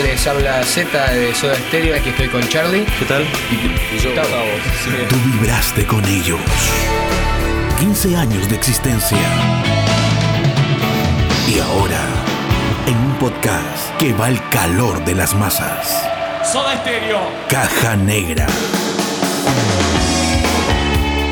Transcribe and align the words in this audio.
Les 0.00 0.26
habla 0.26 0.62
Z 0.64 1.12
de 1.12 1.34
Soda 1.34 1.54
Stereo, 1.68 1.94
aquí 1.94 2.08
estoy 2.08 2.28
con 2.28 2.40
Charlie. 2.48 2.84
¿Qué 2.98 3.04
tal? 3.04 3.22
Y, 3.50 3.98
yo, 3.98 4.10
Gustavo. 4.10 4.44
Tú 5.08 5.16
vibraste 5.32 5.86
con 5.86 6.02
ellos. 6.06 6.40
15 7.78 8.16
años 8.16 8.48
de 8.48 8.56
existencia. 8.56 9.18
Y 11.46 11.58
ahora, 11.58 12.00
en 12.86 12.96
un 12.96 13.14
podcast 13.18 13.94
que 13.98 14.14
va 14.14 14.26
al 14.26 14.48
calor 14.48 15.04
de 15.04 15.14
las 15.14 15.34
masas. 15.34 16.08
Soda 16.50 16.80
Stereo. 16.80 17.20
Caja 17.50 17.94
Negra. 17.96 18.46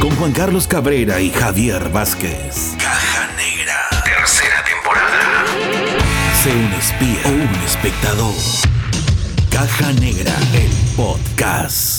Con 0.01 0.11
Juan 0.17 0.33
Carlos 0.33 0.69
Cabrera 0.69 1.21
y 1.21 1.31
Javier 1.31 1.89
Vázquez. 1.89 2.70
Sé 6.43 6.57
un 6.57 6.73
espía 6.73 7.21
o 7.27 7.33
un 7.33 7.65
espectador. 7.67 8.33
Caja 9.51 9.93
Negra, 9.93 10.33
el 10.55 10.71
podcast. 10.97 11.90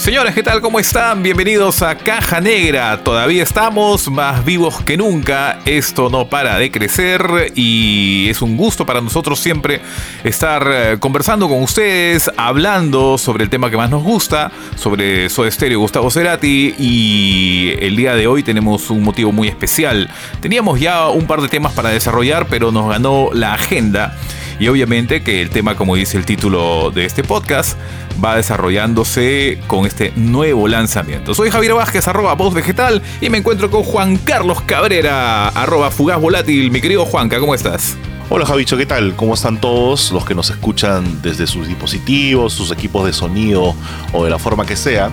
Señores, 0.00 0.34
¿qué 0.34 0.42
tal? 0.42 0.62
¿Cómo 0.62 0.80
están? 0.80 1.22
Bienvenidos 1.22 1.82
a 1.82 1.94
Caja 1.94 2.40
Negra. 2.40 3.04
Todavía 3.04 3.42
estamos 3.42 4.10
más 4.10 4.46
vivos 4.46 4.80
que 4.82 4.96
nunca. 4.96 5.58
Esto 5.66 6.08
no 6.08 6.26
para 6.26 6.56
de 6.56 6.70
crecer 6.70 7.52
y 7.54 8.26
es 8.30 8.40
un 8.40 8.56
gusto 8.56 8.86
para 8.86 9.02
nosotros 9.02 9.38
siempre 9.38 9.82
estar 10.24 10.66
eh, 10.72 10.96
conversando 10.98 11.50
con 11.50 11.62
ustedes, 11.62 12.30
hablando 12.38 13.18
sobre 13.18 13.44
el 13.44 13.50
tema 13.50 13.68
que 13.68 13.76
más 13.76 13.90
nos 13.90 14.02
gusta, 14.02 14.50
sobre 14.74 15.28
Soda 15.28 15.50
Stereo 15.50 15.80
Gustavo 15.80 16.10
Cerati 16.10 16.74
y 16.78 17.74
el 17.78 17.94
día 17.94 18.14
de 18.14 18.26
hoy 18.26 18.42
tenemos 18.42 18.88
un 18.88 19.02
motivo 19.02 19.32
muy 19.32 19.48
especial. 19.48 20.08
Teníamos 20.40 20.80
ya 20.80 21.10
un 21.10 21.26
par 21.26 21.42
de 21.42 21.48
temas 21.48 21.74
para 21.74 21.90
desarrollar, 21.90 22.46
pero 22.46 22.72
nos 22.72 22.88
ganó 22.88 23.28
la 23.34 23.52
agenda. 23.52 24.16
Y 24.60 24.68
obviamente 24.68 25.22
que 25.22 25.40
el 25.40 25.48
tema, 25.48 25.74
como 25.74 25.96
dice 25.96 26.18
el 26.18 26.26
título 26.26 26.90
de 26.90 27.06
este 27.06 27.24
podcast, 27.24 27.78
va 28.22 28.36
desarrollándose 28.36 29.58
con 29.66 29.86
este 29.86 30.12
nuevo 30.16 30.68
lanzamiento. 30.68 31.32
Soy 31.32 31.50
Javier 31.50 31.72
Vázquez, 31.72 32.06
arroba 32.06 32.34
voz 32.34 32.52
vegetal, 32.52 33.00
y 33.22 33.30
me 33.30 33.38
encuentro 33.38 33.70
con 33.70 33.84
Juan 33.84 34.18
Carlos 34.18 34.60
Cabrera, 34.60 35.48
arroba 35.48 35.90
fugaz 35.90 36.20
volátil. 36.20 36.70
Mi 36.70 36.82
querido 36.82 37.06
Juanca, 37.06 37.40
¿cómo 37.40 37.54
estás? 37.54 37.96
Hola 38.28 38.44
Javicho, 38.44 38.76
¿qué 38.76 38.84
tal? 38.84 39.16
¿Cómo 39.16 39.32
están 39.32 39.58
todos 39.58 40.12
los 40.12 40.26
que 40.26 40.34
nos 40.34 40.50
escuchan 40.50 41.22
desde 41.22 41.46
sus 41.46 41.66
dispositivos, 41.66 42.52
sus 42.52 42.70
equipos 42.70 43.06
de 43.06 43.14
sonido 43.14 43.74
o 44.12 44.24
de 44.24 44.30
la 44.30 44.38
forma 44.38 44.66
que 44.66 44.76
sea? 44.76 45.10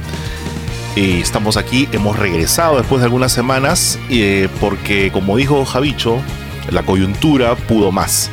Eh, 0.98 1.22
estamos 1.22 1.56
aquí, 1.56 1.88
hemos 1.94 2.20
regresado 2.20 2.78
después 2.78 3.00
de 3.00 3.06
algunas 3.06 3.31
semanas 3.31 3.98
eh, 4.09 4.50
porque 4.59 5.09
como 5.14 5.38
dijo 5.38 5.64
Javicho, 5.64 6.20
la 6.70 6.84
coyuntura 6.84 7.56
pudo 7.56 7.94
más. 7.94 8.30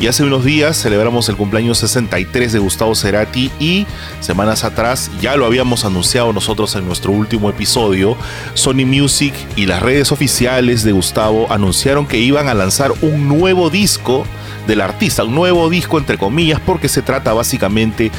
Y 0.00 0.06
hace 0.06 0.24
unos 0.24 0.46
días 0.46 0.80
celebramos 0.80 1.28
el 1.28 1.36
cumpleaños 1.36 1.76
63 1.76 2.54
de 2.54 2.58
Gustavo 2.58 2.94
Cerati 2.94 3.50
y 3.60 3.86
semanas 4.20 4.64
atrás, 4.64 5.10
ya 5.20 5.36
lo 5.36 5.44
habíamos 5.44 5.84
anunciado 5.84 6.32
nosotros 6.32 6.74
en 6.74 6.86
nuestro 6.86 7.12
último 7.12 7.50
episodio, 7.50 8.16
Sony 8.54 8.86
Music 8.86 9.34
y 9.56 9.66
las 9.66 9.82
redes 9.82 10.10
oficiales 10.10 10.84
de 10.84 10.92
Gustavo 10.92 11.52
anunciaron 11.52 12.06
que 12.06 12.16
iban 12.16 12.48
a 12.48 12.54
lanzar 12.54 12.92
un 13.02 13.28
nuevo 13.28 13.68
disco 13.68 14.24
del 14.66 14.80
artista, 14.80 15.24
un 15.24 15.34
nuevo 15.34 15.68
disco 15.68 15.98
entre 15.98 16.16
comillas, 16.16 16.60
porque 16.64 16.88
se 16.88 17.02
trata 17.02 17.34
básicamente 17.34 18.10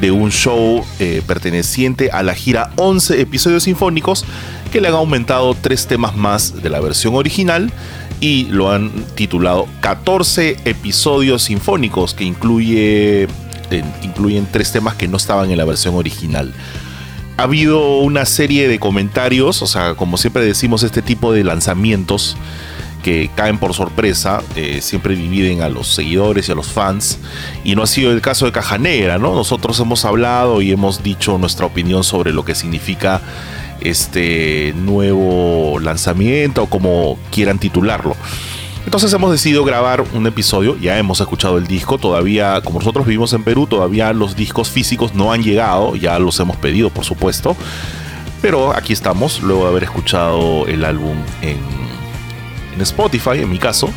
de 0.00 0.12
un 0.12 0.30
show 0.30 0.84
eh, 1.00 1.20
perteneciente 1.26 2.10
a 2.12 2.22
la 2.22 2.34
gira 2.34 2.70
11 2.76 3.20
episodios 3.20 3.64
sinfónicos 3.64 4.24
que 4.70 4.80
le 4.80 4.88
han 4.88 4.94
aumentado 4.94 5.54
tres 5.54 5.88
temas 5.88 6.16
más 6.16 6.62
de 6.62 6.70
la 6.70 6.80
versión 6.80 7.16
original 7.16 7.72
y 8.24 8.46
lo 8.46 8.72
han 8.72 8.90
titulado 9.14 9.68
14 9.80 10.56
episodios 10.64 11.42
sinfónicos 11.42 12.14
que 12.14 12.24
incluye, 12.24 13.28
incluyen 14.02 14.48
tres 14.50 14.72
temas 14.72 14.94
que 14.94 15.06
no 15.08 15.18
estaban 15.18 15.50
en 15.50 15.58
la 15.58 15.66
versión 15.66 15.94
original. 15.94 16.54
Ha 17.36 17.42
habido 17.42 17.98
una 17.98 18.24
serie 18.24 18.66
de 18.66 18.78
comentarios, 18.78 19.60
o 19.60 19.66
sea, 19.66 19.94
como 19.94 20.16
siempre 20.16 20.42
decimos, 20.42 20.82
este 20.84 21.02
tipo 21.02 21.34
de 21.34 21.44
lanzamientos 21.44 22.38
que 23.02 23.30
caen 23.34 23.58
por 23.58 23.74
sorpresa, 23.74 24.42
eh, 24.56 24.80
siempre 24.80 25.16
dividen 25.16 25.60
a 25.60 25.68
los 25.68 25.88
seguidores 25.88 26.48
y 26.48 26.52
a 26.52 26.54
los 26.54 26.68
fans, 26.68 27.18
y 27.62 27.74
no 27.74 27.82
ha 27.82 27.86
sido 27.86 28.10
el 28.10 28.22
caso 28.22 28.46
de 28.46 28.52
Caja 28.52 28.78
Negra, 28.78 29.18
¿no? 29.18 29.34
Nosotros 29.34 29.78
hemos 29.80 30.06
hablado 30.06 30.62
y 30.62 30.72
hemos 30.72 31.02
dicho 31.02 31.36
nuestra 31.36 31.66
opinión 31.66 32.02
sobre 32.04 32.32
lo 32.32 32.46
que 32.46 32.54
significa 32.54 33.20
este 33.84 34.74
nuevo 34.76 35.78
lanzamiento 35.78 36.64
o 36.64 36.66
como 36.66 37.18
quieran 37.30 37.58
titularlo. 37.58 38.16
Entonces 38.84 39.12
hemos 39.12 39.30
decidido 39.30 39.64
grabar 39.64 40.04
un 40.12 40.26
episodio, 40.26 40.76
ya 40.78 40.98
hemos 40.98 41.20
escuchado 41.20 41.56
el 41.56 41.66
disco, 41.66 41.96
todavía, 41.96 42.60
como 42.62 42.80
nosotros 42.80 43.06
vivimos 43.06 43.32
en 43.32 43.42
Perú, 43.42 43.66
todavía 43.66 44.12
los 44.12 44.36
discos 44.36 44.68
físicos 44.68 45.14
no 45.14 45.32
han 45.32 45.42
llegado, 45.42 45.96
ya 45.96 46.18
los 46.18 46.38
hemos 46.40 46.56
pedido 46.56 46.90
por 46.90 47.04
supuesto, 47.04 47.56
pero 48.42 48.76
aquí 48.76 48.92
estamos, 48.92 49.40
luego 49.40 49.64
de 49.64 49.70
haber 49.70 49.84
escuchado 49.84 50.66
el 50.66 50.84
álbum 50.84 51.16
en, 51.40 51.58
en 52.74 52.80
Spotify, 52.82 53.38
en 53.40 53.50
mi 53.50 53.58
caso, 53.58 53.88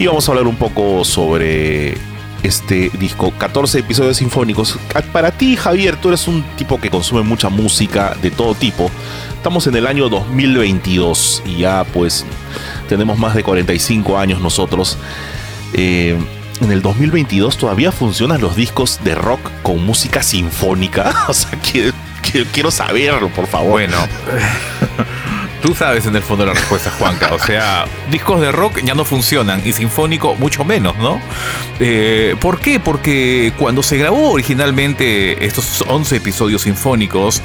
y 0.00 0.06
vamos 0.06 0.28
a 0.28 0.32
hablar 0.32 0.48
un 0.48 0.56
poco 0.56 1.04
sobre 1.04 1.96
este 2.44 2.90
disco, 2.98 3.32
14 3.36 3.80
episodios 3.80 4.18
sinfónicos. 4.18 4.78
Para 5.12 5.32
ti, 5.32 5.56
Javier, 5.56 5.96
tú 5.96 6.08
eres 6.08 6.28
un 6.28 6.42
tipo 6.56 6.80
que 6.80 6.90
consume 6.90 7.22
mucha 7.22 7.48
música 7.48 8.16
de 8.20 8.30
todo 8.30 8.54
tipo. 8.54 8.90
Estamos 9.34 9.66
en 9.66 9.74
el 9.76 9.86
año 9.86 10.08
2022 10.08 11.42
y 11.46 11.58
ya 11.58 11.84
pues 11.92 12.24
tenemos 12.88 13.18
más 13.18 13.34
de 13.34 13.42
45 13.42 14.18
años 14.18 14.40
nosotros. 14.40 14.98
Eh, 15.72 16.16
en 16.60 16.70
el 16.70 16.82
2022 16.82 17.56
todavía 17.56 17.90
funcionan 17.90 18.40
los 18.40 18.56
discos 18.56 19.00
de 19.02 19.14
rock 19.14 19.50
con 19.62 19.84
música 19.84 20.22
sinfónica. 20.22 21.24
o 21.28 21.32
sea, 21.32 21.58
quiero 22.52 22.70
saberlo, 22.70 23.28
por 23.30 23.46
favor. 23.46 23.70
Bueno. 23.70 23.96
Tú 25.64 25.74
sabes 25.74 26.04
en 26.04 26.14
el 26.14 26.22
fondo 26.22 26.44
la 26.44 26.52
respuesta, 26.52 26.90
Juanca. 26.90 27.32
O 27.32 27.38
sea, 27.38 27.86
discos 28.10 28.38
de 28.38 28.52
rock 28.52 28.80
ya 28.84 28.94
no 28.94 29.06
funcionan 29.06 29.66
y 29.66 29.72
sinfónico 29.72 30.34
mucho 30.34 30.62
menos, 30.62 30.94
¿no? 30.98 31.18
Eh, 31.80 32.36
¿Por 32.38 32.60
qué? 32.60 32.78
Porque 32.78 33.50
cuando 33.56 33.82
se 33.82 33.96
grabó 33.96 34.32
originalmente 34.32 35.42
estos 35.46 35.82
11 35.88 36.16
episodios 36.16 36.60
sinfónicos, 36.60 37.40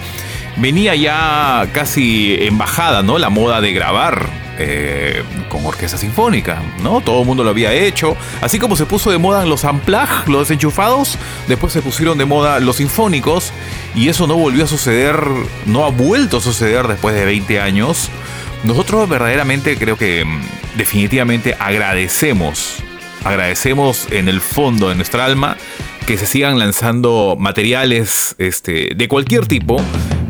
venía 0.58 0.96
ya 0.96 1.70
casi 1.72 2.36
en 2.42 2.58
bajada, 2.58 3.04
¿no? 3.04 3.20
La 3.20 3.30
moda 3.30 3.62
de 3.62 3.72
grabar 3.72 4.28
eh, 4.58 5.24
con 5.48 5.66
orquesta 5.66 5.98
sinfónica, 5.98 6.62
¿no? 6.84 7.00
Todo 7.00 7.22
el 7.22 7.26
mundo 7.26 7.46
lo 7.46 7.52
había 7.52 7.72
hecho. 7.72 8.18
Así 8.42 8.60
como 8.60 8.76
se 8.76 8.86
puso 8.86 9.12
de 9.12 9.18
moda 9.18 9.46
los 9.46 9.64
amplag, 9.64 10.28
los 10.28 10.42
desenchufados, 10.42 11.18
después 11.48 11.72
se 11.72 11.82
pusieron 11.82 12.18
de 12.18 12.26
moda 12.26 12.60
los 12.60 12.76
sinfónicos 12.76 13.54
y 13.96 14.10
eso 14.10 14.28
no 14.28 14.36
volvió 14.36 14.64
a 14.64 14.68
suceder, 14.68 15.20
no 15.66 15.86
ha 15.86 15.90
vuelto 15.90 16.38
a 16.38 16.42
suceder 16.42 16.88
después 16.88 17.16
de 17.16 17.26
20 17.26 17.60
años. 17.60 18.10
Nosotros 18.64 19.08
verdaderamente 19.10 19.78
creo 19.78 19.98
que 19.98 20.26
mm, 20.26 20.78
definitivamente 20.78 21.56
agradecemos, 21.60 22.78
agradecemos 23.24 24.08
en 24.12 24.28
el 24.28 24.42
fondo 24.42 24.90
de 24.90 24.96
nuestra 24.96 25.26
alma 25.26 25.58
que 26.06 26.18
se 26.18 26.26
sigan 26.26 26.58
lanzando 26.58 27.36
materiales 27.40 28.36
este, 28.38 28.94
de 28.96 29.08
cualquier 29.08 29.46
tipo 29.46 29.82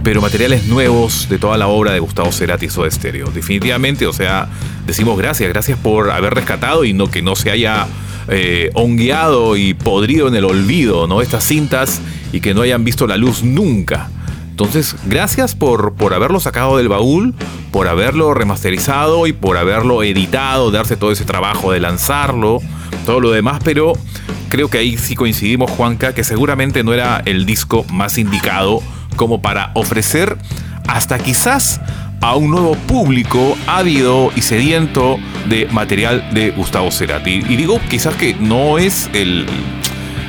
pero 0.03 0.21
materiales 0.21 0.65
nuevos 0.65 1.27
de 1.29 1.37
toda 1.37 1.57
la 1.57 1.67
obra 1.67 1.91
de 1.91 1.99
Gustavo 1.99 2.31
Cerati 2.31 2.67
y 2.67 2.69
Soda 2.69 2.89
Stereo. 2.89 3.29
Definitivamente, 3.31 4.07
o 4.07 4.13
sea, 4.13 4.49
decimos 4.85 5.17
gracias, 5.17 5.49
gracias 5.49 5.77
por 5.77 6.11
haber 6.11 6.33
rescatado 6.33 6.85
y 6.85 6.93
no 6.93 7.11
que 7.11 7.21
no 7.21 7.35
se 7.35 7.51
haya 7.51 7.87
eh, 8.29 8.69
hongueado 8.73 9.57
y 9.57 9.73
podrido 9.73 10.27
en 10.27 10.35
el 10.35 10.45
olvido, 10.45 11.07
¿no? 11.07 11.21
Estas 11.21 11.43
cintas 11.43 12.01
y 12.31 12.41
que 12.41 12.53
no 12.53 12.61
hayan 12.61 12.83
visto 12.83 13.07
la 13.07 13.17
luz 13.17 13.43
nunca. 13.43 14.09
Entonces, 14.49 14.95
gracias 15.05 15.55
por, 15.55 15.93
por 15.93 16.13
haberlo 16.13 16.39
sacado 16.39 16.77
del 16.77 16.89
baúl, 16.89 17.33
por 17.71 17.87
haberlo 17.87 18.33
remasterizado 18.33 19.25
y 19.25 19.31
por 19.33 19.57
haberlo 19.57 20.03
editado, 20.03 20.69
darse 20.69 20.97
todo 20.97 21.11
ese 21.11 21.23
trabajo 21.23 21.71
de 21.71 21.79
lanzarlo, 21.79 22.59
todo 23.05 23.21
lo 23.21 23.31
demás, 23.31 23.61
pero 23.63 23.93
creo 24.49 24.69
que 24.69 24.79
ahí 24.79 24.97
sí 24.97 25.15
coincidimos, 25.15 25.71
Juanca, 25.71 26.13
que 26.13 26.25
seguramente 26.25 26.83
no 26.83 26.93
era 26.93 27.21
el 27.25 27.45
disco 27.45 27.85
más 27.91 28.17
indicado 28.17 28.81
como 29.15 29.41
para 29.41 29.71
ofrecer 29.75 30.37
hasta 30.87 31.19
quizás 31.19 31.79
a 32.21 32.35
un 32.35 32.51
nuevo 32.51 32.75
público 32.75 33.57
ávido 33.67 34.31
y 34.35 34.41
sediento 34.41 35.17
de 35.47 35.67
material 35.67 36.33
de 36.33 36.51
Gustavo 36.51 36.91
Cerati. 36.91 37.43
Y 37.47 37.55
digo 37.55 37.79
quizás 37.89 38.15
que 38.15 38.35
no 38.35 38.77
es 38.77 39.09
el, 39.13 39.45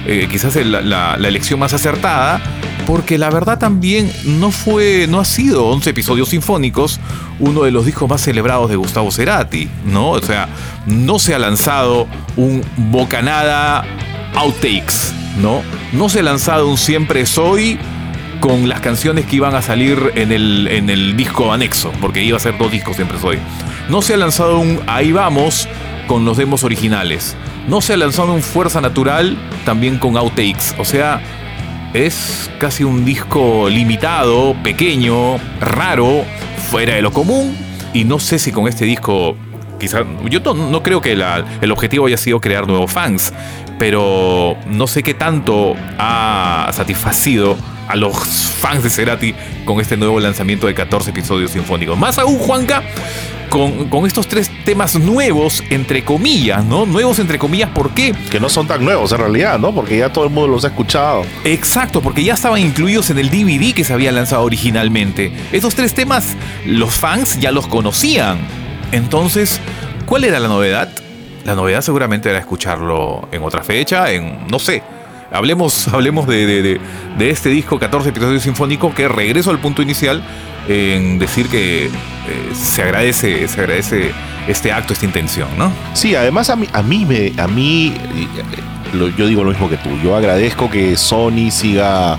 eh, 0.07 0.29
quizás 0.31 0.57
la, 0.57 1.15
elección 1.15 1.61
más 1.61 1.73
acertada, 1.75 2.41
porque 2.87 3.19
la 3.19 3.31
verdad 3.31 3.59
también 3.59 4.11
no 4.25 4.51
fue, 4.51 5.07
no 5.09 5.21
ha 5.21 5.25
sido 5.25 5.67
11 5.67 5.91
episodios 5.91 6.31
sinfónicos 6.31 6.99
uno 7.39 7.63
de 7.63 7.71
los 7.71 7.87
discos 7.87 8.09
más 8.09 8.21
celebrados 8.21 8.71
de 8.71 8.77
Gustavo 8.77 9.11
Cerati, 9.11 9.69
¿no? 9.87 10.11
O 10.11 10.23
sea, 10.23 10.49
no 10.87 11.19
se 11.19 11.35
ha 11.35 11.39
lanzado 11.39 12.07
un 12.37 12.63
bocanada 12.77 13.85
outtakes, 14.35 15.13
¿no? 15.41 15.63
No 15.93 16.09
se 16.09 16.21
ha 16.21 16.23
lanzado 16.23 16.69
un 16.69 16.77
siempre 16.77 17.27
soy 17.27 17.79
con 18.41 18.69
las 18.69 18.81
canciones 18.81 19.27
que 19.27 19.37
iban 19.37 19.55
a 19.55 19.63
salir 19.63 20.13
en 20.17 20.33
el, 20.33 20.67
en 20.69 20.91
el 20.91 21.17
disco 21.17 21.53
anexo, 21.53 21.93
porque 22.01 22.23
iba 22.25 22.37
a 22.37 22.41
ser 22.41 22.57
dos 22.59 22.73
discos 22.73 22.97
siempre 22.97 23.19
soy. 23.19 23.39
No 23.89 24.03
se 24.03 24.15
ha 24.15 24.17
lanzado 24.17 24.59
un 24.59 24.81
Ahí 24.87 25.13
vamos 25.13 25.69
con 26.07 26.25
los 26.25 26.37
demos 26.37 26.65
originales. 26.65 27.37
no 27.69 27.81
se 27.81 27.93
ha 27.93 27.97
lanzado 27.97 28.35
en 28.35 28.43
Fuerza 28.43 28.81
Natural, 28.81 29.37
también 29.65 29.99
con 29.99 30.17
outtakes. 30.17 30.75
O 30.79 30.85
sea, 30.85 31.21
es 31.95 32.51
casi 32.59 32.83
un 32.83 33.05
disco 33.05 33.69
limitado, 33.69 34.57
pequeño, 34.63 35.39
raro, 35.61 36.25
fuera 36.71 36.95
de 36.95 37.03
lo 37.03 37.13
común. 37.13 37.57
Y 37.93 38.05
no 38.05 38.19
sé 38.19 38.39
si 38.39 38.51
con 38.51 38.67
este 38.67 38.85
disco, 38.85 39.37
quizá, 39.79 40.05
yo 40.29 40.41
no, 40.55 40.83
creo 40.83 41.01
que 41.01 41.13
el 41.13 41.71
objetivo 41.73 42.07
haya 42.07 42.17
sido 42.17 42.41
crear 42.41 42.67
nuevos 42.67 42.91
fans, 42.91 43.33
pero 43.79 44.57
no 44.67 44.87
sé 44.87 45.03
qué 45.03 45.15
tanto 45.15 45.75
ha 45.99 46.71
satisfacido 46.73 47.57
a 47.91 47.97
los 47.97 48.17
fans 48.17 48.85
de 48.85 48.91
Cerati 48.91 49.35
con 49.65 49.81
este 49.81 49.97
nuevo 49.97 50.21
lanzamiento 50.21 50.69
de 50.69 50.75
14 50.75 51.11
episodios 51.11 51.51
sinfónicos. 51.51 51.99
Más 51.99 52.19
aún, 52.19 52.39
Juanca, 52.39 52.85
con, 53.49 54.07
estos 54.07 54.29
tres 54.29 54.49
temas 54.65 54.95
nuevos, 54.95 55.65
entre 55.71 56.05
comillas, 56.05 56.65
¿no? 56.65 56.87
Nuevos 56.87 57.19
entre 57.19 57.37
comillas, 57.37 57.69
¿por 57.71 57.91
qué? 57.91 58.15
Que 58.31 58.39
no 58.39 58.49
son 58.49 58.69
tan 58.69 58.85
nuevos 58.85 59.11
en 59.11 59.19
realidad, 59.19 59.59
¿no? 59.59 59.75
Porque 59.75 59.99
ya 59.99 60.13
todo 60.13 60.25
el 60.25 60.31
mundo 60.31 60.53
los 60.53 60.65
ha 60.65 60.69
escuchado. 60.69 61.25
Exacto, 61.45 62.01
porque 62.01 62.23
ya 62.23 62.35
estaban 62.35 62.61
incluidos 62.61 63.11
en 63.11 63.19
el 63.19 63.29
DVD 63.29 63.75
que 63.75 63.83
se 63.83 63.93
había 63.93 64.13
lanzado 64.13 64.45
originalmente. 64.45 65.33
Estos 65.51 65.75
tres 65.75 65.93
temas, 65.93 66.37
los 66.65 66.95
fans 66.95 67.41
ya 67.41 67.51
los 67.51 67.67
conocían. 67.67 68.39
Entonces, 68.93 69.61
¿cuál 70.07 70.23
era 70.23 70.39
la 70.39 70.47
novedad? 70.47 70.89
La 71.45 71.57
novedad 71.57 71.81
seguramente 71.81 72.31
era 72.31 72.39
escucharlo 72.39 73.29
en 73.33 73.43
otra 73.43 73.65
fecha, 73.65 74.13
en, 74.13 74.47
no 74.49 74.61
sé, 74.61 74.83
hablemos, 75.33 75.89
hablemos 75.89 76.27
de, 76.27 76.81
este 77.19 77.49
disco 77.49 77.79
14 77.79 78.11
episodios 78.11 78.43
sinfónico 78.43 78.95
que 78.95 79.09
regreso 79.09 79.51
al 79.51 79.59
punto 79.59 79.83
inicial 79.83 80.23
en 80.69 81.19
decir 81.19 81.49
que 81.49 81.87
eh, 81.87 81.91
se 82.55 82.83
agradece, 82.83 83.49
se 83.49 83.61
agradece 83.61 84.13
este 84.47 84.73
acto, 84.73 84.93
esta 84.93 85.05
intención, 85.05 85.49
¿no? 85.57 85.73
Sí, 85.95 86.15
además 86.15 86.51
a 86.51 86.57
mí, 86.57 86.69
a 86.73 86.83
mí, 86.83 87.05
me, 87.05 87.33
a 87.41 87.49
mí 87.49 87.95
eh, 88.15 89.13
yo 89.17 89.27
digo 89.27 89.45
lo 89.45 89.51
mismo 89.51 89.69
que 89.69 89.77
tú. 89.77 89.91
Yo 90.03 90.17
agradezco 90.17 90.71
que 90.71 90.97
Sony 90.97 91.51
siga 91.51 92.19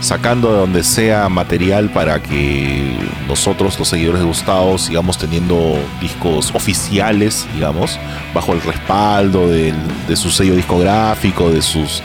sacando 0.00 0.52
de 0.52 0.58
donde 0.58 0.84
sea 0.84 1.28
material 1.28 1.88
para 1.90 2.22
que 2.22 2.96
nosotros, 3.28 3.78
los 3.78 3.88
seguidores 3.88 4.20
de 4.20 4.26
Gustavo, 4.26 4.76
sigamos 4.78 5.16
teniendo 5.16 5.78
discos 6.00 6.54
oficiales, 6.54 7.46
digamos, 7.54 7.98
bajo 8.34 8.52
el 8.52 8.60
respaldo 8.60 9.48
de 9.48 9.72
su 10.16 10.30
sello 10.30 10.54
discográfico, 10.54 11.50
de 11.50 11.62
sus 11.62 12.02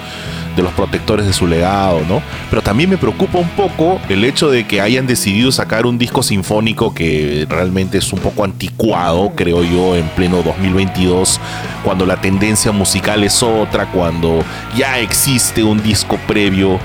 de 0.55 0.63
los 0.63 0.71
protectores 0.73 1.25
de 1.25 1.33
su 1.33 1.47
legado, 1.47 2.01
¿no? 2.07 2.21
Pero 2.49 2.61
también 2.61 2.89
me 2.89 2.97
preocupa 2.97 3.37
un 3.37 3.49
poco 3.49 3.99
el 4.09 4.23
hecho 4.23 4.49
de 4.49 4.65
que 4.65 4.81
hayan 4.81 5.07
decidido 5.07 5.51
sacar 5.51 5.85
un 5.85 5.97
disco 5.97 6.23
sinfónico 6.23 6.93
que 6.93 7.45
realmente 7.49 7.97
es 7.97 8.11
un 8.13 8.19
poco 8.19 8.43
anticuado, 8.43 9.31
creo 9.35 9.63
yo, 9.63 9.95
en 9.95 10.07
pleno 10.09 10.41
2022, 10.43 11.39
cuando 11.83 12.05
la 12.05 12.17
tendencia 12.17 12.71
musical 12.71 13.23
es 13.23 13.41
otra, 13.43 13.87
cuando 13.91 14.43
ya 14.75 14.99
existe 14.99 15.63
un 15.63 15.81
disco 15.81 16.17
previo 16.27 16.79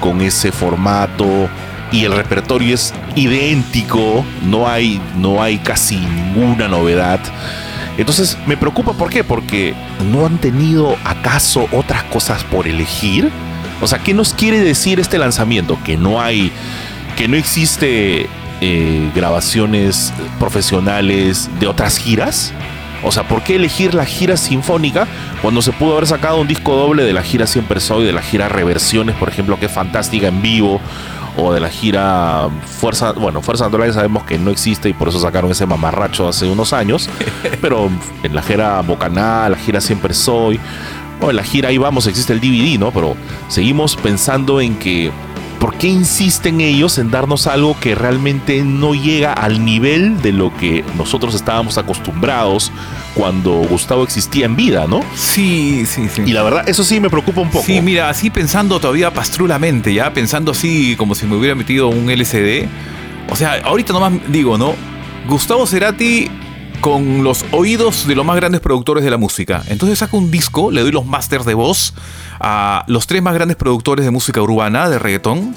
con 0.00 0.20
ese 0.20 0.50
formato 0.52 1.48
y 1.92 2.04
el 2.04 2.12
repertorio 2.12 2.74
es 2.74 2.94
idéntico, 3.16 4.24
no 4.44 4.68
hay, 4.68 5.00
no 5.16 5.42
hay 5.42 5.58
casi 5.58 5.96
ninguna 5.96 6.68
novedad. 6.68 7.20
Entonces 8.00 8.38
me 8.46 8.56
preocupa, 8.56 8.94
¿por 8.94 9.10
qué? 9.10 9.24
Porque 9.24 9.74
no 10.10 10.24
han 10.24 10.38
tenido 10.38 10.96
acaso 11.04 11.68
otras 11.70 12.02
cosas 12.04 12.42
por 12.44 12.66
elegir. 12.66 13.30
O 13.82 13.86
sea, 13.86 13.98
¿qué 13.98 14.14
nos 14.14 14.32
quiere 14.32 14.60
decir 14.60 14.98
este 15.00 15.18
lanzamiento? 15.18 15.78
Que 15.84 15.98
no 15.98 16.20
hay, 16.20 16.50
que 17.16 17.28
no 17.28 17.36
existe 17.36 18.26
eh, 18.62 19.10
grabaciones 19.14 20.14
profesionales 20.38 21.50
de 21.60 21.66
otras 21.66 21.98
giras. 21.98 22.54
O 23.02 23.12
sea, 23.12 23.28
¿por 23.28 23.42
qué 23.42 23.56
elegir 23.56 23.94
la 23.94 24.06
gira 24.06 24.38
sinfónica 24.38 25.06
cuando 25.42 25.60
se 25.60 25.72
pudo 25.72 25.92
haber 25.92 26.06
sacado 26.06 26.40
un 26.40 26.48
disco 26.48 26.76
doble 26.76 27.04
de 27.04 27.12
la 27.12 27.22
gira 27.22 27.46
Siempre 27.46 27.80
Soy, 27.80 28.04
de 28.04 28.12
la 28.12 28.22
gira 28.22 28.48
Reversiones, 28.48 29.14
por 29.16 29.28
ejemplo, 29.28 29.58
que 29.58 29.66
es 29.66 29.72
fantástica 29.72 30.28
en 30.28 30.40
vivo, 30.40 30.80
o 31.36 31.52
de 31.52 31.60
la 31.60 31.68
gira 31.68 32.48
Fuerza, 32.64 33.12
bueno, 33.12 33.42
Fuerza 33.42 33.64
Natural 33.64 33.92
sabemos 33.92 34.24
que 34.24 34.38
no 34.38 34.50
existe 34.50 34.88
y 34.88 34.92
por 34.92 35.08
eso 35.08 35.20
sacaron 35.20 35.50
ese 35.50 35.66
mamarracho 35.66 36.28
hace 36.28 36.46
unos 36.46 36.72
años, 36.72 37.08
pero 37.60 37.90
en 38.22 38.34
la 38.34 38.42
gira 38.42 38.80
Bocaná, 38.82 39.48
la 39.48 39.56
gira 39.56 39.80
Siempre 39.80 40.14
Soy, 40.14 40.58
o 41.20 41.30
en 41.30 41.36
la 41.36 41.42
gira 41.42 41.68
Ahí 41.68 41.78
Vamos 41.78 42.06
existe 42.06 42.32
el 42.32 42.40
DVD, 42.40 42.78
¿no? 42.78 42.92
Pero 42.92 43.16
seguimos 43.48 43.96
pensando 43.96 44.60
en 44.60 44.76
que 44.78 45.10
¿por 45.60 45.76
qué 45.76 45.88
insisten 45.88 46.60
ellos 46.60 46.98
en 46.98 47.10
darnos 47.10 47.46
algo 47.46 47.78
que 47.78 47.94
realmente 47.94 48.64
no 48.64 48.94
llega 48.94 49.32
al 49.34 49.64
nivel 49.64 50.20
de 50.22 50.32
lo 50.32 50.56
que 50.56 50.84
nosotros 50.96 51.34
estábamos 51.34 51.76
acostumbrados 51.78 52.72
cuando 53.14 53.52
Gustavo 53.52 54.02
existía 54.02 54.46
en 54.46 54.56
vida, 54.56 54.86
¿no? 54.88 55.04
Sí, 55.14 55.84
sí, 55.86 56.08
sí. 56.08 56.22
Y 56.26 56.32
la 56.32 56.42
verdad, 56.42 56.68
eso 56.68 56.82
sí 56.82 56.98
me 56.98 57.10
preocupa 57.10 57.42
un 57.42 57.50
poco. 57.50 57.64
Sí, 57.64 57.80
mira, 57.82 58.08
así 58.08 58.30
pensando 58.30 58.80
todavía 58.80 59.12
pastrulamente, 59.12 59.92
ya 59.92 60.12
pensando 60.12 60.52
así 60.52 60.96
como 60.96 61.14
si 61.14 61.26
me 61.26 61.36
hubiera 61.36 61.54
metido 61.54 61.88
un 61.88 62.10
LCD. 62.10 62.66
O 63.28 63.36
sea, 63.36 63.60
ahorita 63.62 63.92
nomás 63.92 64.14
digo, 64.28 64.56
¿no? 64.56 64.74
Gustavo 65.28 65.66
Cerati 65.66 66.30
con 66.80 67.22
los 67.22 67.44
oídos 67.52 68.06
de 68.06 68.14
los 68.14 68.24
más 68.24 68.36
grandes 68.36 68.60
productores 68.60 69.04
de 69.04 69.10
la 69.10 69.16
música. 69.16 69.62
Entonces 69.68 69.98
saco 69.98 70.16
un 70.16 70.30
disco, 70.30 70.70
le 70.70 70.80
doy 70.80 70.92
los 70.92 71.04
masters 71.04 71.44
de 71.44 71.54
voz 71.54 71.94
a 72.40 72.84
los 72.86 73.06
tres 73.06 73.22
más 73.22 73.34
grandes 73.34 73.56
productores 73.56 74.04
de 74.04 74.10
música 74.10 74.40
urbana, 74.40 74.88
de 74.88 74.98
reggaetón, 74.98 75.54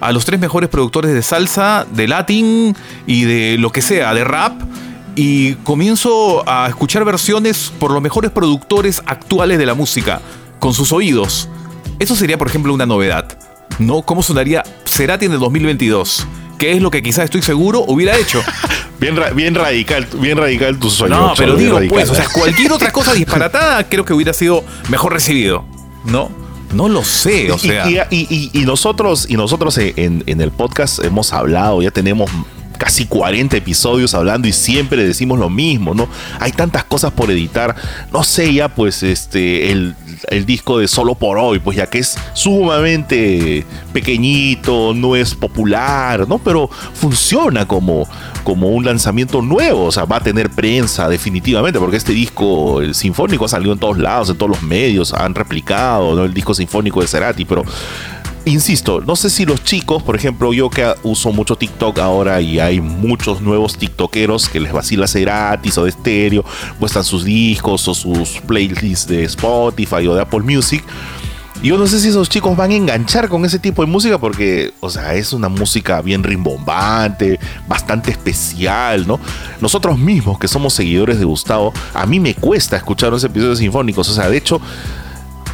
a 0.00 0.12
los 0.12 0.24
tres 0.24 0.40
mejores 0.40 0.68
productores 0.68 1.12
de 1.12 1.22
salsa, 1.22 1.86
de 1.92 2.08
latín 2.08 2.76
y 3.06 3.24
de 3.24 3.56
lo 3.58 3.70
que 3.70 3.82
sea, 3.82 4.14
de 4.14 4.24
rap. 4.24 4.60
Y 5.16 5.54
comienzo 5.56 6.42
a 6.48 6.66
escuchar 6.68 7.04
versiones 7.04 7.72
por 7.78 7.92
los 7.92 8.02
mejores 8.02 8.32
productores 8.32 9.00
actuales 9.06 9.58
de 9.58 9.66
la 9.66 9.74
música, 9.74 10.20
con 10.58 10.74
sus 10.74 10.90
oídos. 10.90 11.48
Eso 12.00 12.16
sería, 12.16 12.36
por 12.36 12.48
ejemplo, 12.48 12.74
una 12.74 12.86
novedad. 12.86 13.38
¿No? 13.78 14.02
¿Cómo 14.02 14.22
sonaría 14.22 14.64
Cerati 14.86 15.26
en 15.26 15.32
el 15.32 15.38
2022? 15.38 16.26
Que 16.58 16.72
es 16.72 16.82
lo 16.82 16.90
que 16.90 17.02
quizás 17.02 17.24
estoy 17.24 17.42
seguro 17.42 17.84
hubiera 17.86 18.16
hecho. 18.16 18.42
Bien, 19.00 19.16
bien 19.34 19.54
radical, 19.54 20.06
bien 20.18 20.38
radical 20.38 20.78
tu 20.78 20.90
sueño. 20.90 21.16
No, 21.16 21.34
pero 21.36 21.56
digo, 21.56 21.78
pues, 21.88 22.08
o 22.10 22.14
sea, 22.14 22.26
cualquier 22.32 22.72
otra 22.72 22.90
cosa 22.90 23.12
disparatada 23.12 23.88
creo 23.88 24.04
que 24.04 24.12
hubiera 24.12 24.32
sido 24.32 24.64
mejor 24.88 25.12
recibido. 25.12 25.64
¿no? 26.04 26.30
No 26.72 26.88
lo 26.88 27.04
sé, 27.04 27.52
o 27.52 27.58
sea. 27.58 27.86
Y, 28.10 28.50
nosotros, 28.64 29.26
y 29.28 29.36
nosotros 29.36 29.78
en, 29.78 30.24
en, 30.26 30.40
el 30.40 30.50
podcast 30.50 31.04
hemos 31.04 31.32
hablado, 31.32 31.82
ya 31.82 31.90
tenemos 31.90 32.30
casi 32.78 33.06
40 33.06 33.56
episodios 33.56 34.14
hablando 34.14 34.48
y 34.48 34.52
siempre 34.52 35.04
decimos 35.04 35.38
lo 35.38 35.50
mismo, 35.50 35.94
¿no? 35.94 36.08
Hay 36.40 36.52
tantas 36.52 36.84
cosas 36.84 37.12
por 37.12 37.30
editar. 37.30 37.74
No 38.12 38.24
sé 38.24 38.52
ya, 38.52 38.68
pues, 38.68 39.02
este, 39.02 39.70
el, 39.72 39.94
el 40.28 40.46
disco 40.46 40.78
de 40.78 40.88
Solo 40.88 41.14
por 41.14 41.38
Hoy, 41.38 41.58
pues 41.58 41.76
ya 41.76 41.86
que 41.86 41.98
es 41.98 42.16
sumamente 42.32 43.64
pequeñito, 43.92 44.92
no 44.94 45.16
es 45.16 45.34
popular, 45.34 46.28
¿no? 46.28 46.38
Pero 46.38 46.68
funciona 46.94 47.66
como, 47.66 48.08
como 48.42 48.68
un 48.68 48.84
lanzamiento 48.84 49.42
nuevo, 49.42 49.84
o 49.84 49.92
sea, 49.92 50.04
va 50.04 50.16
a 50.16 50.20
tener 50.20 50.50
prensa 50.50 51.08
definitivamente, 51.08 51.78
porque 51.78 51.96
este 51.96 52.12
disco, 52.12 52.80
el 52.80 52.94
sinfónico, 52.94 53.44
ha 53.44 53.48
salido 53.48 53.72
en 53.72 53.78
todos 53.78 53.98
lados, 53.98 54.30
en 54.30 54.36
todos 54.36 54.50
los 54.50 54.62
medios, 54.62 55.12
han 55.12 55.34
replicado, 55.34 56.14
¿no? 56.14 56.24
El 56.24 56.34
disco 56.34 56.54
sinfónico 56.54 57.00
de 57.00 57.06
Cerati, 57.06 57.44
pero 57.44 57.64
insisto, 58.44 59.00
no 59.00 59.16
sé 59.16 59.30
si 59.30 59.44
los 59.44 59.62
chicos, 59.64 60.02
por 60.02 60.16
ejemplo, 60.16 60.52
yo 60.52 60.70
que 60.70 60.92
uso 61.02 61.32
mucho 61.32 61.56
TikTok 61.56 61.98
ahora 61.98 62.40
y 62.40 62.60
hay 62.60 62.80
muchos 62.80 63.40
nuevos 63.40 63.76
TikTokeros 63.76 64.48
que 64.48 64.60
les 64.60 64.72
vacila 64.72 65.06
gratis 65.12 65.78
o 65.78 65.84
de 65.84 65.90
estéreo, 65.90 66.44
muestran 66.78 67.04
sus 67.04 67.24
discos 67.24 67.86
o 67.88 67.94
sus 67.94 68.40
playlists 68.46 69.06
de 69.06 69.24
Spotify 69.24 70.06
o 70.06 70.14
de 70.14 70.22
Apple 70.22 70.40
Music. 70.40 70.84
Yo 71.62 71.78
no 71.78 71.86
sé 71.86 71.98
si 71.98 72.08
esos 72.08 72.28
chicos 72.28 72.54
van 72.56 72.72
a 72.72 72.74
enganchar 72.74 73.30
con 73.30 73.42
ese 73.46 73.58
tipo 73.58 73.82
de 73.82 73.90
música 73.90 74.18
porque, 74.18 74.74
o 74.80 74.90
sea, 74.90 75.14
es 75.14 75.32
una 75.32 75.48
música 75.48 76.02
bien 76.02 76.22
rimbombante, 76.22 77.40
bastante 77.66 78.10
especial, 78.10 79.06
¿no? 79.06 79.18
Nosotros 79.62 79.98
mismos 79.98 80.38
que 80.38 80.46
somos 80.46 80.74
seguidores 80.74 81.18
de 81.18 81.24
Gustavo, 81.24 81.72
a 81.94 82.04
mí 82.04 82.20
me 82.20 82.34
cuesta 82.34 82.76
escuchar 82.76 83.12
los 83.12 83.24
episodios 83.24 83.60
sinfónicos. 83.60 84.06
O 84.10 84.12
sea, 84.12 84.28
de 84.28 84.36
hecho, 84.36 84.60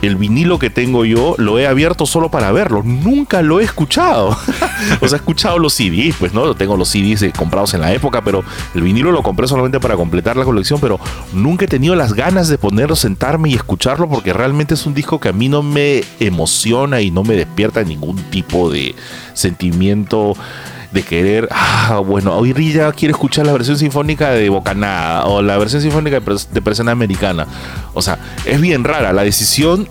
el 0.02 0.16
vinilo 0.16 0.58
que 0.58 0.70
tengo 0.70 1.04
yo 1.04 1.34
lo 1.38 1.58
he 1.58 1.66
abierto 1.66 2.06
solo 2.06 2.30
para 2.30 2.52
verlo. 2.52 2.82
Nunca 2.82 3.42
lo 3.42 3.60
he 3.60 3.64
escuchado. 3.64 4.28
o 5.00 5.08
sea, 5.08 5.16
he 5.16 5.20
escuchado 5.20 5.58
los 5.58 5.74
CDs, 5.74 6.16
pues 6.18 6.32
no, 6.32 6.54
tengo 6.54 6.76
los 6.76 6.88
CDs 6.88 7.22
eh, 7.22 7.32
comprados 7.36 7.74
en 7.74 7.80
la 7.80 7.92
época, 7.92 8.22
pero 8.22 8.42
el 8.74 8.82
vinilo 8.82 9.12
lo 9.12 9.22
compré 9.22 9.46
solamente 9.46 9.80
para 9.80 9.96
completar 9.96 10.36
la 10.36 10.44
colección, 10.44 10.80
pero 10.80 10.98
nunca 11.32 11.64
he 11.64 11.68
tenido 11.68 11.94
las 11.94 12.14
ganas 12.14 12.48
de 12.48 12.58
ponerlo, 12.58 12.96
sentarme 12.96 13.50
y 13.50 13.54
escucharlo 13.54 14.08
porque 14.08 14.32
realmente 14.32 14.74
es 14.74 14.86
un 14.86 14.94
disco 14.94 15.20
que 15.20 15.28
a 15.28 15.32
mí 15.32 15.48
no 15.48 15.62
me 15.62 16.02
emociona 16.18 17.00
y 17.00 17.10
no 17.10 17.24
me 17.24 17.34
despierta 17.34 17.82
ningún 17.82 18.16
tipo 18.30 18.70
de 18.70 18.94
sentimiento 19.34 20.34
de 20.92 21.02
querer, 21.02 21.48
ah, 21.50 22.02
bueno, 22.04 22.34
hoy 22.36 22.72
ya 22.72 22.90
quiero 22.92 23.12
escuchar 23.12 23.46
la 23.46 23.52
versión 23.52 23.78
sinfónica 23.78 24.30
de 24.30 24.48
Bocanada 24.48 25.26
o 25.26 25.42
la 25.42 25.56
versión 25.56 25.82
sinfónica 25.82 26.20
de, 26.20 26.62
Persona 26.62 26.92
Americana. 26.92 27.46
O 27.94 28.02
sea, 28.02 28.18
es 28.44 28.60
bien 28.60 28.84
rara. 28.84 29.12
La 29.12 29.22
decisión 29.22 29.88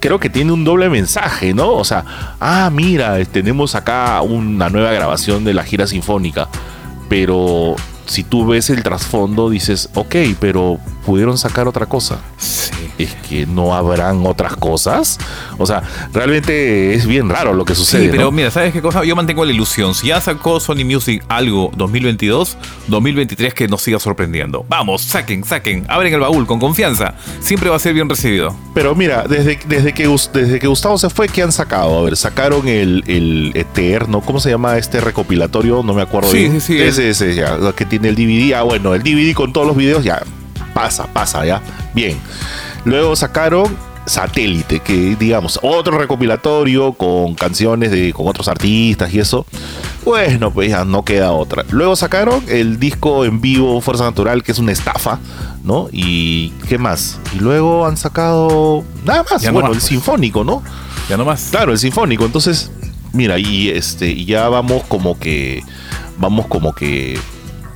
creo 0.00 0.18
que 0.18 0.30
tiene 0.30 0.52
un 0.52 0.64
doble 0.64 0.88
mensaje, 0.88 1.52
¿no? 1.52 1.72
O 1.72 1.84
sea, 1.84 2.04
ah, 2.40 2.70
mira, 2.72 3.22
tenemos 3.26 3.74
acá 3.74 4.22
una 4.22 4.70
nueva 4.70 4.92
grabación 4.92 5.44
de 5.44 5.54
la 5.54 5.62
gira 5.62 5.86
sinfónica, 5.86 6.48
pero 7.08 7.76
si 8.06 8.24
tú 8.24 8.46
ves 8.46 8.70
el 8.70 8.82
trasfondo 8.82 9.50
dices, 9.50 9.90
ok, 9.94 10.16
pero 10.40 10.78
pudieron 11.04 11.38
sacar 11.38 11.66
otra 11.68 11.86
cosa. 11.86 12.18
Sí. 12.38 12.70
es 12.98 13.14
que 13.28 13.46
no 13.46 13.74
habrán 13.74 14.26
otras 14.26 14.56
cosas. 14.56 15.18
O 15.58 15.66
sea, 15.66 15.82
realmente 16.12 16.94
es 16.94 17.06
bien 17.06 17.28
raro 17.28 17.54
lo 17.54 17.64
que 17.64 17.74
sucede. 17.74 18.04
Sí, 18.04 18.08
pero 18.10 18.24
¿no? 18.24 18.30
mira, 18.32 18.50
¿sabes 18.50 18.72
qué 18.72 18.82
cosa? 18.82 19.04
Yo 19.04 19.16
mantengo 19.16 19.44
la 19.44 19.52
ilusión. 19.52 19.94
Si 19.94 20.08
ya 20.08 20.20
sacó 20.20 20.60
Sony 20.60 20.84
Music 20.84 21.24
algo 21.28 21.70
2022, 21.76 22.58
2023 22.88 23.54
que 23.54 23.68
nos 23.68 23.82
siga 23.82 23.98
sorprendiendo. 23.98 24.64
Vamos, 24.68 25.02
saquen, 25.02 25.44
saquen, 25.44 25.84
abren 25.88 26.12
el 26.12 26.20
baúl 26.20 26.46
con 26.46 26.58
confianza. 26.60 27.14
Siempre 27.40 27.70
va 27.70 27.76
a 27.76 27.78
ser 27.78 27.94
bien 27.94 28.08
recibido. 28.08 28.54
Pero 28.74 28.94
mira, 28.94 29.24
desde, 29.28 29.58
desde, 29.66 29.92
que, 29.94 30.06
desde 30.34 30.58
que 30.58 30.66
Gustavo 30.66 30.98
se 30.98 31.08
fue, 31.10 31.28
¿qué 31.28 31.42
han 31.42 31.52
sacado? 31.52 31.98
A 31.98 32.02
ver, 32.02 32.16
sacaron 32.16 32.68
el, 32.68 33.02
el 33.06 33.52
Eterno, 33.54 34.20
¿cómo 34.20 34.40
se 34.40 34.50
llama 34.50 34.76
este 34.76 35.00
recopilatorio? 35.00 35.82
No 35.82 35.94
me 35.94 36.02
acuerdo 36.02 36.30
Sí, 36.30 36.38
bien. 36.38 36.60
sí, 36.60 36.74
sí, 36.74 36.80
Ese, 36.82 37.10
ese, 37.10 37.34
ya, 37.34 37.56
que 37.74 37.84
tiene 37.86 38.08
el 38.10 38.14
DVD. 38.16 38.54
Ah, 38.54 38.62
bueno, 38.62 38.94
el 38.94 39.02
DVD 39.02 39.32
con 39.34 39.52
todos 39.52 39.66
los 39.66 39.76
videos, 39.76 40.04
ya, 40.04 40.22
pasa, 40.74 41.06
pasa, 41.06 41.44
ya. 41.44 41.60
Bien. 41.94 42.18
Luego 42.84 43.14
sacaron 43.16 43.76
Satélite, 44.06 44.80
que 44.80 45.16
digamos, 45.16 45.60
otro 45.62 45.98
recopilatorio 45.98 46.92
con 46.94 47.34
canciones 47.34 47.90
de 47.90 48.12
con 48.12 48.26
otros 48.26 48.48
artistas 48.48 49.12
y 49.12 49.20
eso. 49.20 49.46
Bueno, 50.04 50.50
pues 50.50 50.70
ya 50.70 50.84
no 50.84 51.04
queda 51.04 51.32
otra. 51.32 51.64
Luego 51.70 51.94
sacaron 51.94 52.42
el 52.48 52.80
disco 52.80 53.24
en 53.24 53.40
vivo 53.40 53.80
Fuerza 53.80 54.04
Natural, 54.04 54.42
que 54.42 54.52
es 54.52 54.58
una 54.58 54.72
estafa, 54.72 55.18
¿no? 55.62 55.88
Y 55.92 56.50
¿qué 56.68 56.78
más? 56.78 57.18
Y 57.34 57.38
luego 57.38 57.86
han 57.86 57.96
sacado 57.96 58.82
nada 59.04 59.24
más, 59.30 59.42
Ya 59.42 59.50
no 59.50 59.54
bueno, 59.54 59.68
más, 59.68 59.76
el 59.76 59.80
pues. 59.80 59.88
sinfónico, 59.88 60.42
¿no? 60.42 60.62
Ya 61.08 61.16
nomás. 61.16 61.48
Claro, 61.50 61.72
el 61.72 61.78
sinfónico. 61.78 62.24
Entonces, 62.24 62.70
mira, 63.12 63.38
y 63.38 63.68
este, 63.68 64.08
y 64.08 64.24
ya 64.24 64.48
vamos 64.48 64.82
como 64.88 65.18
que. 65.18 65.62
Vamos 66.18 66.46
como 66.46 66.72
que. 66.74 67.18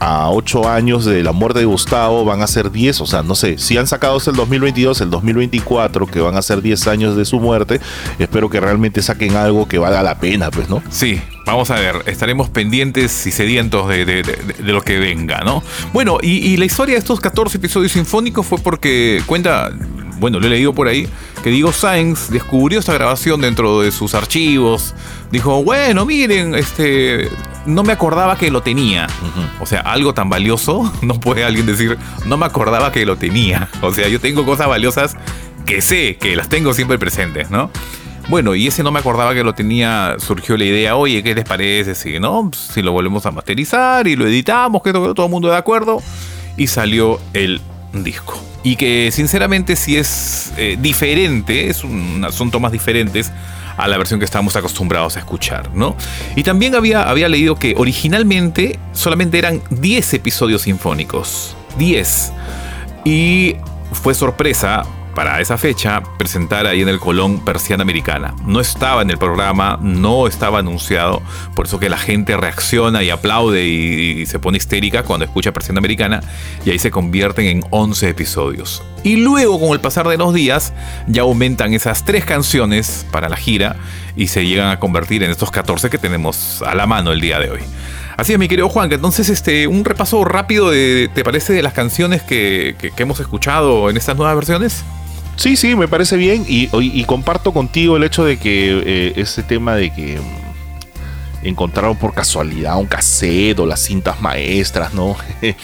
A 0.00 0.30
8 0.30 0.68
años 0.68 1.04
de 1.04 1.22
la 1.22 1.32
muerte 1.32 1.60
de 1.60 1.64
Gustavo 1.64 2.24
van 2.24 2.42
a 2.42 2.46
ser 2.46 2.70
10, 2.70 3.00
o 3.00 3.06
sea, 3.06 3.22
no 3.22 3.34
sé, 3.34 3.58
si 3.58 3.78
han 3.78 3.86
sacado 3.86 4.18
el 4.26 4.34
2022, 4.34 5.00
el 5.00 5.10
2024, 5.10 6.06
que 6.06 6.20
van 6.20 6.36
a 6.36 6.42
ser 6.42 6.60
10 6.62 6.86
años 6.88 7.16
de 7.16 7.24
su 7.24 7.40
muerte, 7.40 7.80
espero 8.18 8.50
que 8.50 8.60
realmente 8.60 9.02
saquen 9.02 9.36
algo 9.36 9.66
que 9.66 9.78
valga 9.78 10.02
la 10.02 10.18
pena, 10.18 10.50
pues, 10.50 10.68
¿no? 10.68 10.82
Sí, 10.90 11.20
vamos 11.46 11.70
a 11.70 11.76
ver, 11.76 12.02
estaremos 12.06 12.50
pendientes 12.50 13.26
y 13.26 13.30
sedientos 13.30 13.88
de, 13.88 14.24
lo 14.60 14.82
que 14.82 14.98
venga, 14.98 15.40
¿no? 15.40 15.62
Bueno, 15.92 16.18
y, 16.20 16.30
y 16.30 16.56
la 16.56 16.64
historia 16.64 16.94
de 16.94 16.98
estos 16.98 17.20
14 17.20 17.58
episodios 17.58 17.92
sinfónicos 17.92 18.46
fue 18.46 18.58
porque 18.58 19.22
cuenta, 19.26 19.70
bueno, 20.18 20.40
lo 20.40 20.46
he 20.46 20.50
leído 20.50 20.72
por 20.74 20.88
ahí, 20.88 21.08
que 21.42 21.50
Diego 21.50 21.72
Sainz 21.72 22.30
descubrió 22.30 22.78
esta 22.78 22.94
grabación 22.94 23.40
dentro 23.40 23.80
de 23.80 23.92
sus 23.92 24.14
archivos. 24.14 24.94
Dijo, 25.30 25.62
bueno, 25.62 26.06
miren, 26.06 26.54
este, 26.54 27.28
no 27.66 27.82
me 27.82 27.92
acordaba 27.92 28.36
que 28.36 28.50
lo 28.50 28.62
tenía. 28.62 29.06
O 29.60 29.66
sea, 29.66 29.80
algo 29.80 30.14
tan 30.14 30.28
valioso, 30.28 30.92
no 31.02 31.20
puede 31.20 31.44
alguien 31.44 31.66
decir, 31.66 31.98
no 32.26 32.36
me 32.36 32.46
acordaba 32.46 32.92
que 32.92 33.06
lo 33.06 33.16
tenía. 33.16 33.68
O 33.82 33.92
sea, 33.92 34.08
yo 34.08 34.20
tengo 34.20 34.44
cosas 34.44 34.68
valiosas 34.68 35.16
que 35.66 35.80
sé, 35.80 36.16
que 36.16 36.36
las 36.36 36.48
tengo 36.48 36.74
siempre 36.74 36.98
presentes, 36.98 37.50
¿no? 37.50 37.70
Bueno, 38.28 38.54
y 38.54 38.66
ese 38.66 38.82
no 38.82 38.90
me 38.90 39.00
acordaba 39.00 39.34
que 39.34 39.44
lo 39.44 39.54
tenía, 39.54 40.16
surgió 40.18 40.56
la 40.56 40.64
idea, 40.64 40.96
oye, 40.96 41.22
¿qué 41.22 41.34
les 41.34 41.44
parece 41.44 41.94
si 41.94 42.18
no? 42.18 42.50
Si 42.54 42.80
lo 42.80 42.92
volvemos 42.92 43.26
a 43.26 43.30
masterizar 43.30 44.06
y 44.06 44.16
lo 44.16 44.26
editamos, 44.26 44.82
que 44.82 44.92
todo, 44.92 45.12
todo 45.12 45.26
el 45.26 45.32
mundo 45.32 45.50
de 45.50 45.56
acuerdo, 45.56 46.02
y 46.56 46.66
salió 46.68 47.20
el 47.34 47.60
disco. 47.92 48.42
Y 48.62 48.76
que 48.76 49.10
sinceramente 49.12 49.76
sí 49.76 49.96
es 49.96 50.52
eh, 50.56 50.78
diferente, 50.80 51.68
es 51.68 51.84
un, 51.84 52.26
son 52.30 52.50
tomas 52.50 52.72
diferentes 52.72 53.30
a 53.76 53.88
la 53.88 53.98
versión 53.98 54.20
que 54.20 54.24
estábamos 54.24 54.56
acostumbrados 54.56 55.16
a 55.16 55.20
escuchar, 55.20 55.74
¿no? 55.74 55.96
Y 56.36 56.42
también 56.42 56.74
había, 56.74 57.02
había 57.02 57.28
leído 57.28 57.56
que 57.56 57.74
originalmente 57.76 58.78
solamente 58.92 59.38
eran 59.38 59.62
10 59.70 60.14
episodios 60.14 60.62
sinfónicos. 60.62 61.56
10. 61.78 62.32
Y 63.04 63.56
fue 63.92 64.14
sorpresa 64.14 64.84
para 65.14 65.40
esa 65.40 65.56
fecha 65.56 66.02
presentar 66.18 66.66
ahí 66.66 66.82
en 66.82 66.88
el 66.88 66.98
Colón 66.98 67.40
Persiana 67.40 67.82
Americana. 67.82 68.34
No 68.44 68.60
estaba 68.60 69.02
en 69.02 69.10
el 69.10 69.18
programa, 69.18 69.78
no 69.80 70.26
estaba 70.26 70.58
anunciado, 70.58 71.22
por 71.54 71.66
eso 71.66 71.78
que 71.78 71.88
la 71.88 71.98
gente 71.98 72.36
reacciona 72.36 73.02
y 73.02 73.10
aplaude 73.10 73.64
y, 73.64 74.26
se 74.26 74.38
pone 74.38 74.58
histérica 74.58 75.02
cuando 75.02 75.24
escucha 75.24 75.52
Persiana 75.52 75.78
Americana 75.78 76.20
y 76.64 76.70
ahí 76.70 76.78
se 76.78 76.90
convierten 76.90 77.46
en 77.46 77.64
11 77.70 78.08
episodios. 78.08 78.82
Y 79.02 79.16
luego 79.16 79.60
con 79.60 79.70
el 79.70 79.80
pasar 79.80 80.08
de 80.08 80.16
los 80.16 80.32
días 80.34 80.72
ya 81.06 81.22
aumentan 81.22 81.74
esas 81.74 82.04
tres 82.04 82.24
canciones 82.24 83.06
para 83.10 83.28
la 83.28 83.36
gira 83.36 83.76
y 84.16 84.28
se 84.28 84.46
llegan 84.46 84.70
a 84.70 84.80
convertir 84.80 85.22
en 85.22 85.30
estos 85.30 85.50
14 85.50 85.90
que 85.90 85.98
tenemos 85.98 86.62
a 86.62 86.74
la 86.74 86.86
mano 86.86 87.12
el 87.12 87.20
día 87.20 87.38
de 87.38 87.50
hoy. 87.50 87.60
Así 88.16 88.32
es, 88.32 88.38
mi 88.38 88.48
querido 88.48 88.68
Juan, 88.68 88.88
que 88.88 88.94
entonces 88.94 89.28
este, 89.28 89.66
un 89.66 89.84
repaso 89.84 90.24
rápido 90.24 90.70
de, 90.70 91.10
¿te 91.14 91.24
parece 91.24 91.52
de 91.52 91.62
las 91.62 91.72
canciones 91.72 92.22
que 92.22 92.76
hemos 92.96 93.20
escuchado 93.20 93.90
en 93.90 93.96
estas 93.96 94.16
nuevas 94.16 94.34
versiones? 94.36 94.84
Sí, 95.36 95.56
sí, 95.56 95.74
me 95.74 95.88
parece 95.88 96.16
bien 96.16 96.44
y, 96.46 97.04
comparto 97.04 97.52
contigo 97.52 97.96
el 97.96 98.04
hecho 98.04 98.24
de 98.24 98.38
que 98.38 98.82
eh, 98.84 99.12
ese 99.16 99.42
tema 99.42 99.74
de 99.74 99.90
que 99.90 100.18
mm, 100.18 101.46
encontraron 101.46 101.96
por 101.96 102.14
casualidad 102.14 102.78
un 102.78 102.86
cassette 102.86 103.58
o 103.58 103.66
las 103.66 103.80
cintas 103.80 104.20
maestras, 104.20 104.94
¿no? 104.94 105.16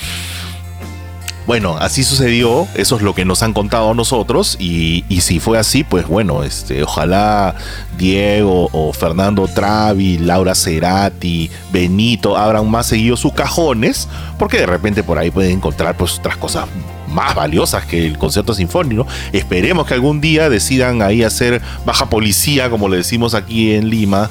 bueno, 1.46 1.76
así 1.78 2.02
sucedió, 2.02 2.66
eso 2.74 2.96
es 2.96 3.02
lo 3.02 3.14
que 3.14 3.24
nos 3.24 3.42
han 3.42 3.52
contado 3.52 3.92
a 3.92 3.94
nosotros 3.94 4.56
y, 4.58 5.04
y 5.08 5.20
si 5.22 5.40
fue 5.40 5.56
así, 5.56 5.84
pues 5.84 6.06
bueno, 6.06 6.42
este, 6.42 6.82
ojalá 6.82 7.54
Diego 7.96 8.68
o 8.72 8.92
Fernando 8.92 9.46
Travi, 9.48 10.18
Laura 10.18 10.54
Cerati, 10.54 11.48
Benito 11.72 12.36
abran 12.36 12.68
más 12.68 12.86
seguido 12.86 13.16
sus 13.16 13.32
cajones, 13.32 14.08
porque 14.38 14.58
de 14.58 14.66
repente 14.66 15.02
por 15.02 15.18
ahí 15.18 15.30
pueden 15.30 15.52
encontrar 15.52 15.96
pues 15.96 16.18
otras 16.18 16.36
cosas 16.36 16.66
más 17.10 17.34
valiosas 17.34 17.84
que 17.84 18.06
el 18.06 18.18
concierto 18.18 18.54
sinfónico. 18.54 19.06
Esperemos 19.32 19.86
que 19.86 19.94
algún 19.94 20.20
día 20.20 20.48
decidan 20.48 21.02
ahí 21.02 21.22
hacer 21.22 21.60
baja 21.84 22.08
policía, 22.08 22.70
como 22.70 22.88
le 22.88 22.98
decimos 22.98 23.34
aquí 23.34 23.72
en 23.72 23.90
Lima, 23.90 24.30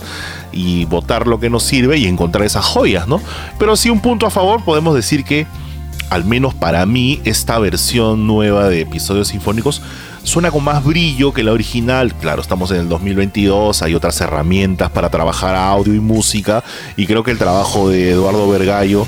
y 0.51 0.85
votar 0.85 1.27
lo 1.27 1.39
que 1.39 1.49
nos 1.49 1.63
sirve 1.63 1.97
y 1.97 2.05
encontrar 2.05 2.45
esas 2.45 2.65
joyas, 2.65 3.07
¿no? 3.07 3.21
Pero 3.57 3.75
sí 3.75 3.89
un 3.89 3.99
punto 3.99 4.25
a 4.25 4.29
favor, 4.29 4.63
podemos 4.63 4.95
decir 4.95 5.23
que, 5.23 5.45
al 6.09 6.25
menos 6.25 6.53
para 6.53 6.85
mí, 6.85 7.21
esta 7.25 7.59
versión 7.59 8.25
nueva 8.25 8.69
de 8.69 8.81
episodios 8.81 9.27
sinfónicos 9.27 9.81
suena 10.23 10.51
con 10.51 10.63
más 10.63 10.83
brillo 10.83 11.33
que 11.33 11.43
la 11.43 11.51
original. 11.51 12.13
Claro, 12.15 12.41
estamos 12.41 12.71
en 12.71 12.77
el 12.77 12.89
2022, 12.89 13.81
hay 13.81 13.95
otras 13.95 14.19
herramientas 14.21 14.89
para 14.89 15.09
trabajar 15.09 15.55
audio 15.55 15.93
y 15.93 15.99
música, 15.99 16.63
y 16.97 17.05
creo 17.05 17.23
que 17.23 17.31
el 17.31 17.37
trabajo 17.37 17.89
de 17.89 18.11
Eduardo 18.11 18.49
Vergallo, 18.49 19.07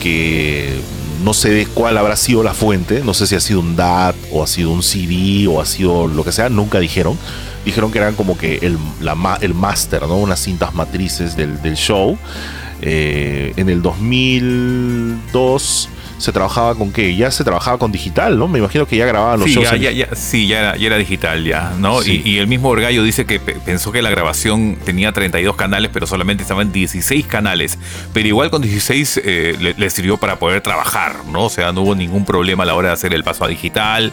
que 0.00 0.80
no 1.22 1.34
sé 1.34 1.68
cuál 1.72 1.98
habrá 1.98 2.16
sido 2.16 2.42
la 2.42 2.54
fuente, 2.54 3.02
no 3.04 3.14
sé 3.14 3.26
si 3.26 3.34
ha 3.34 3.40
sido 3.40 3.60
un 3.60 3.76
DAT 3.76 4.16
o 4.32 4.42
ha 4.42 4.46
sido 4.46 4.70
un 4.70 4.82
CD 4.82 5.46
o 5.46 5.60
ha 5.60 5.66
sido 5.66 6.08
lo 6.08 6.24
que 6.24 6.32
sea, 6.32 6.48
nunca 6.48 6.80
dijeron. 6.80 7.18
Dijeron 7.64 7.92
que 7.92 7.98
eran 7.98 8.14
como 8.14 8.38
que 8.38 8.58
el, 8.62 8.78
la 9.00 9.38
el 9.42 9.54
máster, 9.54 10.02
¿no? 10.02 10.16
Unas 10.16 10.40
cintas 10.40 10.74
matrices 10.74 11.36
del, 11.36 11.60
del 11.62 11.76
show. 11.76 12.18
Eh, 12.82 13.52
en 13.56 13.68
el 13.68 13.82
2002 13.82 15.90
se 16.20 16.32
trabajaba 16.32 16.74
con 16.74 16.92
qué? 16.92 17.16
Ya 17.16 17.30
se 17.30 17.42
trabajaba 17.44 17.78
con 17.78 17.90
digital, 17.90 18.38
¿no? 18.38 18.46
Me 18.46 18.58
imagino 18.60 18.86
que 18.86 18.96
ya 18.96 19.06
grababan 19.06 19.40
los 19.40 19.48
Sí, 19.48 19.54
shows. 19.54 19.70
ya, 19.70 19.76
en- 19.76 19.82
ya, 19.82 19.90
ya- 19.90 20.14
sí, 20.14 20.46
ya 20.46 20.58
era, 20.60 20.76
ya 20.76 20.86
era 20.86 20.96
digital 20.98 21.44
ya, 21.44 21.72
¿no? 21.78 22.02
Sí. 22.02 22.22
Y, 22.24 22.30
y 22.32 22.38
el 22.38 22.46
mismo 22.46 22.68
Orgallo 22.68 23.02
dice 23.02 23.24
que 23.26 23.40
pe- 23.40 23.54
pensó 23.64 23.90
que 23.90 24.02
la 24.02 24.10
grabación 24.10 24.76
tenía 24.84 25.12
32 25.12 25.56
canales, 25.56 25.90
pero 25.92 26.06
solamente 26.06 26.42
estaban 26.42 26.70
16 26.72 27.26
canales. 27.26 27.78
Pero 28.12 28.28
igual 28.28 28.50
con 28.50 28.62
16 28.62 29.20
eh, 29.24 29.56
le, 29.58 29.74
le 29.74 29.90
sirvió 29.90 30.16
para 30.18 30.36
poder 30.38 30.60
trabajar, 30.60 31.16
¿no? 31.32 31.44
O 31.46 31.50
sea, 31.50 31.72
no 31.72 31.80
hubo 31.82 31.94
ningún 31.94 32.24
problema 32.24 32.62
a 32.62 32.66
la 32.66 32.74
hora 32.74 32.88
de 32.88 32.94
hacer 32.94 33.14
el 33.14 33.24
paso 33.24 33.44
a 33.44 33.48
digital. 33.48 34.12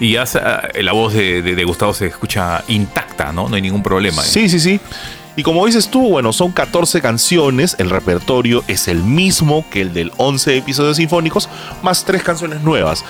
Y 0.00 0.12
ya 0.14 0.26
sa- 0.26 0.68
la 0.80 0.92
voz 0.92 1.12
de, 1.14 1.42
de- 1.42 1.54
de 1.54 1.64
Gustavo 1.64 1.94
se 1.94 2.06
escucha 2.06 2.64
intacta, 2.68 3.32
¿no? 3.32 3.48
No 3.48 3.54
hay 3.56 3.62
ningún 3.62 3.82
problema. 3.82 4.22
Sí, 4.22 4.48
sí, 4.48 4.58
sí. 4.58 4.80
Y 5.36 5.42
como 5.42 5.64
dices 5.64 5.88
tú, 5.88 6.08
bueno, 6.08 6.32
son 6.32 6.52
14 6.52 7.00
canciones, 7.00 7.76
el 7.78 7.88
repertorio 7.88 8.62
es 8.68 8.88
el 8.88 9.02
mismo 9.02 9.64
que 9.70 9.80
el 9.80 9.94
del 9.94 10.12
11 10.18 10.58
episodios 10.58 10.98
sinfónicos, 10.98 11.48
más 11.82 12.04
tres 12.04 12.22
canciones 12.22 12.60
nuevas. 12.62 13.04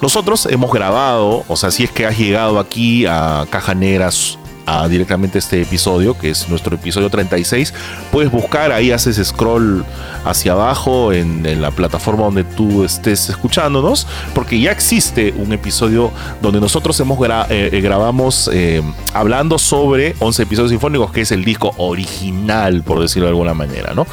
Nosotros 0.00 0.46
hemos 0.46 0.72
grabado, 0.72 1.44
o 1.46 1.56
sea, 1.56 1.70
si 1.70 1.84
es 1.84 1.90
que 1.90 2.06
has 2.06 2.18
llegado 2.18 2.58
aquí 2.58 3.06
a 3.06 3.46
Caja 3.50 3.74
Negras 3.74 4.38
a 4.70 4.86
directamente 4.88 5.38
este 5.38 5.62
episodio, 5.62 6.16
que 6.18 6.30
es 6.30 6.48
nuestro 6.48 6.74
episodio 6.74 7.08
36, 7.08 7.72
puedes 8.12 8.30
buscar, 8.30 8.70
ahí 8.72 8.90
haces 8.92 9.16
scroll 9.26 9.84
hacia 10.24 10.52
abajo 10.52 11.12
en, 11.12 11.46
en 11.46 11.62
la 11.62 11.70
plataforma 11.70 12.24
donde 12.24 12.44
tú 12.44 12.84
estés 12.84 13.28
escuchándonos, 13.30 14.06
porque 14.34 14.60
ya 14.60 14.70
existe 14.72 15.32
un 15.36 15.52
episodio 15.52 16.12
donde 16.42 16.60
nosotros 16.60 16.98
hemos 17.00 17.18
gra- 17.18 17.46
eh, 17.48 17.70
eh, 17.72 17.80
grabamos 17.80 18.50
eh, 18.52 18.82
hablando 19.14 19.58
sobre 19.58 20.14
11 20.18 20.42
episodios 20.42 20.70
sinfónicos, 20.70 21.12
que 21.12 21.22
es 21.22 21.32
el 21.32 21.44
disco 21.44 21.72
original, 21.78 22.82
por 22.82 23.00
decirlo 23.00 23.26
de 23.26 23.30
alguna 23.30 23.54
manera, 23.54 23.94
¿no? 23.94 24.06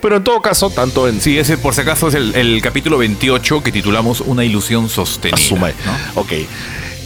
Pero 0.00 0.16
en 0.16 0.24
todo 0.24 0.40
caso, 0.40 0.68
tanto 0.70 1.06
en 1.06 1.20
Sí, 1.20 1.38
ese 1.38 1.56
por 1.58 1.76
si 1.76 1.82
acaso 1.82 2.08
es 2.08 2.14
el, 2.14 2.34
el 2.34 2.60
capítulo 2.60 2.98
28 2.98 3.62
que 3.62 3.70
titulamos 3.70 4.20
Una 4.20 4.44
ilusión 4.44 4.88
sostenida. 4.88 5.36
Asuma. 5.36 5.68
¿no? 5.68 6.20
Ok. 6.20 6.32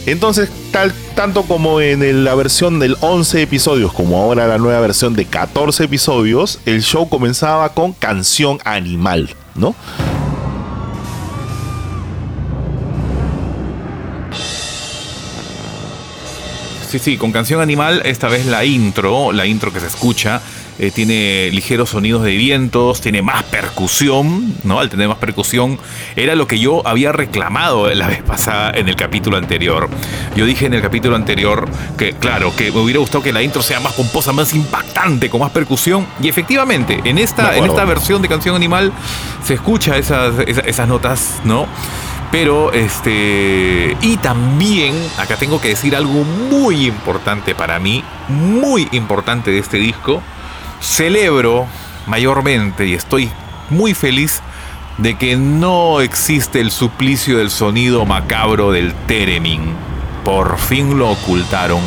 Entonces, 0.07 0.49
tal, 0.71 0.93
tanto 1.15 1.43
como 1.43 1.81
en 1.81 2.23
la 2.23 2.33
versión 2.33 2.79
del 2.79 2.95
11 3.01 3.41
episodios, 3.41 3.91
como 3.91 4.17
ahora 4.17 4.47
la 4.47 4.57
nueva 4.57 4.79
versión 4.79 5.13
de 5.15 5.25
14 5.25 5.83
episodios, 5.83 6.61
el 6.65 6.81
show 6.81 7.09
comenzaba 7.09 7.67
con 7.73 7.91
canción 7.91 8.59
animal, 8.63 9.35
¿no? 9.55 9.75
Sí, 16.87 16.99
sí, 16.99 17.17
con 17.17 17.31
Canción 17.31 17.61
Animal, 17.61 18.01
esta 18.05 18.27
vez 18.27 18.45
la 18.45 18.65
intro, 18.65 19.31
la 19.31 19.45
intro 19.45 19.73
que 19.73 19.79
se 19.79 19.87
escucha, 19.87 20.41
eh, 20.79 20.91
tiene 20.91 21.49
ligeros 21.51 21.89
sonidos 21.89 22.23
de 22.23 22.35
vientos, 22.35 23.01
tiene 23.01 23.21
más 23.21 23.43
percusión, 23.43 24.55
¿no? 24.63 24.79
Al 24.79 24.89
tener 24.89 25.07
más 25.07 25.17
percusión, 25.17 25.79
era 26.15 26.35
lo 26.35 26.47
que 26.47 26.59
yo 26.59 26.87
había 26.87 27.11
reclamado 27.11 27.89
la 27.93 28.07
vez 28.07 28.21
pasada 28.21 28.71
en 28.71 28.87
el 28.87 28.95
capítulo 28.95 29.37
anterior. 29.37 29.89
Yo 30.35 30.45
dije 30.45 30.67
en 30.67 30.75
el 30.75 30.81
capítulo 30.81 31.15
anterior 31.15 31.67
que, 31.97 32.13
claro, 32.13 32.55
que 32.55 32.71
me 32.71 32.79
hubiera 32.79 32.99
gustado 32.99 33.23
que 33.23 33.33
la 33.33 33.41
intro 33.41 33.61
sea 33.61 33.79
más 33.79 33.93
pomposa, 33.93 34.31
más 34.31 34.53
impactante, 34.53 35.29
con 35.29 35.41
más 35.41 35.51
percusión, 35.51 36.05
y 36.21 36.29
efectivamente, 36.29 37.01
en 37.03 37.17
esta, 37.17 37.57
en 37.57 37.65
esta 37.65 37.83
versión 37.85 38.21
de 38.21 38.27
Canción 38.27 38.55
Animal 38.55 38.93
se 39.43 39.55
escucha 39.55 39.97
esas, 39.97 40.35
esas 40.47 40.87
notas, 40.87 41.41
¿no? 41.43 41.67
Pero, 42.39 42.71
este. 42.71 43.97
Y 43.99 44.17
también, 44.17 44.93
acá 45.17 45.37
tengo 45.37 45.59
que 45.59 45.69
decir 45.69 45.95
algo 45.95 46.23
muy 46.23 46.85
importante 46.85 47.55
para 47.55 47.79
mí, 47.79 48.03
muy 48.27 48.87
importante 48.91 49.49
de 49.49 49.57
este 49.57 49.77
disco. 49.77 50.21
Celebro 50.79 51.65
mayormente 52.05 52.85
y 52.85 52.93
estoy 52.93 53.31
muy 53.71 53.95
feliz 53.95 54.43
de 54.99 55.17
que 55.17 55.35
no 55.35 55.99
existe 55.99 56.61
el 56.61 56.69
suplicio 56.69 57.39
del 57.39 57.49
sonido 57.49 58.05
macabro 58.05 58.71
del 58.71 58.93
Teremin. 59.07 59.73
Por 60.23 60.59
fin 60.59 60.99
lo 60.99 61.09
ocultaron. 61.09 61.81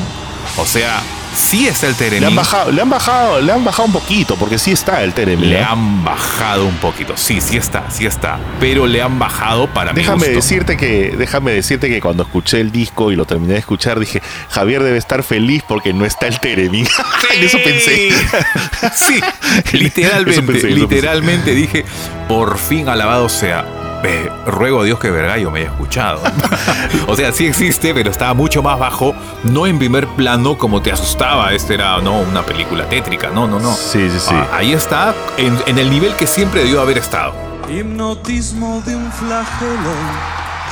O 0.56 0.66
sea, 0.66 1.00
sí 1.34 1.66
está 1.66 1.86
el 1.86 1.94
Teremin. 1.94 2.20
Le 2.20 2.26
han 2.26 2.36
bajado, 2.36 2.72
le 2.72 2.82
han 2.82 2.90
bajado, 2.90 3.40
le 3.40 3.52
han 3.52 3.64
bajado 3.64 3.86
un 3.86 3.92
poquito, 3.92 4.36
porque 4.36 4.58
sí 4.58 4.72
está 4.72 5.02
el 5.02 5.12
Teremin. 5.12 5.50
Le 5.50 5.58
¿eh? 5.58 5.62
han 5.64 6.04
bajado 6.04 6.66
un 6.66 6.76
poquito. 6.76 7.14
Sí, 7.16 7.40
sí 7.40 7.56
está, 7.56 7.84
sí 7.90 8.06
está. 8.06 8.38
Pero 8.60 8.86
le 8.86 9.02
han 9.02 9.18
bajado 9.18 9.66
para 9.68 9.92
mi 9.92 10.00
Déjame 10.00 10.18
gusto. 10.18 10.34
decirte 10.34 10.76
que, 10.76 11.14
déjame 11.16 11.52
decirte 11.52 11.88
que 11.88 12.00
cuando 12.00 12.22
escuché 12.22 12.60
el 12.60 12.72
disco 12.72 13.12
y 13.12 13.16
lo 13.16 13.24
terminé 13.24 13.54
de 13.54 13.58
escuchar, 13.60 13.98
dije, 13.98 14.22
Javier 14.50 14.82
debe 14.82 14.98
estar 14.98 15.22
feliz 15.22 15.62
porque 15.66 15.92
no 15.92 16.04
está 16.04 16.26
el 16.26 16.40
Teremin. 16.40 16.86
en 17.34 17.44
eso 17.44 17.58
pensé. 17.64 18.10
Sí, 18.94 19.20
Eso 19.64 19.76
literalmente, 19.76 20.42
pensé, 20.42 20.68
eso 20.68 20.76
literalmente 20.76 21.54
dije, 21.54 21.84
por 22.28 22.58
fin 22.58 22.88
alabado 22.88 23.28
sea. 23.28 23.64
Eh, 24.02 24.30
ruego 24.46 24.80
a 24.80 24.84
Dios 24.84 24.98
que 24.98 25.10
Vergallo 25.10 25.50
me 25.50 25.60
haya 25.60 25.70
escuchado. 25.70 26.20
o 27.06 27.16
sea, 27.16 27.32
sí 27.32 27.46
existe, 27.46 27.92
pero 27.94 28.10
estaba 28.10 28.34
mucho 28.34 28.62
más 28.62 28.78
bajo, 28.78 29.14
no 29.44 29.66
en 29.66 29.78
primer 29.78 30.06
plano 30.08 30.56
como 30.56 30.82
te 30.82 30.92
asustaba. 30.92 31.52
Este 31.52 31.74
era 31.74 32.00
no 32.00 32.20
una 32.20 32.42
película 32.42 32.88
tétrica, 32.88 33.30
no, 33.30 33.46
no, 33.46 33.58
no. 33.58 33.74
Sí, 33.74 34.08
sí, 34.10 34.18
sí. 34.18 34.34
Ah, 34.34 34.48
ahí 34.52 34.72
está, 34.72 35.14
en, 35.36 35.56
en 35.66 35.78
el 35.78 35.90
nivel 35.90 36.14
que 36.14 36.26
siempre 36.26 36.62
debió 36.62 36.80
haber 36.80 36.98
estado. 36.98 37.34
Hipnotismo 37.68 38.82
de 38.84 38.96
un 38.96 39.12
flagelo, 39.12 39.94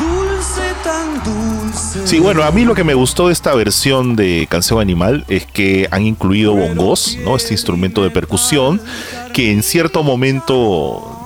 dulce 0.00 0.62
tan 0.82 1.22
dulce. 1.22 2.06
Sí, 2.06 2.18
bueno, 2.18 2.42
a 2.42 2.50
mí 2.50 2.64
lo 2.64 2.74
que 2.74 2.84
me 2.84 2.94
gustó 2.94 3.28
de 3.28 3.32
esta 3.32 3.54
versión 3.54 4.16
de 4.16 4.46
Canción 4.50 4.80
Animal 4.80 5.24
es 5.28 5.46
que 5.46 5.86
han 5.90 6.06
incluido 6.06 6.54
bongos, 6.54 7.16
¿no? 7.24 7.36
Este 7.36 7.54
instrumento 7.54 8.02
de 8.02 8.10
percusión 8.10 8.80
que 9.32 9.52
en 9.52 9.62
cierto 9.62 10.02
momento 10.02 11.17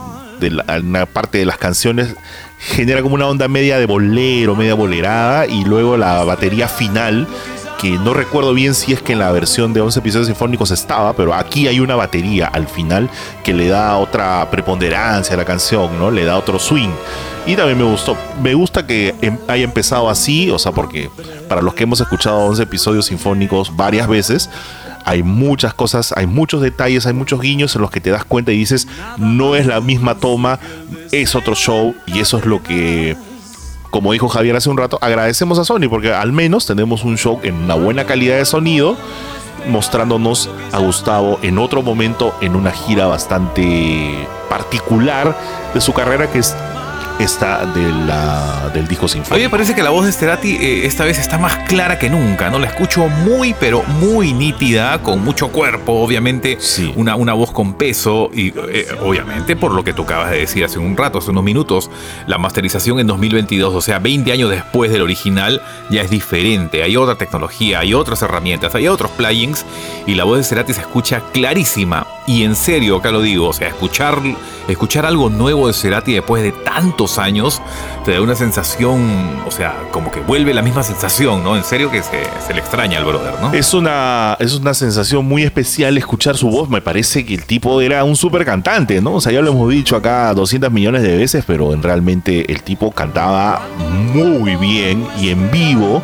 una 0.82 1.06
parte 1.06 1.38
de 1.38 1.46
las 1.46 1.58
canciones 1.58 2.14
genera 2.58 3.02
como 3.02 3.14
una 3.14 3.26
onda 3.26 3.48
media 3.48 3.78
de 3.78 3.86
bolero, 3.86 4.54
media 4.54 4.74
bolerada 4.74 5.46
y 5.46 5.64
luego 5.64 5.96
la 5.96 6.22
batería 6.24 6.68
final 6.68 7.26
que 7.82 7.98
no 7.98 8.14
recuerdo 8.14 8.54
bien 8.54 8.74
si 8.76 8.92
es 8.92 9.02
que 9.02 9.12
en 9.14 9.18
la 9.18 9.32
versión 9.32 9.72
de 9.72 9.80
11 9.80 9.98
episodios 9.98 10.28
sinfónicos 10.28 10.70
estaba, 10.70 11.14
pero 11.14 11.34
aquí 11.34 11.66
hay 11.66 11.80
una 11.80 11.96
batería 11.96 12.46
al 12.46 12.68
final 12.68 13.10
que 13.42 13.52
le 13.52 13.66
da 13.66 13.96
otra 13.96 14.48
preponderancia 14.52 15.34
a 15.34 15.36
la 15.36 15.44
canción, 15.44 15.98
¿no? 15.98 16.12
Le 16.12 16.24
da 16.24 16.38
otro 16.38 16.60
swing. 16.60 16.90
Y 17.44 17.56
también 17.56 17.78
me 17.78 17.82
gustó. 17.84 18.16
Me 18.40 18.54
gusta 18.54 18.86
que 18.86 19.16
em- 19.20 19.36
haya 19.48 19.64
empezado 19.64 20.08
así, 20.08 20.48
o 20.48 20.60
sea, 20.60 20.70
porque 20.70 21.10
para 21.48 21.60
los 21.60 21.74
que 21.74 21.82
hemos 21.82 22.00
escuchado 22.00 22.38
11 22.38 22.62
episodios 22.62 23.06
sinfónicos 23.06 23.74
varias 23.74 24.06
veces, 24.06 24.48
hay 25.04 25.22
muchas 25.22 25.74
cosas, 25.74 26.12
hay 26.16 26.26
muchos 26.26 26.60
detalles, 26.60 27.06
hay 27.06 27.12
muchos 27.12 27.40
guiños 27.40 27.74
en 27.76 27.82
los 27.82 27.90
que 27.90 28.00
te 28.00 28.10
das 28.10 28.24
cuenta 28.24 28.52
y 28.52 28.58
dices, 28.58 28.88
no 29.18 29.56
es 29.56 29.66
la 29.66 29.80
misma 29.80 30.16
toma, 30.16 30.58
es 31.10 31.34
otro 31.34 31.54
show 31.54 31.94
y 32.06 32.20
eso 32.20 32.38
es 32.38 32.46
lo 32.46 32.62
que 32.62 33.16
como 33.90 34.12
dijo 34.12 34.26
Javier 34.26 34.56
hace 34.56 34.70
un 34.70 34.78
rato, 34.78 34.98
agradecemos 35.02 35.58
a 35.58 35.66
Sony 35.66 35.86
porque 35.90 36.14
al 36.14 36.32
menos 36.32 36.64
tenemos 36.64 37.04
un 37.04 37.18
show 37.18 37.38
en 37.42 37.54
una 37.56 37.74
buena 37.74 38.06
calidad 38.06 38.38
de 38.38 38.46
sonido, 38.46 38.96
mostrándonos 39.68 40.48
a 40.72 40.78
Gustavo 40.78 41.38
en 41.42 41.58
otro 41.58 41.82
momento 41.82 42.34
en 42.40 42.56
una 42.56 42.70
gira 42.70 43.06
bastante 43.06 44.26
particular 44.48 45.36
de 45.74 45.80
su 45.82 45.92
carrera 45.92 46.30
que 46.30 46.38
es 46.38 46.56
esta 47.18 47.66
de 47.66 47.90
la, 48.06 48.70
del 48.74 48.88
disco 48.88 49.06
A 49.06 49.08
mí 49.08 49.20
me 49.20 49.24
sinfónico. 49.24 49.50
parece 49.50 49.74
que 49.74 49.82
la 49.82 49.90
voz 49.90 50.06
de 50.06 50.12
Sterati 50.12 50.56
eh, 50.56 50.86
esta 50.86 51.04
vez 51.04 51.18
está 51.18 51.38
más 51.38 51.56
clara 51.68 51.98
que 51.98 52.08
nunca, 52.10 52.50
¿no? 52.50 52.58
La 52.58 52.68
escucho 52.68 53.08
muy, 53.08 53.54
pero 53.58 53.82
muy 53.84 54.32
nítida, 54.32 55.02
con 55.02 55.22
mucho 55.22 55.48
cuerpo, 55.48 55.92
obviamente. 55.92 56.56
Sí. 56.60 56.92
Una, 56.96 57.16
una 57.16 57.32
voz 57.32 57.52
con 57.52 57.74
peso 57.74 58.30
y, 58.32 58.48
eh, 58.48 58.86
obviamente, 59.02 59.56
por 59.56 59.72
lo 59.72 59.84
que 59.84 59.92
tú 59.92 60.02
acabas 60.02 60.30
de 60.30 60.38
decir 60.38 60.64
hace 60.64 60.78
un 60.78 60.96
rato, 60.96 61.18
hace 61.18 61.30
unos 61.30 61.44
minutos, 61.44 61.90
la 62.26 62.38
masterización 62.38 62.98
en 63.00 63.06
2022, 63.06 63.74
o 63.74 63.80
sea, 63.80 63.98
20 63.98 64.32
años 64.32 64.50
después 64.50 64.90
del 64.90 65.02
original, 65.02 65.62
ya 65.90 66.02
es 66.02 66.10
diferente. 66.10 66.82
Hay 66.82 66.96
otra 66.96 67.16
tecnología, 67.16 67.80
hay 67.80 67.94
otras 67.94 68.22
herramientas, 68.22 68.74
hay 68.74 68.88
otros 68.88 69.10
plugins 69.12 69.64
y 70.06 70.14
la 70.14 70.24
voz 70.24 70.38
de 70.38 70.44
Cerati 70.44 70.72
se 70.74 70.80
escucha 70.80 71.22
clarísima. 71.32 72.06
Y 72.26 72.44
en 72.44 72.54
serio, 72.54 72.96
acá 72.96 73.10
lo 73.10 73.20
digo, 73.20 73.48
o 73.48 73.52
sea, 73.52 73.66
escuchar, 73.66 74.16
escuchar 74.68 75.04
algo 75.04 75.28
nuevo 75.28 75.66
de 75.66 75.72
Cerati 75.72 76.12
después 76.12 76.42
de 76.44 76.52
tantos 76.52 77.18
años 77.18 77.60
te 78.04 78.12
da 78.12 78.20
una 78.20 78.36
sensación, 78.36 79.42
o 79.44 79.50
sea, 79.50 79.74
como 79.90 80.12
que 80.12 80.20
vuelve 80.20 80.54
la 80.54 80.62
misma 80.62 80.84
sensación, 80.84 81.42
¿no? 81.42 81.56
En 81.56 81.64
serio 81.64 81.90
que 81.90 82.00
se, 82.02 82.22
le 82.54 82.60
extraña 82.60 82.98
al 82.98 83.04
brother, 83.04 83.34
¿no? 83.40 83.52
Es 83.52 83.74
una, 83.74 84.36
es 84.38 84.54
una 84.54 84.72
sensación 84.72 85.26
muy 85.26 85.42
especial 85.42 85.98
escuchar 85.98 86.36
su 86.36 86.48
voz. 86.48 86.68
Me 86.68 86.80
parece 86.80 87.26
que 87.26 87.34
el 87.34 87.44
tipo 87.44 87.80
era 87.80 88.04
un 88.04 88.14
super 88.14 88.44
cantante, 88.44 89.00
¿no? 89.00 89.14
O 89.14 89.20
sea, 89.20 89.32
ya 89.32 89.42
lo 89.42 89.50
hemos 89.50 89.68
dicho 89.68 89.96
acá 89.96 90.32
200 90.32 90.70
millones 90.70 91.02
de 91.02 91.16
veces, 91.16 91.44
pero 91.44 91.74
en 91.74 91.82
realmente 91.82 92.52
el 92.52 92.62
tipo 92.62 92.92
cantaba 92.92 93.62
muy 94.14 94.54
bien 94.56 95.08
y 95.20 95.30
en 95.30 95.50
vivo 95.50 96.02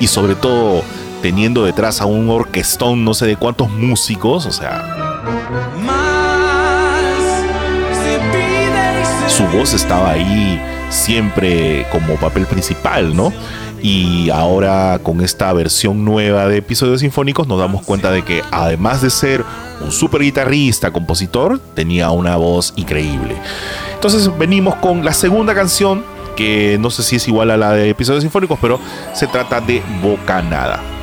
y 0.00 0.06
sobre 0.06 0.34
todo 0.34 0.82
teniendo 1.20 1.64
detrás 1.64 2.00
a 2.00 2.06
un 2.06 2.30
orquestón 2.30 3.04
no 3.04 3.12
sé 3.12 3.26
de 3.26 3.36
cuántos 3.36 3.68
músicos, 3.70 4.46
o 4.46 4.52
sea, 4.52 5.07
Su 9.28 9.44
voz 9.56 9.72
estaba 9.72 10.10
ahí 10.10 10.60
siempre 10.90 11.86
como 11.92 12.16
papel 12.16 12.46
principal, 12.46 13.14
¿no? 13.14 13.32
Y 13.80 14.30
ahora 14.30 14.98
con 15.02 15.20
esta 15.20 15.52
versión 15.52 16.04
nueva 16.04 16.48
de 16.48 16.56
episodios 16.56 17.00
sinfónicos 17.00 17.46
nos 17.46 17.60
damos 17.60 17.84
cuenta 17.84 18.10
de 18.10 18.24
que 18.24 18.42
además 18.50 19.02
de 19.02 19.10
ser 19.10 19.44
un 19.80 19.92
super 19.92 20.20
guitarrista, 20.22 20.90
compositor, 20.90 21.60
tenía 21.74 22.10
una 22.10 22.36
voz 22.36 22.72
increíble. 22.74 23.36
Entonces 23.94 24.36
venimos 24.36 24.74
con 24.76 25.04
la 25.04 25.12
segunda 25.12 25.54
canción, 25.54 26.04
que 26.34 26.76
no 26.80 26.90
sé 26.90 27.04
si 27.04 27.16
es 27.16 27.28
igual 27.28 27.52
a 27.52 27.56
la 27.56 27.72
de 27.72 27.90
episodios 27.90 28.22
sinfónicos, 28.22 28.58
pero 28.60 28.80
se 29.14 29.28
trata 29.28 29.60
de 29.60 29.82
Bocanada. 30.02 30.97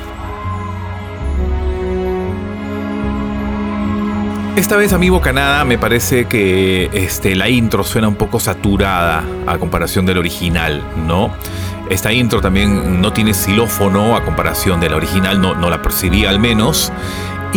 Esta 4.56 4.76
vez, 4.76 4.94
amigo 4.94 5.20
Canadá, 5.20 5.66
me 5.66 5.76
parece 5.76 6.24
que 6.24 6.88
este, 6.94 7.36
la 7.36 7.50
intro 7.50 7.84
suena 7.84 8.08
un 8.08 8.14
poco 8.14 8.40
saturada 8.40 9.22
a 9.46 9.58
comparación 9.58 10.06
del 10.06 10.16
original, 10.16 10.82
¿no? 11.06 11.30
Esta 11.90 12.10
intro 12.10 12.40
también 12.40 13.02
no 13.02 13.12
tiene 13.12 13.34
xilófono 13.34 14.16
a 14.16 14.24
comparación 14.24 14.80
de 14.80 14.88
la 14.88 14.96
original, 14.96 15.42
no, 15.42 15.54
no 15.54 15.68
la 15.68 15.82
percibí 15.82 16.24
al 16.24 16.38
menos. 16.38 16.90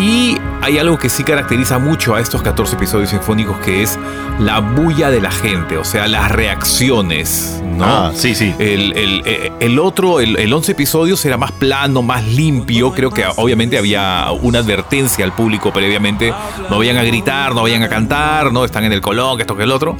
Y 0.01 0.38
hay 0.62 0.77
algo 0.77 0.97
que 0.97 1.09
sí 1.09 1.23
caracteriza 1.25 1.77
mucho 1.77 2.15
a 2.15 2.21
estos 2.21 2.41
14 2.41 2.75
episodios 2.75 3.09
sinfónicos 3.09 3.57
que 3.59 3.83
es 3.83 3.97
la 4.39 4.59
bulla 4.59 5.09
de 5.09 5.19
la 5.19 5.31
gente, 5.31 5.77
o 5.77 5.83
sea, 5.83 6.07
las 6.07 6.31
reacciones, 6.31 7.62
¿no? 7.65 7.83
Ah, 7.85 8.12
sí, 8.15 8.33
sí. 8.33 8.53
El, 8.59 8.93
el- 8.97 9.23
eh, 9.25 9.51
el 9.59 9.77
otro, 9.77 10.21
el, 10.21 10.38
el 10.38 10.53
11 10.53 10.71
episodios 10.71 11.23
era 11.25 11.35
más 11.38 11.51
plano, 11.51 12.01
más 12.01 12.25
limpio. 12.25 12.93
Creo 12.93 13.12
que 13.12 13.25
obviamente 13.35 13.77
había 13.77 14.27
una 14.41 14.59
advertencia 14.59 15.25
al 15.25 15.33
público 15.33 15.73
previamente. 15.73 16.33
No 16.69 16.77
vayan 16.77 16.97
a 16.97 17.03
gritar, 17.03 17.53
no 17.53 17.63
vayan 17.63 17.83
a 17.83 17.89
cantar, 17.89 18.53
no 18.53 18.63
están 18.63 18.85
en 18.85 18.93
el 18.93 19.01
colón, 19.01 19.35
que 19.35 19.43
esto 19.43 19.57
que 19.57 19.63
el 19.63 19.71
otro. 19.71 19.97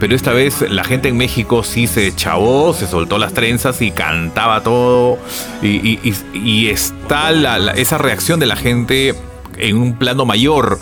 Pero 0.00 0.14
esta 0.14 0.32
vez 0.32 0.62
la 0.68 0.82
gente 0.84 1.08
en 1.08 1.16
México 1.16 1.62
sí 1.62 1.86
se 1.86 2.14
chavó, 2.14 2.74
se 2.74 2.86
soltó 2.86 3.16
las 3.18 3.32
trenzas 3.32 3.80
y 3.80 3.92
cantaba 3.92 4.62
todo. 4.62 5.18
Y, 5.62 5.68
y- 5.68 6.00
y- 6.34 6.38
y 6.38 6.68
está 6.68 7.30
la- 7.30 7.58
la- 7.60 7.72
esa 7.72 7.96
reacción 7.96 8.40
de 8.40 8.46
la 8.46 8.56
gente 8.56 9.14
en 9.58 9.76
un 9.76 9.94
plano 9.98 10.24
mayor. 10.24 10.78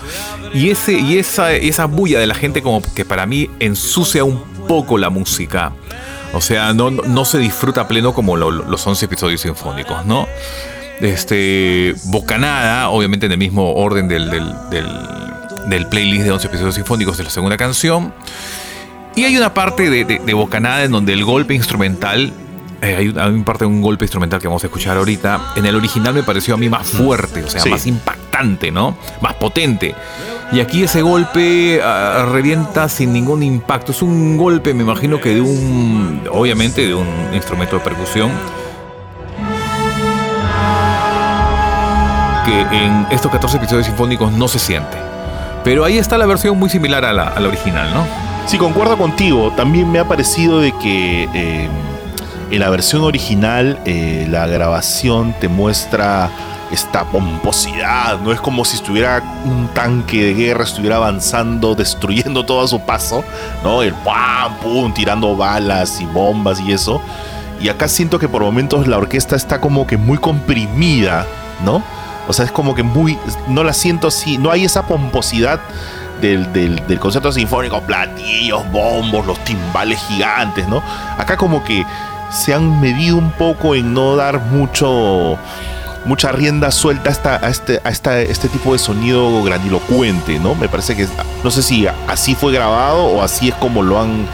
Y, 0.52 0.70
ese, 0.70 0.92
y 0.94 1.18
esa, 1.18 1.52
esa 1.52 1.86
bulla 1.86 2.18
de 2.20 2.26
la 2.26 2.34
gente 2.34 2.62
como 2.62 2.82
que 2.94 3.04
para 3.04 3.26
mí 3.26 3.50
ensucia 3.60 4.24
un 4.24 4.40
poco 4.68 4.98
la 4.98 5.10
música. 5.10 5.72
O 6.32 6.40
sea, 6.40 6.72
no, 6.74 6.90
no- 6.90 7.24
se 7.24 7.38
disfruta 7.38 7.86
pleno 7.88 8.12
como 8.14 8.36
lo- 8.36 8.50
lo- 8.50 8.64
los 8.68 8.86
11 8.86 9.04
episodios 9.04 9.40
sinfónicos, 9.40 10.04
¿no? 10.04 10.26
Este, 11.00 11.94
Bocanada, 12.04 12.88
obviamente 12.90 13.26
en 13.26 13.32
el 13.32 13.38
mismo 13.38 13.74
orden 13.74 14.08
del, 14.08 14.30
del, 14.30 14.52
del- 15.68 15.86
playlist 15.88 16.24
de 16.24 16.30
11 16.32 16.46
episodios 16.46 16.74
sinfónicos 16.76 17.16
de 17.18 17.24
la 17.24 17.30
segunda 17.30 17.56
canción. 17.56 18.12
Y 19.16 19.24
hay 19.24 19.36
una 19.36 19.54
parte 19.54 19.90
de- 19.90 20.04
de 20.04 20.34
Bocanada 20.34 20.84
en 20.84 20.90
donde 20.92 21.12
el 21.12 21.24
golpe 21.24 21.54
instrumental 21.54 22.32
eh, 22.84 22.96
hay, 22.96 23.14
hay 23.18 23.30
un 23.30 23.44
parte 23.44 23.64
de 23.64 23.68
un 23.68 23.80
golpe 23.80 24.04
instrumental 24.04 24.40
que 24.40 24.46
vamos 24.48 24.62
a 24.64 24.66
escuchar 24.66 24.96
ahorita. 24.96 25.40
En 25.56 25.66
el 25.66 25.74
original 25.76 26.14
me 26.14 26.22
pareció 26.22 26.54
a 26.54 26.56
mí 26.56 26.68
más 26.68 26.86
fuerte, 26.86 27.42
o 27.44 27.48
sea, 27.48 27.60
Sí. 27.60 27.70
más 27.70 27.86
impactante, 27.86 28.70
¿no? 28.70 28.96
Más 29.20 29.34
potente. 29.34 29.94
Y 30.52 30.60
aquí 30.60 30.82
ese 30.84 31.00
golpe 31.02 31.80
ah, 31.82 32.26
revienta 32.30 32.88
sin 32.88 33.12
ningún 33.12 33.42
impacto. 33.42 33.92
Es 33.92 34.02
un 34.02 34.36
golpe, 34.36 34.74
me 34.74 34.82
imagino 34.82 35.20
que 35.20 35.30
de 35.34 35.40
un, 35.40 36.22
obviamente, 36.30 36.86
de 36.86 36.94
un 36.94 37.06
instrumento 37.32 37.76
de 37.78 37.82
percusión. 37.82 38.30
Que 42.44 42.60
en 42.60 43.06
estos 43.10 43.32
14 43.32 43.56
episodios 43.56 43.86
sinfónicos 43.86 44.30
no 44.32 44.48
se 44.48 44.58
siente. 44.58 44.98
Pero 45.64 45.82
ahí 45.84 45.96
está 45.96 46.18
la 46.18 46.26
versión 46.26 46.58
muy 46.58 46.68
similar 46.68 47.04
a 47.06 47.12
la, 47.14 47.28
a 47.28 47.40
la 47.40 47.48
original, 47.48 47.88
¿no? 47.94 48.06
Sí, 48.46 48.58
concuerdo 48.58 48.98
contigo. 48.98 49.50
También 49.56 49.90
me 49.90 49.98
ha 49.98 50.06
parecido 50.06 50.60
de 50.60 50.72
que 50.72 51.26
eh, 51.34 51.68
en 52.54 52.60
la 52.60 52.70
versión 52.70 53.02
original 53.02 53.80
eh, 53.84 54.26
la 54.30 54.46
grabación 54.46 55.34
te 55.40 55.48
muestra 55.48 56.30
esta 56.70 57.04
pomposidad. 57.04 58.20
No 58.20 58.32
es 58.32 58.40
como 58.40 58.64
si 58.64 58.76
estuviera 58.76 59.22
un 59.44 59.68
tanque 59.68 60.26
de 60.26 60.34
guerra, 60.34 60.64
estuviera 60.64 60.96
avanzando, 60.96 61.74
destruyendo 61.74 62.44
todo 62.44 62.62
a 62.62 62.68
su 62.68 62.80
paso, 62.80 63.24
¿no? 63.62 63.82
El 63.82 63.92
pam, 63.92 64.56
pum, 64.58 64.94
tirando 64.94 65.36
balas 65.36 66.00
y 66.00 66.06
bombas 66.06 66.60
y 66.60 66.72
eso. 66.72 67.00
Y 67.60 67.68
acá 67.68 67.88
siento 67.88 68.18
que 68.18 68.28
por 68.28 68.42
momentos 68.42 68.86
la 68.86 68.98
orquesta 68.98 69.36
está 69.36 69.60
como 69.60 69.86
que 69.86 69.96
muy 69.96 70.18
comprimida, 70.18 71.26
¿no? 71.64 71.82
O 72.28 72.32
sea, 72.32 72.44
es 72.44 72.52
como 72.52 72.74
que 72.74 72.82
muy. 72.82 73.18
No 73.48 73.64
la 73.64 73.72
siento 73.72 74.08
así. 74.08 74.38
No 74.38 74.50
hay 74.50 74.64
esa 74.64 74.86
pomposidad 74.86 75.60
del, 76.20 76.52
del, 76.52 76.86
del 76.86 77.00
concierto 77.00 77.32
sinfónico, 77.32 77.80
platillos, 77.82 78.70
bombos, 78.70 79.26
los 79.26 79.38
timbales 79.44 79.98
gigantes, 80.08 80.68
¿no? 80.68 80.82
Acá 81.18 81.36
como 81.36 81.62
que 81.64 81.84
se 82.34 82.52
han 82.52 82.80
medido 82.80 83.16
un 83.16 83.30
poco 83.32 83.74
en 83.74 83.94
no 83.94 84.16
dar 84.16 84.40
mucho 84.40 85.38
mucha 86.04 86.32
rienda 86.32 86.70
suelta 86.70 87.08
a, 87.08 87.12
esta, 87.12 87.36
a, 87.36 87.48
este, 87.48 87.80
a 87.82 87.88
esta, 87.88 88.20
este 88.20 88.48
tipo 88.48 88.72
de 88.72 88.78
sonido 88.78 89.42
grandilocuente, 89.42 90.38
¿no? 90.38 90.54
Me 90.54 90.68
parece 90.68 90.94
que 90.96 91.06
no 91.42 91.50
sé 91.50 91.62
si 91.62 91.86
así 92.08 92.34
fue 92.34 92.52
grabado 92.52 93.04
o 93.04 93.22
así 93.22 93.48
es 93.48 93.54
como 93.54 93.82
lo 93.82 93.98
han, 94.00 94.26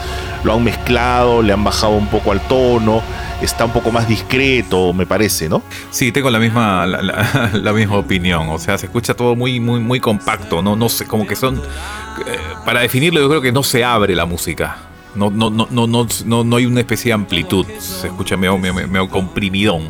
lo 0.43 0.53
han 0.53 0.63
mezclado, 0.63 1.41
le 1.41 1.53
han 1.53 1.63
bajado 1.63 1.93
un 1.93 2.07
poco 2.07 2.33
al 2.33 2.41
tono, 2.41 3.01
está 3.41 3.65
un 3.65 3.71
poco 3.71 3.91
más 3.91 4.07
discreto, 4.07 4.91
me 4.91 5.05
parece, 5.05 5.47
¿no? 5.47 5.61
Sí, 5.91 6.11
tengo 6.11 6.29
la 6.29 6.39
misma, 6.39 6.85
la 6.85 7.73
misma 7.73 7.97
opinión. 7.97 8.49
O 8.49 8.57
sea, 8.57 8.77
se 8.77 8.87
escucha 8.87 9.13
todo 9.13 9.35
muy, 9.35 9.59
muy, 9.61 9.79
muy 9.79 9.99
compacto. 10.01 10.61
No, 10.61 10.75
no 10.75 10.89
sé, 10.89 11.05
como 11.05 11.25
que 11.25 11.35
son. 11.35 11.55
eh, 11.55 12.37
para 12.65 12.81
definirlo, 12.81 13.21
yo 13.21 13.29
creo 13.29 13.41
que 13.41 13.51
no 13.53 13.63
se 13.63 13.83
abre 13.85 14.13
la 14.13 14.25
música. 14.25 14.77
No, 15.15 15.29
no, 15.29 15.49
no, 15.49 15.67
no, 15.69 15.87
no, 15.87 16.43
no, 16.43 16.55
hay 16.55 16.65
una 16.65 16.79
especie 16.79 17.09
de 17.09 17.13
amplitud. 17.13 17.65
Se 17.79 18.07
escucha 18.07 18.37
medio, 18.37 18.57
medio, 18.57 18.87
medio 18.87 19.09
comprimidón. 19.09 19.87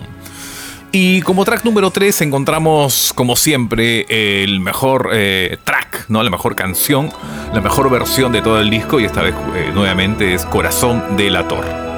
Y 0.93 1.21
como 1.21 1.45
track 1.45 1.63
número 1.63 1.89
3 1.89 2.21
encontramos, 2.21 3.13
como 3.15 3.37
siempre, 3.37 4.05
el 4.43 4.59
mejor 4.59 5.11
eh, 5.13 5.57
track, 5.63 6.05
¿no? 6.09 6.21
La 6.21 6.29
mejor 6.29 6.53
canción, 6.53 7.09
la 7.53 7.61
mejor 7.61 7.89
versión 7.89 8.33
de 8.33 8.41
todo 8.41 8.59
el 8.59 8.69
disco. 8.69 8.99
Y 8.99 9.05
esta 9.05 9.21
vez, 9.21 9.33
eh, 9.55 9.71
nuevamente, 9.73 10.33
es 10.33 10.45
Corazón 10.45 11.15
de 11.15 11.29
la 11.29 11.47
Torre. 11.47 11.91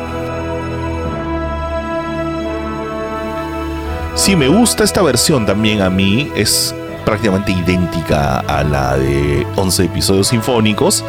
Sí, 4.13 4.35
me 4.35 4.47
gusta 4.47 4.83
esta 4.83 5.01
versión 5.01 5.47
también 5.47 5.81
a 5.81 5.89
mí. 5.89 6.29
Es 6.35 6.75
prácticamente 7.03 7.51
idéntica 7.51 8.39
a 8.41 8.63
la 8.63 8.95
de 8.95 9.47
11 9.55 9.85
episodios 9.85 10.27
sinfónicos. 10.27 11.03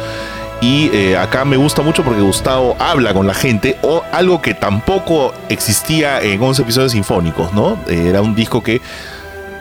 Y 0.61 0.89
eh, 0.93 1.17
acá 1.17 1.45
me 1.45 1.57
gusta 1.57 1.81
mucho 1.81 2.03
porque 2.03 2.21
Gustavo 2.21 2.75
habla 2.79 3.13
con 3.13 3.27
la 3.27 3.33
gente, 3.33 3.77
o 3.81 4.01
algo 4.11 4.41
que 4.41 4.53
tampoco 4.53 5.33
existía 5.49 6.21
en 6.21 6.41
11 6.41 6.61
episodios 6.63 6.91
sinfónicos, 6.93 7.53
¿no? 7.53 7.77
Eh, 7.87 8.07
Era 8.09 8.21
un 8.21 8.33
disco 8.35 8.63
que 8.63 8.81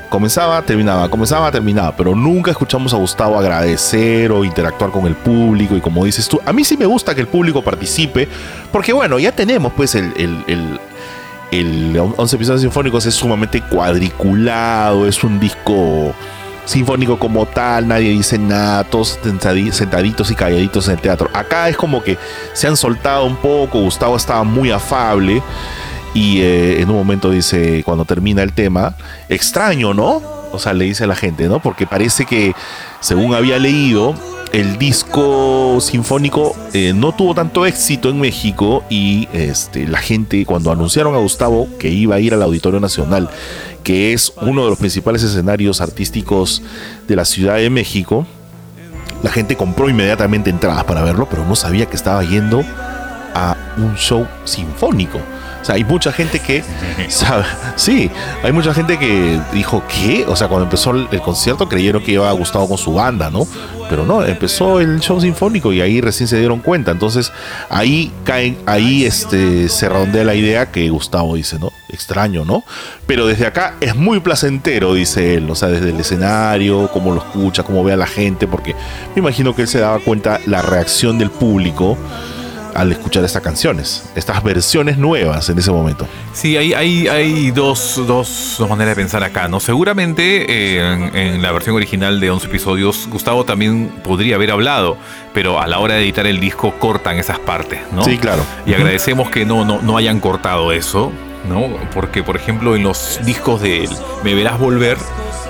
comenzaba, 0.08 0.62
terminaba, 0.62 1.08
comenzaba, 1.08 1.50
terminaba, 1.50 1.94
pero 1.96 2.14
nunca 2.14 2.52
escuchamos 2.52 2.94
a 2.94 2.96
Gustavo 2.96 3.36
agradecer 3.38 4.30
o 4.30 4.44
interactuar 4.44 4.90
con 4.92 5.06
el 5.06 5.16
público. 5.16 5.76
Y 5.76 5.80
como 5.80 6.04
dices 6.04 6.28
tú, 6.28 6.40
a 6.46 6.52
mí 6.52 6.64
sí 6.64 6.76
me 6.76 6.86
gusta 6.86 7.14
que 7.14 7.20
el 7.20 7.26
público 7.26 7.62
participe, 7.62 8.28
porque 8.70 8.92
bueno, 8.92 9.18
ya 9.18 9.32
tenemos 9.32 9.72
pues 9.72 9.94
el, 9.96 10.12
el- 10.16 10.44
el- 10.46 10.80
el 11.50 11.98
11 12.16 12.36
episodios 12.36 12.62
sinfónicos 12.62 13.06
es 13.06 13.14
sumamente 13.14 13.60
cuadriculado, 13.60 15.06
es 15.06 15.22
un 15.22 15.38
disco 15.38 16.12
sinfónico 16.64 17.18
como 17.18 17.46
tal, 17.46 17.88
nadie 17.88 18.10
dice 18.10 18.38
nada, 18.38 18.84
todos 18.84 19.18
sentadi- 19.22 19.70
sentaditos 19.72 20.30
y 20.30 20.34
calladitos 20.34 20.88
en 20.88 20.94
el 20.94 21.00
teatro. 21.00 21.28
Acá 21.32 21.68
es 21.68 21.76
como 21.76 22.02
que 22.02 22.16
se 22.52 22.66
han 22.66 22.76
soltado 22.76 23.24
un 23.24 23.36
poco, 23.36 23.80
Gustavo 23.80 24.16
estaba 24.16 24.44
muy 24.44 24.70
afable 24.70 25.42
y 26.14 26.40
eh, 26.40 26.80
en 26.80 26.88
un 26.90 26.96
momento 26.96 27.30
dice, 27.30 27.82
cuando 27.84 28.04
termina 28.04 28.42
el 28.42 28.52
tema, 28.52 28.94
extraño, 29.28 29.92
¿no? 29.94 30.22
O 30.52 30.58
sea, 30.58 30.72
le 30.72 30.84
dice 30.84 31.04
a 31.04 31.06
la 31.08 31.16
gente, 31.16 31.48
¿no? 31.48 31.58
Porque 31.60 31.86
parece 31.86 32.24
que, 32.24 32.54
según 33.00 33.34
había 33.34 33.58
leído, 33.58 34.14
el 34.54 34.78
disco 34.78 35.80
sinfónico 35.80 36.54
eh, 36.74 36.92
no 36.94 37.10
tuvo 37.10 37.34
tanto 37.34 37.66
éxito 37.66 38.08
en 38.08 38.20
México 38.20 38.84
y 38.88 39.28
este, 39.32 39.88
la 39.88 39.98
gente, 39.98 40.46
cuando 40.46 40.70
anunciaron 40.70 41.12
a 41.16 41.18
Gustavo 41.18 41.66
que 41.76 41.88
iba 41.90 42.14
a 42.14 42.20
ir 42.20 42.34
al 42.34 42.42
Auditorio 42.42 42.78
Nacional, 42.78 43.28
que 43.82 44.12
es 44.12 44.32
uno 44.42 44.62
de 44.62 44.70
los 44.70 44.78
principales 44.78 45.24
escenarios 45.24 45.80
artísticos 45.80 46.62
de 47.08 47.16
la 47.16 47.24
Ciudad 47.24 47.56
de 47.56 47.68
México, 47.68 48.28
la 49.24 49.30
gente 49.30 49.56
compró 49.56 49.88
inmediatamente 49.88 50.50
entradas 50.50 50.84
para 50.84 51.02
verlo, 51.02 51.26
pero 51.28 51.44
no 51.44 51.56
sabía 51.56 51.86
que 51.86 51.96
estaba 51.96 52.22
yendo 52.22 52.62
a 53.34 53.56
un 53.76 53.96
show 53.96 54.24
sinfónico. 54.44 55.18
O 55.64 55.66
sea, 55.66 55.76
hay 55.76 55.84
mucha 55.84 56.12
gente 56.12 56.40
que 56.40 56.62
sabe, 57.08 57.46
sí, 57.76 58.10
hay 58.42 58.52
mucha 58.52 58.74
gente 58.74 58.98
que 58.98 59.40
dijo, 59.54 59.82
¿qué? 59.88 60.26
O 60.28 60.36
sea, 60.36 60.46
cuando 60.46 60.64
empezó 60.64 60.90
el, 60.90 61.22
concierto 61.22 61.70
creyeron 61.70 62.02
que 62.02 62.12
iba 62.12 62.30
Gustavo 62.32 62.68
con 62.68 62.76
su 62.76 62.92
banda, 62.92 63.30
¿no? 63.30 63.46
Pero 63.88 64.04
no, 64.04 64.22
empezó 64.22 64.78
el 64.78 65.00
show 65.00 65.18
sinfónico 65.22 65.72
y 65.72 65.80
ahí 65.80 66.02
recién 66.02 66.28
se 66.28 66.38
dieron 66.38 66.60
cuenta. 66.60 66.90
Entonces, 66.90 67.32
ahí 67.70 68.12
caen, 68.24 68.58
ahí 68.66 69.06
este, 69.06 69.70
se 69.70 69.88
redondea 69.88 70.22
la 70.24 70.34
idea 70.34 70.70
que 70.70 70.86
Gustavo 70.90 71.34
dice, 71.34 71.58
¿no? 71.58 71.72
Extraño, 71.88 72.44
¿no? 72.44 72.62
Pero 73.06 73.26
desde 73.26 73.46
acá 73.46 73.76
es 73.80 73.96
muy 73.96 74.20
placentero, 74.20 74.92
dice 74.92 75.36
él. 75.36 75.48
O 75.48 75.54
sea, 75.54 75.70
desde 75.70 75.88
el 75.88 75.98
escenario, 75.98 76.90
cómo 76.92 77.14
lo 77.14 77.20
escucha, 77.20 77.62
cómo 77.62 77.82
ve 77.82 77.94
a 77.94 77.96
la 77.96 78.06
gente, 78.06 78.46
porque 78.46 78.74
me 79.14 79.20
imagino 79.20 79.56
que 79.56 79.62
él 79.62 79.68
se 79.68 79.78
daba 79.78 79.98
cuenta 80.00 80.40
la 80.44 80.60
reacción 80.60 81.16
del 81.16 81.30
público 81.30 81.96
al 82.74 82.92
escuchar 82.92 83.24
estas 83.24 83.42
canciones, 83.42 84.04
estas 84.14 84.42
versiones 84.42 84.98
nuevas 84.98 85.48
en 85.48 85.58
ese 85.58 85.70
momento. 85.70 86.06
Sí, 86.32 86.56
hay, 86.56 86.74
hay, 86.74 87.08
hay 87.08 87.50
dos, 87.50 88.02
dos, 88.06 88.56
dos 88.58 88.68
maneras 88.68 88.96
de 88.96 89.02
pensar 89.02 89.22
acá, 89.22 89.48
¿no? 89.48 89.60
Seguramente 89.60 90.46
eh, 90.48 90.92
en, 90.92 91.16
en 91.16 91.42
la 91.42 91.52
versión 91.52 91.76
original 91.76 92.20
de 92.20 92.30
11 92.30 92.46
episodios, 92.46 93.08
Gustavo 93.10 93.44
también 93.44 93.92
podría 94.02 94.36
haber 94.36 94.50
hablado, 94.50 94.96
pero 95.32 95.60
a 95.60 95.66
la 95.66 95.78
hora 95.78 95.94
de 95.94 96.02
editar 96.02 96.26
el 96.26 96.40
disco 96.40 96.74
cortan 96.78 97.18
esas 97.18 97.38
partes, 97.38 97.80
¿no? 97.92 98.04
Sí, 98.04 98.18
claro. 98.18 98.42
Y 98.66 98.74
agradecemos 98.74 99.30
que 99.30 99.44
no, 99.44 99.64
no, 99.64 99.80
no 99.82 99.96
hayan 99.96 100.20
cortado 100.20 100.72
eso, 100.72 101.12
¿no? 101.48 101.68
Porque, 101.92 102.22
por 102.22 102.36
ejemplo, 102.36 102.76
en 102.76 102.82
los 102.82 103.20
discos 103.24 103.60
de 103.60 103.88
Me 104.22 104.34
Verás 104.34 104.58
Volver, 104.58 104.96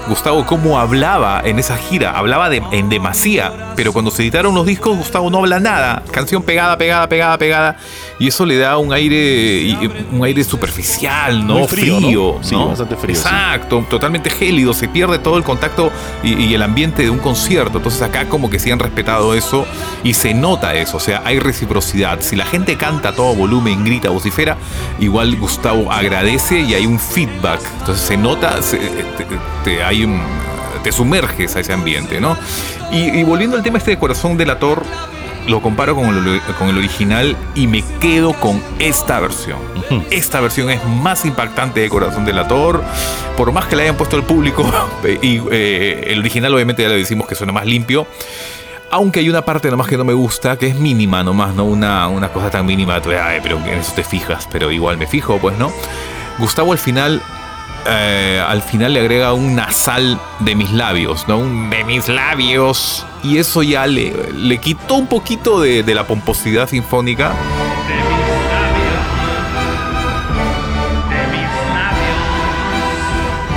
Gustavo 0.08 0.44
cómo 0.44 0.78
hablaba 0.78 1.40
en 1.44 1.58
esa 1.58 1.76
gira, 1.76 2.10
hablaba 2.16 2.50
de, 2.50 2.62
en 2.72 2.88
demasía, 2.88 3.52
pero 3.74 3.92
cuando 3.92 4.10
se 4.10 4.22
editaron 4.22 4.54
los 4.54 4.66
discos, 4.66 4.96
Gustavo 4.96 5.30
no 5.30 5.38
habla 5.38 5.60
nada, 5.60 6.02
canción 6.10 6.42
pegada, 6.42 6.76
pegada, 6.76 7.08
pegada, 7.08 7.38
pegada, 7.38 7.76
y 8.18 8.28
eso 8.28 8.44
le 8.44 8.58
da 8.58 8.76
un 8.76 8.92
aire, 8.92 9.76
un 10.12 10.24
aire 10.24 10.44
superficial, 10.44 11.46
¿no? 11.46 11.54
Muy 11.60 11.68
frío, 11.68 12.36
¿no? 12.38 12.42
Sí, 12.44 12.54
¿no? 12.54 12.68
bastante 12.68 12.96
frío, 12.96 13.14
sí. 13.16 13.22
Exacto, 13.22 13.84
totalmente 13.88 14.28
gélido, 14.30 14.74
se 14.74 14.88
pierde 14.88 15.18
todo 15.18 15.38
el 15.38 15.44
contacto 15.44 15.90
y, 16.22 16.34
y 16.34 16.54
el 16.54 16.62
ambiente 16.62 17.02
de 17.02 17.10
un 17.10 17.18
concierto. 17.18 17.78
Entonces 17.78 18.02
acá 18.02 18.26
como 18.28 18.50
que 18.50 18.58
sí 18.58 18.70
han 18.70 18.78
respetado 18.78 19.34
eso 19.34 19.66
y 20.02 20.14
se 20.14 20.34
nota 20.34 20.74
eso, 20.74 20.98
o 20.98 21.00
sea, 21.00 21.22
hay 21.24 21.38
reciprocidad. 21.38 22.20
Si 22.20 22.36
la 22.36 22.44
gente 22.44 22.76
canta 22.76 23.10
a 23.10 23.12
todo 23.12 23.34
volumen, 23.34 23.84
grita, 23.84 24.10
vocifera, 24.10 24.56
igual 25.00 25.34
Gustavo 25.36 25.90
agradece 25.90 26.60
y 26.60 26.74
hay 26.74 26.86
un 26.86 26.98
feedback. 27.00 27.60
Entonces 27.80 28.04
se 28.06 28.16
nota, 28.16 28.60
se- 28.62 28.78
te, 28.78 29.26
te- 29.64 29.82
hay 29.82 29.93
un- 30.02 30.20
te 30.82 30.90
sumerges 30.92 31.54
a 31.56 31.60
ese 31.60 31.72
ambiente, 31.72 32.20
¿no? 32.20 32.36
Y, 32.92 33.18
y 33.20 33.22
volviendo 33.22 33.56
al 33.56 33.62
tema 33.62 33.78
este 33.78 33.92
de 33.92 33.98
Corazón 33.98 34.36
Delator, 34.36 34.82
lo 35.46 35.60
comparo 35.62 35.94
con 35.94 36.06
el, 36.08 36.40
con 36.58 36.68
el 36.68 36.78
original 36.78 37.36
y 37.54 37.66
me 37.66 37.82
quedo 38.00 38.32
con 38.34 38.62
esta 38.78 39.20
versión. 39.20 39.58
Esta 40.10 40.40
versión 40.40 40.70
es 40.70 40.82
más 40.86 41.24
impactante 41.26 41.80
de 41.80 41.88
Corazón 41.88 42.24
Delator, 42.24 42.82
por 43.36 43.52
más 43.52 43.66
que 43.66 43.76
le 43.76 43.82
hayan 43.84 43.96
puesto 43.96 44.16
al 44.16 44.24
público, 44.24 44.64
y 45.22 45.40
eh, 45.50 46.04
el 46.08 46.18
original 46.20 46.54
obviamente 46.54 46.82
ya 46.82 46.88
le 46.88 46.96
decimos 46.96 47.26
que 47.28 47.34
suena 47.34 47.52
más 47.52 47.66
limpio. 47.66 48.06
Aunque 48.90 49.20
hay 49.20 49.28
una 49.28 49.42
parte 49.44 49.70
nomás 49.70 49.88
que 49.88 49.96
no 49.96 50.04
me 50.04 50.12
gusta, 50.12 50.56
que 50.56 50.68
es 50.68 50.76
mínima 50.76 51.24
nomás, 51.24 51.54
¿no? 51.54 51.64
Una, 51.64 52.06
una 52.08 52.28
cosa 52.28 52.50
tan 52.50 52.64
mínima, 52.64 53.00
tú, 53.00 53.10
ay, 53.10 53.40
pero 53.42 53.58
en 53.58 53.80
eso 53.80 53.92
te 53.94 54.04
fijas, 54.04 54.46
pero 54.52 54.70
igual 54.70 54.98
me 54.98 55.06
fijo, 55.06 55.38
pues, 55.38 55.58
¿no? 55.58 55.72
Gustavo 56.38 56.72
al 56.72 56.78
final, 56.78 57.20
eh, 57.86 58.42
al 58.46 58.62
final 58.62 58.94
le 58.94 59.00
agrega 59.00 59.34
un 59.34 59.54
nasal 59.56 60.18
de 60.40 60.54
mis 60.54 60.70
labios, 60.70 61.28
¿no? 61.28 61.38
Un 61.38 61.68
de 61.70 61.84
mis 61.84 62.08
labios. 62.08 63.04
Y 63.22 63.38
eso 63.38 63.62
ya 63.62 63.86
le, 63.86 64.32
le 64.32 64.58
quitó 64.58 64.94
un 64.94 65.06
poquito 65.06 65.60
de, 65.60 65.82
de 65.82 65.94
la 65.94 66.06
pomposidad 66.06 66.68
sinfónica. 66.68 67.28
De 67.28 67.94
mis 67.94 68.18
labios. 68.50 68.98
De 71.10 71.26
mis 71.36 71.48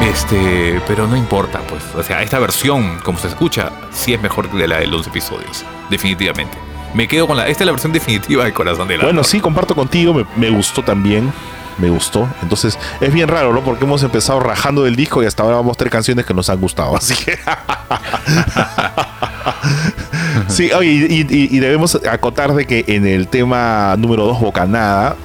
labios. 0.01 0.13
Este, 0.13 0.81
pero 0.87 1.07
no 1.07 1.15
importa, 1.15 1.59
pues. 1.67 1.83
O 1.95 2.03
sea, 2.03 2.21
esta 2.21 2.39
versión, 2.39 2.99
como 3.03 3.17
se 3.17 3.27
escucha, 3.29 3.71
sí 3.91 4.13
es 4.13 4.21
mejor 4.21 4.49
que 4.49 4.67
la 4.67 4.79
de 4.79 4.87
los 4.87 5.07
episodios. 5.07 5.63
Definitivamente. 5.89 6.57
Me 6.93 7.07
quedo 7.07 7.27
con 7.27 7.37
la. 7.37 7.47
Esta 7.47 7.63
es 7.63 7.65
la 7.65 7.71
versión 7.71 7.93
definitiva 7.93 8.43
del 8.43 8.53
corazón 8.53 8.87
de 8.87 8.97
la. 8.97 9.03
Bueno, 9.05 9.23
sí, 9.23 9.39
comparto 9.39 9.73
contigo. 9.75 10.25
Me 10.35 10.49
gustó 10.49 10.83
también. 10.83 11.31
Me 11.77 11.89
gustó. 11.89 12.27
Entonces, 12.41 12.77
es 12.99 13.13
bien 13.13 13.27
raro, 13.27 13.53
¿no? 13.53 13.63
Porque 13.63 13.85
hemos 13.85 14.01
empezado 14.03 14.39
rajando 14.39 14.83
del 14.83 14.95
disco 14.95 15.21
y 15.21 15.25
hasta 15.25 15.43
ahora 15.43 15.57
vamos 15.57 15.75
a 15.75 15.77
tener 15.77 15.91
canciones 15.91 16.25
que 16.25 16.33
nos 16.33 16.49
han 16.49 16.59
gustado. 16.59 16.95
Así 16.97 17.15
que. 17.15 17.37
sí, 20.47 20.71
oye, 20.71 20.89
y, 20.89 21.59
debemos 21.59 21.95
acotar 21.95 22.53
de 22.53 22.65
que 22.65 22.85
en 22.87 23.05
el 23.05 23.27
tema 23.27 23.95
número 23.97 24.25
2, 24.25 24.39
Bocanada, 24.39 25.15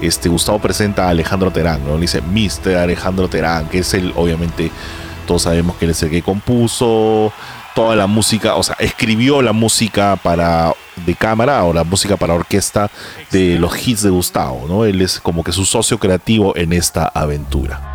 este, 0.00 0.28
Gustavo 0.28 0.58
presenta 0.58 1.06
a 1.06 1.10
Alejandro 1.10 1.50
Terán, 1.50 1.86
¿no? 1.86 1.96
Dice 1.96 2.20
Mr. 2.20 2.76
Alejandro 2.76 3.28
Terán, 3.28 3.68
que 3.68 3.78
es 3.78 3.94
el, 3.94 4.12
obviamente, 4.16 4.70
todos 5.26 5.42
sabemos 5.42 5.76
que 5.76 5.86
él 5.86 5.92
es 5.92 6.02
el 6.02 6.10
que 6.10 6.22
compuso 6.22 7.32
toda 7.74 7.96
la 7.96 8.06
música, 8.06 8.54
o 8.56 8.62
sea, 8.62 8.76
escribió 8.78 9.42
la 9.42 9.52
música 9.52 10.16
para 10.16 10.72
de 11.04 11.14
cámara 11.14 11.64
o 11.64 11.72
la 11.72 11.84
música 11.84 12.16
para 12.16 12.34
orquesta 12.34 12.90
de 13.30 13.58
los 13.58 13.86
hits 13.86 14.02
de 14.02 14.10
Gustavo, 14.10 14.66
¿no? 14.68 14.84
Él 14.84 15.02
es 15.02 15.18
como 15.20 15.42
que 15.42 15.52
su 15.52 15.64
socio 15.64 15.98
creativo 15.98 16.56
en 16.56 16.72
esta 16.72 17.08
aventura. 17.08 17.94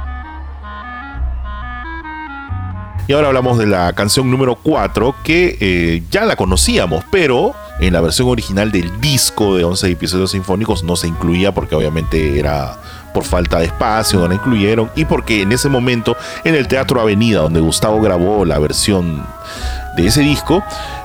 Y 3.08 3.14
ahora 3.14 3.30
hablamos 3.30 3.58
de 3.58 3.66
la 3.66 3.92
canción 3.94 4.30
número 4.30 4.54
4, 4.54 5.16
que 5.24 5.58
eh, 5.60 6.04
ya 6.12 6.26
la 6.26 6.36
conocíamos, 6.36 7.04
pero 7.10 7.56
en 7.80 7.94
la 7.94 8.02
versión 8.02 8.28
original 8.28 8.72
del 8.72 9.02
disco 9.02 9.56
de 9.56 9.64
11 9.64 9.90
episodios 9.90 10.32
sinfónicos 10.32 10.84
no 10.84 10.96
se 10.96 11.08
incluía 11.08 11.52
porque 11.52 11.74
obviamente 11.74 12.38
era 12.38 12.78
por 13.14 13.24
falta 13.24 13.60
de 13.60 13.66
espacio, 13.66 14.20
no 14.20 14.28
la 14.28 14.36
incluyeron, 14.36 14.90
y 14.96 15.06
porque 15.06 15.42
en 15.42 15.52
ese 15.52 15.70
momento 15.70 16.16
en 16.44 16.56
el 16.56 16.68
Teatro 16.68 17.02
Avenida, 17.02 17.42
donde 17.42 17.60
Gustavo 17.60 18.02
grabó 18.02 18.46
la 18.46 18.60
versión 18.60 19.26
de 19.96 20.08
ese 20.08 20.22
disco, 20.22 20.64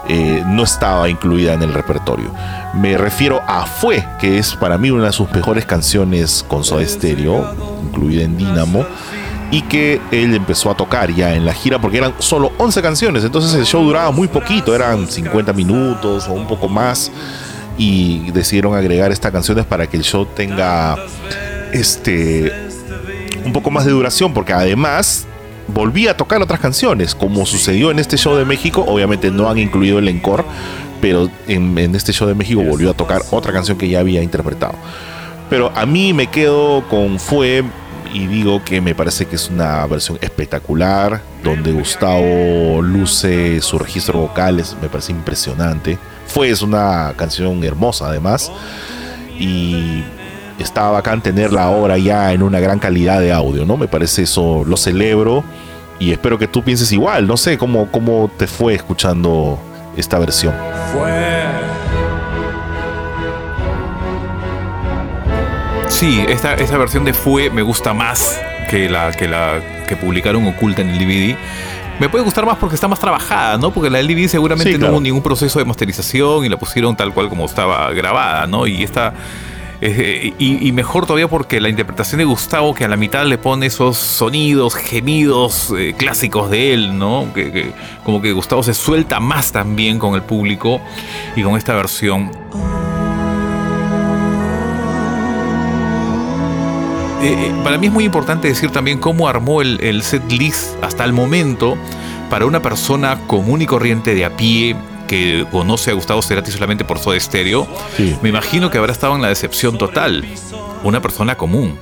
eh, 0.08 0.42
no 0.46 0.62
estaba 0.64 1.08
incluida 1.08 1.54
en 1.54 1.62
el 1.62 1.72
repertorio. 1.72 2.32
Me 2.74 2.98
refiero 2.98 3.42
a 3.46 3.66
Fue, 3.66 4.06
que 4.20 4.38
es 4.38 4.54
para 4.54 4.78
mí 4.78 4.90
una 4.90 5.06
de 5.06 5.12
sus 5.12 5.30
mejores 5.32 5.64
canciones 5.64 6.44
con 6.46 6.64
Soda 6.64 6.84
Stereo, 6.86 7.54
incluida 7.82 8.22
en 8.22 8.36
Dynamo 8.36 8.84
y 9.50 9.62
que 9.62 10.00
él 10.10 10.34
empezó 10.34 10.70
a 10.70 10.76
tocar 10.76 11.12
ya 11.14 11.34
en 11.34 11.46
la 11.46 11.54
gira 11.54 11.78
porque 11.78 11.98
eran 11.98 12.14
solo 12.18 12.50
11 12.58 12.82
canciones, 12.82 13.24
entonces 13.24 13.54
el 13.54 13.64
show 13.64 13.84
duraba 13.84 14.10
muy 14.10 14.26
poquito, 14.26 14.74
eran 14.74 15.06
50 15.06 15.52
minutos 15.52 16.26
o 16.28 16.32
un 16.32 16.46
poco 16.46 16.68
más 16.68 17.12
y 17.78 18.30
decidieron 18.32 18.74
agregar 18.74 19.12
estas 19.12 19.32
canciones 19.32 19.64
para 19.64 19.86
que 19.86 19.96
el 19.96 20.02
show 20.02 20.26
tenga 20.26 20.96
este 21.74 22.52
un 23.44 23.52
poco 23.52 23.70
más 23.70 23.84
de 23.84 23.90
duración 23.90 24.32
porque 24.32 24.52
además 24.52 25.26
volvía 25.68 26.12
a 26.12 26.16
tocar 26.16 26.40
otras 26.40 26.60
canciones 26.60 27.14
como 27.14 27.44
sucedió 27.46 27.90
en 27.90 27.98
este 27.98 28.16
show 28.16 28.36
de 28.36 28.44
México, 28.44 28.84
obviamente 28.86 29.30
no 29.30 29.50
han 29.50 29.58
incluido 29.58 29.98
el 29.98 30.08
encore, 30.08 30.44
pero 31.00 31.28
en, 31.46 31.76
en 31.78 31.94
este 31.94 32.12
show 32.12 32.26
de 32.28 32.34
México 32.34 32.62
volvió 32.62 32.90
a 32.90 32.94
tocar 32.94 33.22
otra 33.30 33.52
canción 33.52 33.76
que 33.76 33.88
ya 33.88 34.00
había 34.00 34.22
interpretado. 34.22 34.74
Pero 35.50 35.70
a 35.74 35.84
mí 35.86 36.12
me 36.12 36.28
quedo 36.28 36.86
con 36.88 37.18
Fue 37.18 37.64
y 38.14 38.26
digo 38.26 38.62
que 38.64 38.80
me 38.80 38.94
parece 38.94 39.26
que 39.26 39.36
es 39.36 39.50
una 39.50 39.86
versión 39.86 40.18
espectacular, 40.20 41.20
donde 41.42 41.72
Gustavo 41.72 42.80
luce 42.80 43.60
su 43.60 43.78
registro 43.78 44.20
vocal, 44.20 44.64
me 44.80 44.88
parece 44.88 45.12
impresionante. 45.12 45.98
Fue 46.26 46.48
es 46.48 46.62
una 46.62 47.12
canción 47.16 47.62
hermosa 47.64 48.08
además 48.08 48.50
y 49.38 50.04
está 50.58 50.90
bacán 50.90 51.20
tenerla 51.20 51.64
ahora 51.64 51.98
ya 51.98 52.32
en 52.32 52.42
una 52.42 52.60
gran 52.60 52.78
calidad 52.78 53.20
de 53.20 53.32
audio, 53.32 53.64
¿no? 53.64 53.76
Me 53.76 53.88
parece 53.88 54.22
eso, 54.22 54.64
lo 54.66 54.76
celebro 54.76 55.44
y 55.98 56.12
espero 56.12 56.38
que 56.38 56.48
tú 56.48 56.62
pienses 56.62 56.90
igual, 56.92 57.26
no 57.26 57.36
sé 57.36 57.58
cómo, 57.58 57.90
cómo 57.90 58.30
te 58.36 58.46
fue 58.46 58.74
escuchando 58.74 59.58
esta 59.96 60.18
versión. 60.18 60.54
Fue 60.92 61.44
Sí, 65.88 66.24
esta, 66.28 66.54
esta 66.54 66.76
versión 66.76 67.04
de 67.04 67.14
Fue 67.14 67.50
me 67.50 67.62
gusta 67.62 67.92
más 67.94 68.40
que 68.68 68.88
la 68.88 69.12
que 69.12 69.28
la 69.28 69.60
que 69.86 69.96
publicaron 69.96 70.46
oculta 70.46 70.82
en 70.82 70.90
el 70.90 70.98
DVD. 70.98 71.36
Me 72.00 72.08
puede 72.08 72.24
gustar 72.24 72.44
más 72.44 72.58
porque 72.58 72.74
está 72.74 72.88
más 72.88 72.98
trabajada, 72.98 73.56
¿no? 73.58 73.70
Porque 73.70 73.88
la 73.90 73.98
del 73.98 74.08
DVD 74.08 74.26
seguramente 74.26 74.72
Sí, 74.72 74.78
no 74.78 74.88
hubo 74.88 75.00
ningún 75.00 75.22
proceso 75.22 75.60
de 75.60 75.64
masterización 75.64 76.44
y 76.44 76.48
la 76.48 76.56
pusieron 76.56 76.96
tal 76.96 77.14
cual 77.14 77.28
como 77.28 77.44
estaba 77.44 77.92
grabada, 77.92 78.46
¿no? 78.46 78.66
Y 78.66 78.82
esta. 78.82 79.12
Eh, 79.80 80.32
y, 80.38 80.72
mejor 80.72 81.06
todavía 81.06 81.28
porque 81.28 81.60
la 81.60 81.68
interpretación 81.68 82.18
de 82.18 82.24
Gustavo, 82.24 82.74
que 82.74 82.84
a 82.84 82.88
la 82.88 82.96
mitad 82.96 83.26
le 83.26 83.38
pone 83.38 83.66
esos 83.66 83.96
sonidos, 83.96 84.74
gemidos 84.74 85.72
eh, 85.76 85.94
clásicos 85.96 86.50
de 86.50 86.74
él, 86.74 86.98
¿no? 86.98 87.26
Como 88.04 88.22
que 88.22 88.32
Gustavo 88.32 88.62
se 88.62 88.74
suelta 88.74 89.20
más 89.20 89.52
también 89.52 89.98
con 89.98 90.14
el 90.14 90.22
público 90.22 90.80
y 91.36 91.42
con 91.42 91.56
esta 91.56 91.74
versión 91.74 92.30
eh, 97.22 97.52
para 97.62 97.78
mí 97.78 97.86
es 97.86 97.92
muy 97.92 98.04
importante 98.04 98.48
decir 98.48 98.70
también 98.70 98.98
cómo 98.98 99.28
armó 99.28 99.62
el, 99.62 99.80
el 99.80 100.02
set 100.02 100.30
list 100.30 100.82
hasta 100.82 101.04
el 101.04 101.12
momento 101.12 101.76
para 102.30 102.46
una 102.46 102.60
persona 102.60 103.18
común 103.26 103.62
y 103.62 103.66
corriente 103.66 104.14
de 104.14 104.24
a 104.24 104.36
pie 104.36 104.76
que 105.06 105.46
conoce 105.50 105.90
a 105.90 105.94
Gustavo 105.94 106.22
Cerati 106.22 106.50
solamente 106.50 106.84
por 106.84 106.98
Soda 106.98 107.18
Stereo. 107.18 107.66
Sí. 107.96 108.16
Me 108.22 108.28
imagino 108.28 108.70
que 108.70 108.78
habrá 108.78 108.92
estado 108.92 109.14
en 109.14 109.22
la 109.22 109.28
decepción 109.28 109.78
total. 109.78 110.24
Una 110.82 111.00
persona 111.00 111.36
común. 111.36 111.78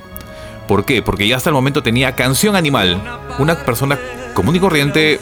¿Por 0.67 0.85
qué? 0.85 1.01
Porque 1.01 1.27
ya 1.27 1.37
hasta 1.37 1.49
el 1.49 1.53
momento 1.55 1.83
tenía 1.83 2.15
Canción 2.15 2.55
Animal. 2.55 3.01
Una 3.37 3.55
persona 3.65 3.99
común 4.33 4.55
y 4.55 4.59
corriente 4.59 5.19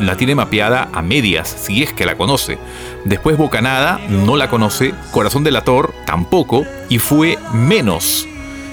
la 0.00 0.16
tiene 0.16 0.34
mapeada 0.34 0.88
a 0.92 1.02
medias, 1.02 1.48
si 1.48 1.82
es 1.82 1.92
que 1.92 2.06
la 2.06 2.16
conoce. 2.16 2.58
Después 3.04 3.36
Bocanada 3.36 4.00
no 4.08 4.36
la 4.36 4.48
conoce, 4.48 4.94
Corazón 5.10 5.44
Delator 5.44 5.94
tampoco, 6.06 6.64
y 6.88 6.98
fue 6.98 7.38
menos. 7.52 8.26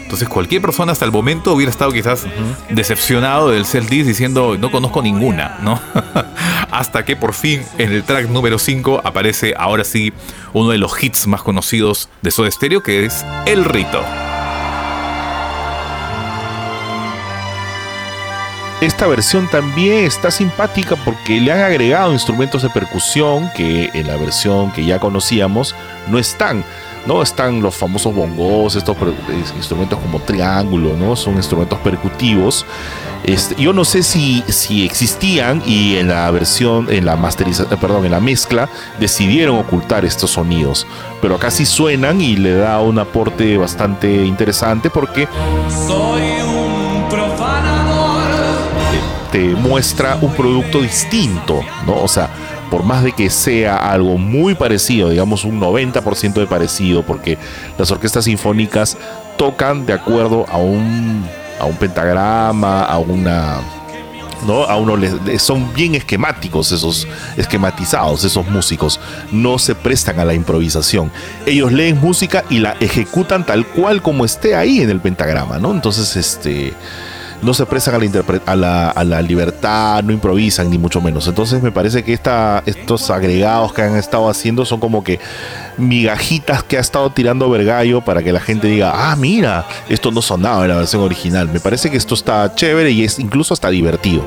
Entonces 0.04 0.28
cualquier 0.28 0.62
persona 0.62 0.92
hasta 0.92 1.06
el 1.06 1.12
momento 1.12 1.54
hubiera 1.54 1.70
estado 1.70 1.92
quizás 1.92 2.26
decepcionado 2.70 3.52
del 3.52 3.64
Celtics 3.66 4.08
diciendo 4.08 4.58
no 4.58 4.72
conozco 4.72 5.04
ninguna, 5.04 5.60
¿no? 5.62 5.80
hasta 6.72 7.06
que 7.06 7.16
por 7.16 7.34
fin 7.34 7.64
en 7.78 7.92
el 7.92 8.04
track 8.04 8.28
número 8.30 8.60
5 8.60 9.02
aparece 9.04 9.54
ahora 9.58 9.84
sí 9.84 10.14
uno 10.54 10.70
de 10.70 10.78
los 10.78 11.02
hits 11.02 11.28
más 11.28 11.42
conocidos 11.42 12.10
de 12.22 12.32
Soda 12.32 12.52
Stereo 12.52 12.84
que 12.84 13.06
es 13.06 13.26
El 13.46 13.66
Rito. 13.66 14.04
Esta 18.82 19.08
versión 19.08 19.50
también 19.50 20.06
está 20.06 20.32
simpática 20.32 20.96
porque 21.04 21.42
le 21.42 21.52
han 21.52 21.60
agregado 21.60 22.14
instrumentos 22.14 22.62
de 22.62 22.70
percusión 22.70 23.52
que 23.54 23.90
en 23.94 24.08
la 24.08 24.16
versión 24.16 24.72
que 24.72 24.86
ya 24.86 25.00
conocíamos 25.00 25.76
no 26.08 26.18
están. 26.18 26.64
No 27.06 27.22
están 27.22 27.62
los 27.62 27.76
famosos 27.76 28.16
bongos, 28.16 28.76
estos 28.76 28.96
instrumentos 29.58 30.00
como 30.00 30.20
triángulo, 30.22 30.96
¿no? 30.96 31.18
Son 31.18 31.36
instrumentos 31.36 31.78
percutivos. 31.80 32.66
Este, 33.30 33.62
yo 33.62 33.74
no 33.74 33.86
sé 33.86 34.02
si, 34.02 34.44
si 34.48 34.84
existían 34.84 35.62
y 35.64 35.98
en 35.98 36.08
la 36.08 36.32
versión, 36.32 36.92
en 36.92 37.06
la 37.06 37.16
masterización, 37.16 37.80
perdón, 37.80 38.06
en 38.06 38.12
la 38.12 38.20
mezcla 38.20 38.68
decidieron 39.00 39.60
ocultar 39.60 40.04
estos 40.04 40.32
sonidos. 40.32 40.88
Pero 41.22 41.36
acá 41.36 41.52
sí 41.52 41.64
suenan 41.64 42.22
y 42.22 42.38
le 42.38 42.56
da 42.56 42.82
un 42.82 42.98
aporte 42.98 43.56
bastante 43.56 44.26
interesante 44.26 44.90
porque 44.90 45.28
soy 45.86 46.24
un 46.42 47.08
profanador. 47.08 48.24
te 49.32 49.50
muestra 49.50 50.18
un 50.22 50.34
producto 50.34 50.82
distinto, 50.82 51.62
¿no? 51.86 52.02
O 52.02 52.08
sea, 52.08 52.32
por 52.72 52.82
más 52.82 53.04
de 53.04 53.12
que 53.12 53.30
sea 53.30 53.78
algo 53.78 54.18
muy 54.18 54.56
parecido, 54.56 55.10
digamos 55.10 55.46
un 55.46 55.62
90% 55.62 56.34
de 56.34 56.48
parecido, 56.48 57.04
porque 57.04 57.38
las 57.78 57.92
orquestas 57.92 58.26
sinfónicas 58.26 58.98
tocan 59.38 59.86
de 59.86 59.94
acuerdo 59.94 60.48
a 60.50 60.58
un, 60.58 61.24
a 61.60 61.66
un 61.66 61.76
pentagrama, 61.76 62.84
a 62.84 62.98
una... 62.98 63.60
¿no? 64.48 64.64
A 64.64 64.78
uno 64.78 64.96
son 65.38 65.74
bien 65.74 65.96
esquemáticos 65.96 66.72
esos, 66.72 67.06
esquematizados 67.36 68.24
esos 68.24 68.48
músicos, 68.48 68.98
no 69.34 69.60
se 69.60 69.76
prestan 69.76 70.18
a 70.18 70.24
la 70.24 70.34
improvisación. 70.34 71.12
Ellos 71.46 71.74
leen 71.74 72.00
música 72.00 72.46
y 72.50 72.60
la 72.60 72.78
ejecutan 72.80 73.46
tal 73.46 73.66
cual 73.66 74.02
como 74.02 74.24
esté 74.24 74.56
ahí 74.56 74.80
en 74.80 74.90
el 74.92 75.02
pentagrama, 75.02 75.60
¿no? 75.60 75.72
Entonces, 75.72 76.16
este, 76.16 76.74
no 77.42 77.54
se 77.54 77.66
prestan 77.66 77.96
a 77.96 77.98
la, 77.98 78.06
interpre- 78.06 78.42
a 78.46 78.56
la, 78.56 78.90
a 78.92 79.04
la 79.04 79.22
libertad, 79.22 80.04
no 80.04 80.14
improvisan 80.14 80.70
ni 80.70 80.78
mucho 80.78 81.02
menos. 81.02 81.28
Entonces 81.28 81.62
me 81.62 81.72
parece 81.74 82.04
que 82.04 82.14
esta, 82.14 82.64
estos 82.66 83.10
agregados 83.10 83.74
que 83.74 83.82
han 83.82 83.98
estado 83.98 84.30
haciendo 84.30 84.64
son 84.64 84.80
como 84.80 85.04
que 85.04 85.20
migajitas 85.80 86.64
que 86.64 86.78
ha 86.78 86.82
estado 86.82 87.10
tirando 87.10 87.50
Vergallo 87.50 88.02
para 88.02 88.22
que 88.22 88.32
la 88.32 88.40
gente 88.40 88.68
diga, 88.68 89.12
ah, 89.12 89.16
mira, 89.16 89.66
esto 89.88 90.12
no 90.12 90.22
sonaba 90.22 90.64
en 90.64 90.70
la 90.70 90.78
versión 90.78 91.02
original. 91.02 91.50
Me 91.52 91.60
parece 91.60 91.90
que 91.90 91.98
esto 91.98 92.16
está 92.16 92.54
chévere 92.56 92.92
y 92.92 93.04
es 93.04 93.20
incluso 93.20 93.54
hasta 93.54 93.70
divertido. 93.70 94.24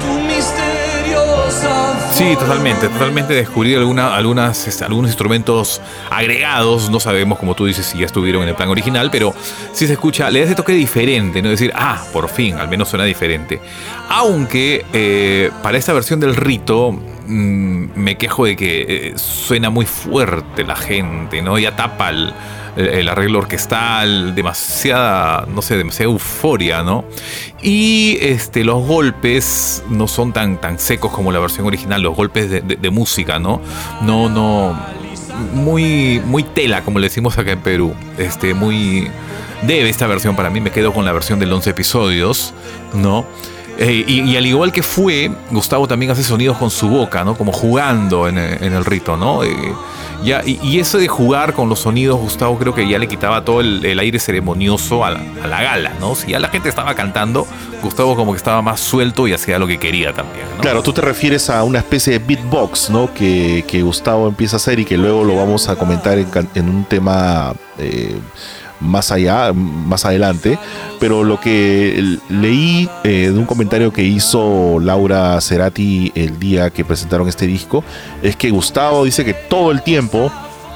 Tu 0.00 0.20
misteriosa 0.20 2.10
Sí, 2.12 2.36
totalmente, 2.38 2.88
totalmente 2.88 3.34
descubrir 3.34 3.78
alguna, 3.78 4.14
algunas, 4.14 4.68
este, 4.68 4.84
algunos 4.84 5.10
instrumentos 5.10 5.80
agregados, 6.10 6.88
no 6.88 7.00
sabemos, 7.00 7.38
como 7.38 7.54
tú 7.54 7.66
dices, 7.66 7.86
si 7.86 7.98
ya 7.98 8.06
estuvieron 8.06 8.42
en 8.44 8.50
el 8.50 8.54
plan 8.54 8.68
original, 8.68 9.10
pero 9.10 9.34
si 9.72 9.86
se 9.86 9.94
escucha, 9.94 10.30
le 10.30 10.40
da 10.40 10.46
ese 10.46 10.54
toque 10.54 10.72
diferente, 10.72 11.42
¿no? 11.42 11.48
Decir, 11.48 11.72
ah, 11.74 12.04
por 12.12 12.28
fin, 12.28 12.56
al 12.56 12.68
menos 12.68 12.88
suena 12.88 13.04
diferente. 13.04 13.60
Aunque 14.08 14.86
eh, 14.92 15.50
para 15.62 15.76
esta 15.76 15.92
versión 15.92 16.20
del 16.20 16.36
rito, 16.36 16.96
me 17.26 18.16
quejo 18.16 18.44
de 18.44 18.56
que 18.56 18.82
eh, 18.88 19.12
suena 19.16 19.70
muy 19.70 19.86
fuerte 19.86 20.64
la 20.64 20.76
gente, 20.76 21.42
¿no? 21.42 21.58
Ya 21.58 21.76
tapa 21.76 22.10
el, 22.10 23.08
arreglo 23.08 23.38
orquestal, 23.38 24.34
demasiada, 24.34 25.46
no 25.46 25.62
sé, 25.62 25.76
demasiada 25.76 26.10
euforia, 26.10 26.82
¿no? 26.82 27.04
Y 27.62 28.18
este, 28.20 28.64
los 28.64 28.86
golpes 28.86 29.82
no 29.88 30.08
son 30.08 30.32
tan, 30.32 30.60
tan 30.60 30.78
secos 30.78 31.12
como 31.12 31.32
la 31.32 31.38
versión 31.38 31.66
original, 31.66 32.02
los 32.02 32.16
golpes 32.16 32.50
de 32.50 32.90
música, 32.90 33.38
¿no? 33.38 33.60
No, 34.02 34.28
no, 34.28 34.76
muy, 35.52 36.20
muy 36.24 36.42
tela, 36.42 36.82
como 36.82 36.98
le 36.98 37.06
decimos 37.06 37.38
acá 37.38 37.52
en 37.52 37.60
Perú, 37.60 37.94
este, 38.18 38.54
muy... 38.54 39.08
Debe 39.62 39.88
esta 39.88 40.06
versión 40.06 40.36
para 40.36 40.50
mí, 40.50 40.60
me 40.60 40.70
quedo 40.70 40.92
con 40.92 41.04
la 41.04 41.12
versión 41.12 41.38
del 41.38 41.52
11 41.52 41.70
episodios, 41.70 42.52
¿no? 42.92 43.24
Eh, 43.78 44.04
y, 44.06 44.36
al 44.36 44.46
igual 44.46 44.72
que 44.72 44.82
fue, 44.82 45.30
Gustavo 45.50 45.88
también 45.88 46.12
hace 46.12 46.22
sonidos 46.22 46.56
con 46.58 46.70
su 46.70 46.88
boca, 46.88 47.24
¿no? 47.24 47.36
Como 47.36 47.52
jugando 47.52 48.28
en, 48.28 48.38
en 48.38 48.72
el 48.72 48.84
rito, 48.84 49.16
¿no? 49.16 49.42
Eh, 49.42 49.74
ya, 50.22 50.42
y, 50.44 50.78
eso 50.78 50.98
de 50.98 51.08
jugar 51.08 51.52
con 51.52 51.68
los 51.68 51.80
sonidos, 51.80 52.18
Gustavo 52.18 52.58
creo 52.58 52.74
que 52.74 52.88
ya 52.88 52.98
le 52.98 53.08
quitaba 53.08 53.44
todo 53.44 53.60
el, 53.60 53.98
aire 53.98 54.18
ceremonioso 54.18 55.04
a 55.04 55.10
la, 55.10 55.62
gala, 55.62 55.92
¿no? 56.00 56.14
Si 56.14 56.30
ya 56.30 56.38
la 56.38 56.48
gente 56.48 56.68
estaba 56.68 56.94
cantando, 56.94 57.46
Gustavo 57.82 58.16
como 58.16 58.32
que 58.32 58.38
estaba 58.38 58.62
más 58.62 58.80
suelto 58.80 59.28
y 59.28 59.32
hacía 59.32 59.58
lo 59.58 59.66
que 59.66 59.78
quería 59.78 60.12
también, 60.12 60.46
¿no? 60.56 60.62
Claro, 60.62 60.82
tú 60.82 60.92
te 60.92 61.02
refieres 61.02 61.50
a 61.50 61.62
una 61.64 61.78
especie 61.80 62.18
de 62.18 62.18
beatbox, 62.20 62.90
¿no? 62.90 63.12
Que, 63.12 63.64
que 63.66 63.82
Gustavo 63.82 64.28
empieza 64.28 64.56
a 64.56 64.58
hacer 64.58 64.78
y 64.78 64.84
que 64.84 64.96
luego 64.96 65.24
lo 65.24 65.36
vamos 65.36 65.68
a 65.68 65.76
comentar 65.76 66.16
en, 66.16 66.28
en 66.54 66.68
un 66.68 66.84
tema 66.84 67.52
eh, 67.78 68.16
más 68.80 69.10
allá, 69.10 69.52
más 69.52 70.04
adelante. 70.04 70.58
Pero 71.00 71.24
lo 71.24 71.40
que 71.40 72.18
leí 72.28 72.88
eh, 73.04 73.30
de 73.32 73.38
un 73.38 73.46
comentario 73.46 73.92
que 73.92 74.02
hizo 74.02 74.78
Laura 74.80 75.40
Cerati 75.40 76.12
el 76.14 76.38
día 76.38 76.70
que 76.70 76.84
presentaron 76.84 77.28
este 77.28 77.46
disco 77.46 77.84
es 78.22 78.36
que 78.36 78.50
Gustavo 78.50 79.04
dice 79.04 79.24
que 79.24 79.34
todo 79.34 79.70
el 79.70 79.82
tiempo 79.82 80.30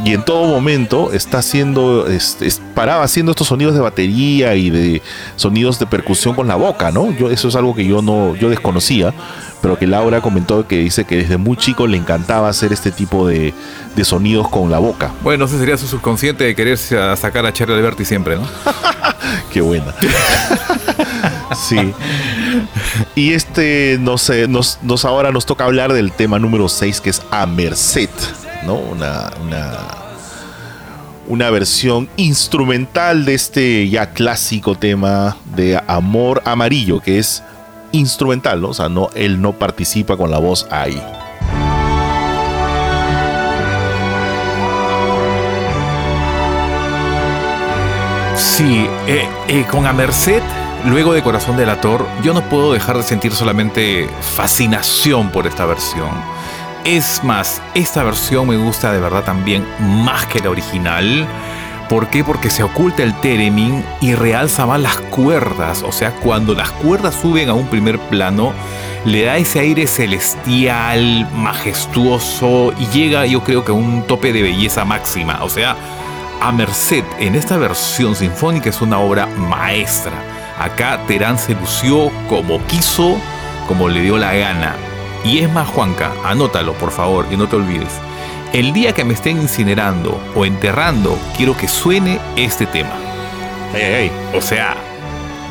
y 0.05 0.15
en 0.15 0.25
todo 0.25 0.47
momento 0.47 1.13
está 1.13 1.39
haciendo, 1.39 2.07
es- 2.07 2.37
es- 2.41 2.61
paraba 2.75 3.03
haciendo 3.05 3.33
estos 3.33 3.49
sonidos 3.49 3.75
de 3.75 3.81
batería 3.81 4.55
y 4.55 4.71
de 4.71 5.03
sonidos 5.37 5.79
de 5.79 5.87
percusión 5.87 6.35
con 6.35 6.47
la 6.49 6.55
boca, 6.57 6.91
¿no? 6.93 7.11
Yo, 7.13 7.31
eso 7.31 7.49
es 7.49 7.57
algo 7.57 7.75
que 7.75 7.85
yo 7.85 8.01
no, 8.03 8.37
yo 8.37 8.49
desconocía, 8.49 9.13
pero 9.61 9.77
que 9.79 9.87
Laura 9.89 10.21
comentó 10.21 10.67
que 10.69 10.79
dice 10.79 11.05
que 11.05 11.17
desde 11.17 11.37
muy 11.37 11.57
chico 11.57 11.87
le 11.89 11.97
encantaba 11.97 12.49
hacer 12.49 12.73
este 12.73 12.93
tipo 12.93 13.27
de, 13.27 13.53
de 13.97 14.05
sonidos 14.05 14.49
con 14.49 14.71
la 14.71 14.79
boca. 14.79 15.11
Bueno, 15.23 15.47
ese 15.47 15.59
sería 15.59 15.77
su 15.77 15.89
subconsciente 15.89 16.45
de 16.45 16.55
quererse 16.55 16.97
a 16.97 17.17
sacar 17.17 17.45
a 17.45 17.53
Charlie 17.53 17.75
Alberti 17.75 18.05
siempre, 18.05 18.37
¿no? 18.37 18.43
Qué 19.53 19.61
buena. 19.61 19.93
sí. 21.69 21.93
Y 23.15 23.33
este, 23.33 23.99
no 24.01 24.17
sé, 24.19 24.47
nos, 24.49 24.79
nos 24.83 25.05
ahora 25.05 25.33
nos 25.33 25.45
toca 25.47 25.65
hablar 25.65 25.93
del 25.93 26.13
tema 26.13 26.39
número 26.39 26.69
6, 26.69 27.01
que 27.01 27.11
es 27.11 27.23
A 27.31 27.47
Merced, 27.47 28.09
Una, 28.75 29.31
una, 29.43 29.73
una 31.27 31.51
versión 31.51 32.09
instrumental 32.17 33.25
de 33.25 33.35
este 33.35 33.89
ya 33.89 34.11
clásico 34.11 34.75
tema 34.75 35.37
de 35.55 35.81
Amor 35.87 36.43
Amarillo, 36.45 37.01
que 37.01 37.19
es 37.19 37.43
instrumental. 37.93 38.65
O 38.65 38.75
sea, 38.75 38.89
no, 38.89 39.11
él 39.15 39.41
no 39.41 39.53
participa 39.53 40.17
con 40.17 40.31
la 40.31 40.39
voz 40.39 40.67
ahí. 40.71 41.01
Sí, 48.39 48.87
eh, 49.07 49.27
eh, 49.49 49.65
con 49.71 49.87
A 49.87 49.93
Merced, 49.93 50.43
luego 50.85 51.13
de 51.13 51.23
Corazón 51.23 51.57
del 51.57 51.71
Ator, 51.71 52.07
yo 52.23 52.33
no 52.35 52.49
puedo 52.49 52.73
dejar 52.73 52.97
de 52.97 53.03
sentir 53.03 53.33
solamente 53.33 54.09
fascinación 54.21 55.31
por 55.31 55.47
esta 55.47 55.67
versión. 55.67 56.38
Es 56.85 57.23
más, 57.23 57.61
esta 57.75 58.03
versión 58.03 58.49
me 58.49 58.57
gusta 58.57 58.93
de 58.93 59.01
verdad 59.01 59.25
también 59.25 59.67
más 59.79 60.27
que 60.27 60.41
la 60.41 60.51
original. 60.51 61.27
¿Por 61.89 62.09
qué? 62.09 62.23
Porque 62.23 62.51
se 62.51 62.63
oculta 62.63 63.03
el 63.03 63.15
theremin 63.15 63.85
y 64.01 64.15
realza 64.15 64.67
más 64.67 64.81
las 64.81 64.97
cuerdas. 64.97 65.83
O 65.83 65.93
sea, 65.93 66.13
cuando 66.13 66.55
las 66.55 66.71
cuerdas 66.71 67.15
suben 67.15 67.49
a 67.49 67.55
un 67.55 67.67
primer 67.67 67.99
plano, 67.99 68.53
le 69.05 69.25
da 69.25 69.37
ese 69.39 69.61
aire 69.61 69.87
celestial, 69.87 71.29
majestuoso 71.35 72.75
y 72.79 72.87
llega 72.89 73.25
yo 73.27 73.43
creo 73.43 73.65
que 73.65 73.73
a 73.73 73.75
un 73.75 74.03
tope 74.07 74.33
de 74.33 74.43
belleza 74.43 74.85
máxima. 74.85 75.43
O 75.43 75.49
sea, 75.49 75.77
a 76.41 76.53
Merced 76.53 77.05
en 77.19 77.35
esta 77.35 77.57
versión 77.57 78.15
sinfónica 78.15 78.71
es 78.71 78.81
una 78.81 78.99
obra 78.99 79.27
maestra. 79.27 80.13
Acá 80.59 81.01
Terán 81.07 81.39
se 81.39 81.55
lució 81.55 82.11
como 82.29 82.65
quiso, 82.67 83.17
como 83.67 83.89
le 83.89 84.03
dio 84.03 84.19
la 84.19 84.35
gana. 84.35 84.88
Y 85.25 85.39
es 85.41 85.53
más, 85.53 85.69
Juanca, 85.69 86.13
anótalo 86.25 86.73
por 86.75 86.91
favor 86.91 87.27
y 87.31 87.37
no 87.37 87.49
te 87.49 87.57
olvides. 87.57 87.93
El 88.53 88.73
día 88.73 88.93
que 88.95 89.05
me 89.05 89.15
estén 89.15 89.41
incinerando 89.41 90.19
o 90.35 90.45
enterrando, 90.47 91.19
quiero 91.37 91.57
que 91.57 91.69
suene 91.69 92.19
este 92.37 92.67
tema. 92.67 92.93
O 94.35 94.41
sea, 94.41 94.77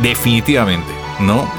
definitivamente, 0.01 0.91
¿no? 1.19 1.49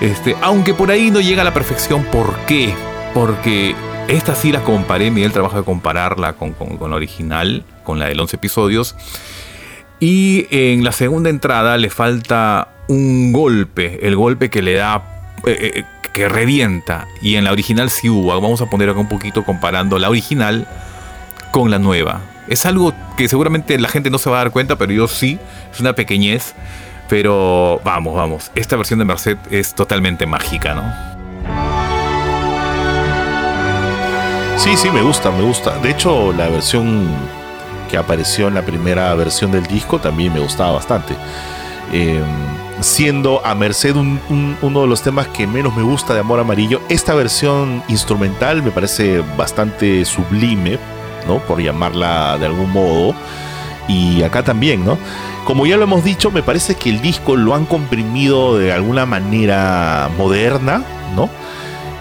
Este, 0.00 0.36
aunque 0.42 0.74
por 0.74 0.90
ahí 0.90 1.10
no 1.10 1.20
llega 1.20 1.42
a 1.42 1.44
la 1.44 1.54
perfección, 1.54 2.04
¿por 2.04 2.34
qué? 2.46 2.74
Porque 3.14 3.74
esta 4.08 4.34
sí 4.34 4.50
la 4.52 4.62
comparé, 4.62 5.10
me 5.10 5.18
dio 5.20 5.26
el 5.26 5.32
trabajo 5.32 5.56
de 5.56 5.64
compararla 5.64 6.32
con, 6.34 6.52
con- 6.52 6.76
con 6.76 6.90
la 6.90 6.96
original, 6.96 7.64
con 7.84 7.98
la 7.98 8.06
del 8.06 8.18
11 8.20 8.36
episodios. 8.36 8.96
Y 10.00 10.46
en 10.50 10.84
la 10.84 10.92
segunda 10.92 11.30
entrada 11.30 11.78
le 11.78 11.88
falta 11.90 12.68
un 12.88 13.32
golpe, 13.32 14.06
el 14.06 14.16
golpe 14.16 14.50
que 14.50 14.60
le 14.62 14.74
da, 14.74 15.02
eh, 15.46 15.72
eh, 15.76 15.84
que 16.16 16.30
revienta. 16.30 17.06
Y 17.20 17.36
en 17.36 17.44
la 17.44 17.52
original 17.52 17.90
sí 17.90 18.08
hubo. 18.08 18.28
Vamos 18.40 18.62
a 18.62 18.66
poner 18.66 18.88
acá 18.88 18.98
un 18.98 19.08
poquito 19.08 19.44
comparando 19.44 19.98
la 19.98 20.08
original 20.08 20.66
con 21.50 21.70
la 21.70 21.78
nueva. 21.78 22.22
Es 22.48 22.64
algo 22.64 22.94
que 23.18 23.28
seguramente 23.28 23.78
la 23.78 23.88
gente 23.88 24.08
no 24.08 24.16
se 24.16 24.30
va 24.30 24.36
a 24.36 24.44
dar 24.44 24.50
cuenta, 24.50 24.76
pero 24.76 24.92
yo 24.94 25.08
sí. 25.08 25.38
Es 25.70 25.78
una 25.78 25.92
pequeñez. 25.92 26.54
Pero 27.10 27.82
vamos, 27.84 28.14
vamos. 28.14 28.50
Esta 28.54 28.76
versión 28.76 28.98
de 28.98 29.04
Merced 29.04 29.36
es 29.50 29.74
totalmente 29.74 30.24
mágica, 30.24 30.74
¿no? 30.74 31.16
Sí, 34.56 34.74
sí, 34.78 34.90
me 34.90 35.02
gusta, 35.02 35.30
me 35.30 35.42
gusta. 35.42 35.78
De 35.80 35.90
hecho, 35.90 36.32
la 36.32 36.48
versión 36.48 37.10
que 37.90 37.98
apareció 37.98 38.48
en 38.48 38.54
la 38.54 38.62
primera 38.62 39.14
versión 39.14 39.52
del 39.52 39.66
disco 39.66 39.98
también 39.98 40.32
me 40.32 40.40
gustaba 40.40 40.72
bastante. 40.72 41.14
Eh, 41.92 42.22
siendo 42.80 43.44
a 43.44 43.54
Merced 43.54 43.96
un- 43.96 44.20
un- 44.28 44.56
uno 44.62 44.82
de 44.82 44.86
los 44.86 45.02
temas 45.02 45.28
que 45.28 45.46
menos 45.46 45.74
me 45.76 45.82
gusta 45.82 46.14
de 46.14 46.20
Amor 46.20 46.40
Amarillo, 46.40 46.80
esta 46.88 47.14
versión 47.14 47.82
instrumental 47.88 48.62
me 48.62 48.70
parece 48.70 49.22
bastante 49.36 50.04
sublime, 50.04 50.78
¿no? 51.26 51.38
Por 51.38 51.60
llamarla 51.62 52.36
de 52.38 52.46
algún 52.46 52.70
modo. 52.72 53.14
Y 53.88 54.22
acá 54.22 54.42
también, 54.42 54.84
¿no? 54.84 54.98
Como 55.44 55.64
ya 55.64 55.76
lo 55.76 55.84
hemos 55.84 56.02
dicho, 56.02 56.30
me 56.32 56.42
parece 56.42 56.74
que 56.74 56.90
el 56.90 57.00
disco 57.00 57.36
lo 57.36 57.54
han 57.54 57.66
comprimido 57.66 58.58
de 58.58 58.72
alguna 58.72 59.06
manera 59.06 60.08
moderna, 60.18 60.82
¿no? 61.14 61.30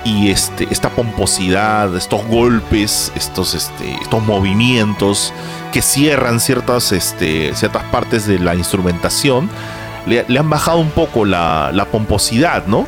y 0.08 0.30
este, 0.30 0.68
esta 0.70 0.92
pomposidad, 0.92 1.96
estos 1.96 2.24
golpes, 2.28 3.12
estos, 3.16 3.56
este, 3.56 3.92
estos 4.04 4.24
movimientos 4.24 5.34
que 5.74 5.82
cierran 5.82 6.40
ciertas, 6.40 6.92
este, 6.92 7.56
ciertas 7.56 7.82
partes 7.86 8.28
de 8.28 8.38
la 8.38 8.54
instrumentación, 8.54 9.50
le, 10.06 10.26
han 10.38 10.50
bajado 10.50 10.80
un 10.80 10.92
poco 10.92 11.26
la, 11.26 11.88
pomposidad, 11.92 12.68
¿no? 12.68 12.86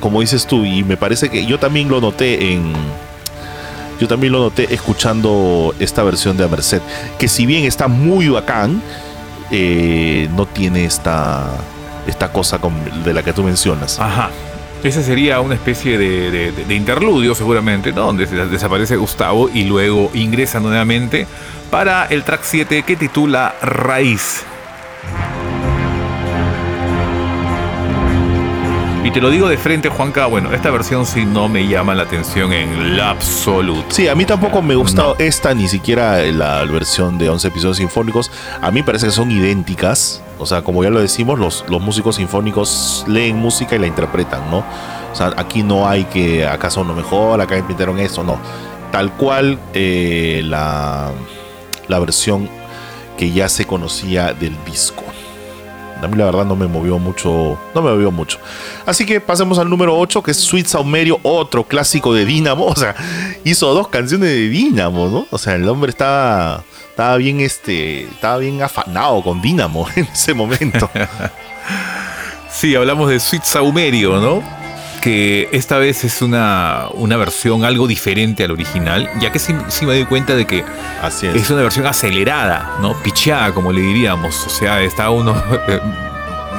Como 0.00 0.20
dices 0.20 0.46
tú, 0.46 0.64
y 0.64 0.82
me 0.82 0.96
parece 0.96 1.28
que 1.28 1.44
yo 1.46 1.58
también 1.58 1.88
lo 1.88 2.00
noté 2.00 2.52
en... 2.52 2.72
Yo 4.00 4.08
también 4.08 4.32
lo 4.32 4.38
noté 4.38 4.72
escuchando 4.72 5.74
esta 5.78 6.02
versión 6.02 6.38
de 6.38 6.44
A 6.44 6.48
Merced, 6.48 6.80
que 7.18 7.28
si 7.28 7.44
bien 7.44 7.64
está 7.64 7.86
muy 7.86 8.30
bacán, 8.30 8.80
eh, 9.50 10.26
no 10.34 10.46
tiene 10.46 10.86
esta, 10.86 11.50
esta 12.06 12.32
cosa 12.32 12.58
de 13.04 13.12
la 13.12 13.22
que 13.22 13.34
tú 13.34 13.42
mencionas. 13.42 14.00
Ajá. 14.00 14.30
Ese 14.82 15.02
sería 15.02 15.40
una 15.40 15.54
especie 15.54 15.98
de, 15.98 16.74
interludio 16.74 17.34
seguramente, 17.34 17.92
¿no? 17.92 18.06
Donde 18.06 18.24
desaparece 18.24 18.96
Gustavo 18.96 19.50
y 19.52 19.64
luego 19.64 20.10
ingresa 20.14 20.58
nuevamente 20.58 21.26
para 21.70 22.06
el 22.06 22.24
track 22.24 22.40
7 22.42 22.82
que 22.84 22.96
titula 22.96 23.54
Raíz. 23.60 24.44
Y 29.10 29.12
te 29.12 29.20
lo 29.20 29.30
digo 29.30 29.48
de 29.48 29.58
frente, 29.58 29.88
Juanca, 29.88 30.26
bueno, 30.26 30.52
esta 30.52 30.70
versión 30.70 31.04
sí 31.04 31.24
no 31.24 31.48
me 31.48 31.66
llama 31.66 31.96
la 31.96 32.04
atención 32.04 32.52
en 32.52 32.96
lo 32.96 33.02
absoluto. 33.02 33.86
Sí, 33.88 34.06
a 34.06 34.14
mí 34.14 34.24
tampoco 34.24 34.62
me 34.62 34.76
gusta 34.76 35.02
No. 35.02 35.14
esta, 35.18 35.52
ni 35.52 35.66
siquiera 35.66 36.22
la 36.26 36.62
versión 36.66 37.18
de 37.18 37.28
11 37.28 37.48
episodios 37.48 37.78
sinfónicos. 37.78 38.30
A 38.62 38.70
mí 38.70 38.84
parece 38.84 39.06
que 39.06 39.12
son 39.12 39.32
idénticas. 39.32 40.22
O 40.38 40.46
sea, 40.46 40.62
como 40.62 40.84
ya 40.84 40.90
lo 40.90 41.00
decimos, 41.00 41.40
los, 41.40 41.64
los 41.68 41.82
músicos 41.82 42.16
sinfónicos 42.16 43.04
leen 43.08 43.34
música 43.36 43.74
y 43.74 43.80
la 43.80 43.88
interpretan, 43.88 44.48
¿no? 44.48 44.58
O 44.58 45.16
sea, 45.16 45.32
aquí 45.36 45.64
no 45.64 45.88
hay 45.88 46.04
que 46.04 46.46
acaso 46.46 46.84
no 46.84 46.94
mejor, 46.94 47.40
acá 47.40 47.58
inventaron 47.58 47.98
esto, 47.98 48.22
no. 48.22 48.38
Tal 48.92 49.10
cual 49.14 49.58
eh, 49.74 50.42
la, 50.44 51.10
la 51.88 51.98
versión 51.98 52.48
que 53.18 53.32
ya 53.32 53.48
se 53.48 53.66
conocía 53.66 54.34
del 54.34 54.56
disco. 54.64 55.02
A 56.02 56.08
mí 56.08 56.16
la 56.16 56.24
verdad 56.26 56.44
no 56.44 56.56
me 56.56 56.66
movió 56.66 56.98
mucho, 56.98 57.58
no 57.74 57.82
me 57.82 57.90
movió 57.90 58.10
mucho. 58.10 58.38
Así 58.86 59.04
que 59.04 59.20
pasemos 59.20 59.58
al 59.58 59.68
número 59.68 59.98
8, 59.98 60.22
que 60.22 60.30
es 60.30 60.38
Sweet 60.38 60.66
Saumerio, 60.66 61.20
otro 61.22 61.64
clásico 61.64 62.14
de 62.14 62.24
Dynamo. 62.24 62.66
O 62.70 62.76
sea, 62.76 62.94
hizo 63.44 63.72
dos 63.74 63.88
canciones 63.88 64.28
de 64.30 64.48
Dynamo, 64.48 65.08
¿no? 65.08 65.26
O 65.30 65.38
sea, 65.38 65.56
el 65.56 65.68
hombre 65.68 65.90
estaba, 65.90 66.62
estaba 66.88 67.16
bien, 67.16 67.40
este, 67.40 68.04
estaba 68.04 68.38
bien 68.38 68.62
afanado 68.62 69.22
con 69.22 69.42
Dynamo 69.42 69.86
en 69.96 70.04
ese 70.04 70.34
momento. 70.34 70.90
Sí, 72.52 72.74
hablamos 72.74 73.08
de 73.08 73.20
Sweet 73.20 73.44
Saumerio, 73.44 74.18
¿no? 74.18 74.59
Que 75.00 75.48
esta 75.52 75.78
vez 75.78 76.04
es 76.04 76.20
una, 76.20 76.88
una 76.92 77.16
versión 77.16 77.64
algo 77.64 77.86
diferente 77.86 78.44
al 78.44 78.50
original, 78.50 79.08
ya 79.18 79.32
que 79.32 79.38
sí, 79.38 79.54
sí 79.68 79.86
me 79.86 79.94
doy 79.94 80.04
cuenta 80.04 80.36
de 80.36 80.46
que 80.46 80.62
Así 81.02 81.26
es. 81.26 81.34
es 81.36 81.50
una 81.50 81.62
versión 81.62 81.86
acelerada, 81.86 82.76
¿no? 82.82 82.94
Picheada, 83.02 83.52
como 83.54 83.72
le 83.72 83.80
diríamos. 83.80 84.46
O 84.46 84.50
sea, 84.50 84.82
está 84.82 85.08
uno, 85.10 85.34
eh, 85.68 85.80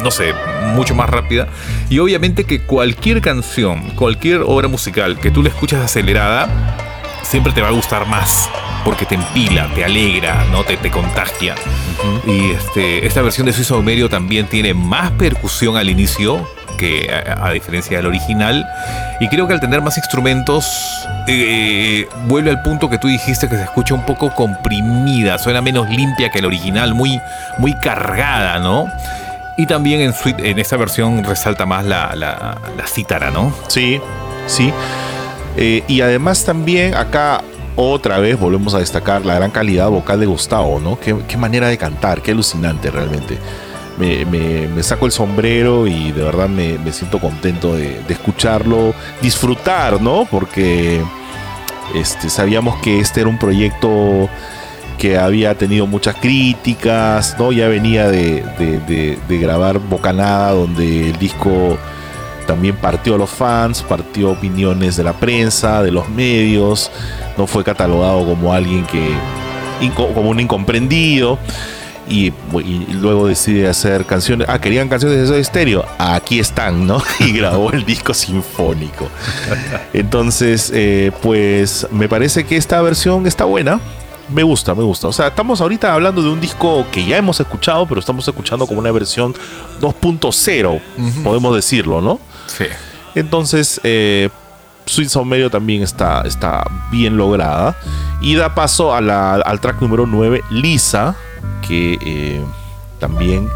no 0.01 0.09
sé, 0.09 0.33
mucho 0.73 0.95
más 0.95 1.09
rápida. 1.09 1.47
Y 1.89 1.99
obviamente 1.99 2.43
que 2.45 2.61
cualquier 2.61 3.21
canción, 3.21 3.91
cualquier 3.91 4.41
obra 4.41 4.67
musical 4.67 5.19
que 5.19 5.29
tú 5.29 5.43
la 5.43 5.49
escuchas 5.49 5.81
acelerada, 5.81 6.49
siempre 7.21 7.53
te 7.53 7.61
va 7.61 7.67
a 7.67 7.71
gustar 7.71 8.07
más. 8.07 8.49
Porque 8.83 9.05
te 9.05 9.13
empila, 9.13 9.71
te 9.75 9.85
alegra, 9.85 10.45
¿no? 10.51 10.63
Te, 10.63 10.75
te 10.77 10.89
contagia. 10.89 11.53
Y 12.25 12.49
este, 12.49 13.05
esta 13.05 13.21
versión 13.21 13.45
de 13.45 13.53
Suizo 13.53 13.79
Medio 13.83 14.09
también 14.09 14.47
tiene 14.47 14.73
más 14.73 15.11
percusión 15.11 15.77
al 15.77 15.87
inicio 15.87 16.47
a, 17.41 17.51
diferencia 17.51 17.97
del 17.97 18.05
original. 18.05 18.67
Y 19.19 19.27
creo 19.27 19.47
que 19.47 19.53
al 19.53 19.59
tener 19.59 19.81
más 19.81 19.97
instrumentos, 19.97 21.07
eh, 21.27 22.07
vuelve 22.27 22.49
al 22.49 22.61
punto 22.61 22.89
que 22.89 22.97
tú 22.97 23.07
dijiste 23.07 23.47
que 23.47 23.55
se 23.55 23.63
escucha 23.63 23.93
un 23.93 24.05
poco 24.05 24.33
comprimida, 24.33 25.37
suena 25.37 25.61
menos 25.61 25.89
limpia 25.89 26.29
que 26.29 26.39
el 26.39 26.45
original, 26.45 26.93
muy, 26.93 27.19
muy 27.57 27.73
cargada, 27.75 28.59
¿no? 28.59 28.87
Y 29.57 29.65
también 29.65 30.01
en, 30.01 30.13
en 30.45 30.59
esta 30.59 30.77
versión 30.77 31.23
resalta 31.23 31.65
más 31.65 31.85
la, 31.85 32.15
la, 32.15 32.57
cítara, 32.87 33.29
¿no? 33.31 33.53
Sí, 33.67 33.99
sí. 34.47 34.73
Eh, 35.57 35.83
y 35.87 36.01
además 36.01 36.45
también 36.45 36.95
acá 36.95 37.41
otra 37.75 38.19
vez 38.19 38.39
volvemos 38.39 38.73
a 38.73 38.79
destacar 38.79 39.25
la 39.25 39.35
gran 39.35 39.51
calidad 39.51 39.89
vocal 39.89 40.19
de 40.19 40.25
Gustavo, 40.25 40.79
¿no? 40.79 40.99
Qué 40.99 41.37
manera 41.37 41.67
de 41.67 41.77
cantar, 41.77 42.21
qué 42.21 42.31
alucinante 42.31 42.89
realmente. 42.89 43.37
Me, 44.01 44.81
saco 44.81 45.05
el 45.05 45.11
sombrero 45.11 45.85
y 45.85 46.11
de 46.11 46.23
verdad 46.23 46.49
me, 46.49 46.79
siento 46.91 47.19
contento 47.19 47.75
de, 47.75 48.01
escucharlo, 48.09 48.95
disfrutar, 49.21 50.01
¿no? 50.01 50.27
Porque 50.29 51.01
este, 51.93 52.29
sabíamos 52.31 52.81
que 52.81 52.99
este 52.99 53.21
era 53.21 53.29
un 53.29 53.37
proyecto 53.37 54.27
que 54.97 55.19
había 55.19 55.55
tenido 55.55 55.85
muchas 55.85 56.15
críticas, 56.15 57.35
¿no? 57.37 57.51
Ya 57.51 57.67
venía 57.67 58.07
de, 58.07 58.43
de- 58.57 59.37
grabar 59.37 59.77
Bocanada, 59.77 60.51
donde 60.53 61.09
el 61.09 61.17
disco 61.19 61.77
también 62.47 62.75
partió 62.75 63.15
a 63.15 63.17
los 63.19 63.29
fans, 63.29 63.83
partió 63.83 64.31
opiniones 64.31 64.97
de 64.97 65.03
la 65.03 65.13
prensa, 65.13 65.83
de 65.83 65.91
los 65.91 66.09
medios, 66.09 66.91
no 67.37 67.45
fue 67.45 67.63
catalogado 67.63 68.25
como 68.25 68.51
alguien 68.51 68.85
que, 68.85 69.13
como 69.95 70.29
un 70.31 70.39
incomprendido. 70.39 71.37
Y, 72.09 72.33
y 72.59 72.87
luego 72.99 73.27
decide 73.27 73.67
hacer 73.69 74.05
canciones. 74.05 74.47
Ah, 74.49 74.59
querían 74.59 74.89
canciones 74.89 75.19
de 75.19 75.27
Soda 75.27 75.37
estéreo. 75.37 75.85
Aquí 75.97 76.39
están, 76.39 76.85
¿no? 76.87 77.01
Y 77.19 77.31
grabó 77.31 77.71
el 77.71 77.85
disco 77.85 78.13
sinfónico. 78.13 79.07
Entonces, 79.93 80.71
eh, 80.73 81.11
pues 81.21 81.87
me 81.91 82.07
parece 82.09 82.45
que 82.45 82.57
esta 82.57 82.81
versión 82.81 83.27
está 83.27 83.45
buena. 83.45 83.79
Me 84.29 84.43
gusta, 84.43 84.73
me 84.75 84.83
gusta. 84.83 85.07
O 85.07 85.13
sea, 85.13 85.27
estamos 85.27 85.59
ahorita 85.61 85.93
hablando 85.93 86.21
de 86.21 86.29
un 86.29 86.39
disco 86.39 86.85
que 86.91 87.05
ya 87.05 87.17
hemos 87.17 87.39
escuchado, 87.39 87.85
pero 87.85 87.99
estamos 87.99 88.25
escuchando 88.27 88.65
como 88.65 88.79
una 88.79 88.91
versión 88.91 89.33
2.0, 89.81 90.81
podemos 91.23 91.55
decirlo, 91.55 92.01
¿no? 92.01 92.19
Sí. 92.47 92.65
Entonces, 93.15 93.81
eh, 93.83 94.29
Sweet 94.85 95.09
Sound 95.09 95.29
Medio 95.29 95.49
también 95.49 95.83
está, 95.83 96.21
está 96.21 96.63
bien 96.91 97.17
lograda. 97.17 97.75
Y 98.21 98.35
da 98.35 98.55
paso 98.55 98.93
a 98.95 99.01
la- 99.01 99.35
al 99.35 99.59
track 99.59 99.81
número 99.81 100.05
9, 100.05 100.41
Lisa, 100.49 101.15
que 101.67 101.97
eh, 102.01 102.41
también 102.99 103.49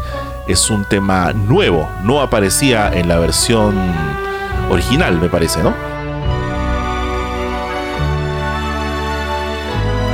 es 0.48 0.70
un 0.70 0.84
tema 0.84 1.32
nuevo. 1.32 1.88
No 2.04 2.20
aparecía 2.20 2.90
en 2.92 3.08
la 3.08 3.18
versión 3.18 3.74
original, 4.70 5.20
me 5.20 5.28
parece, 5.28 5.62
¿no? 5.62 5.74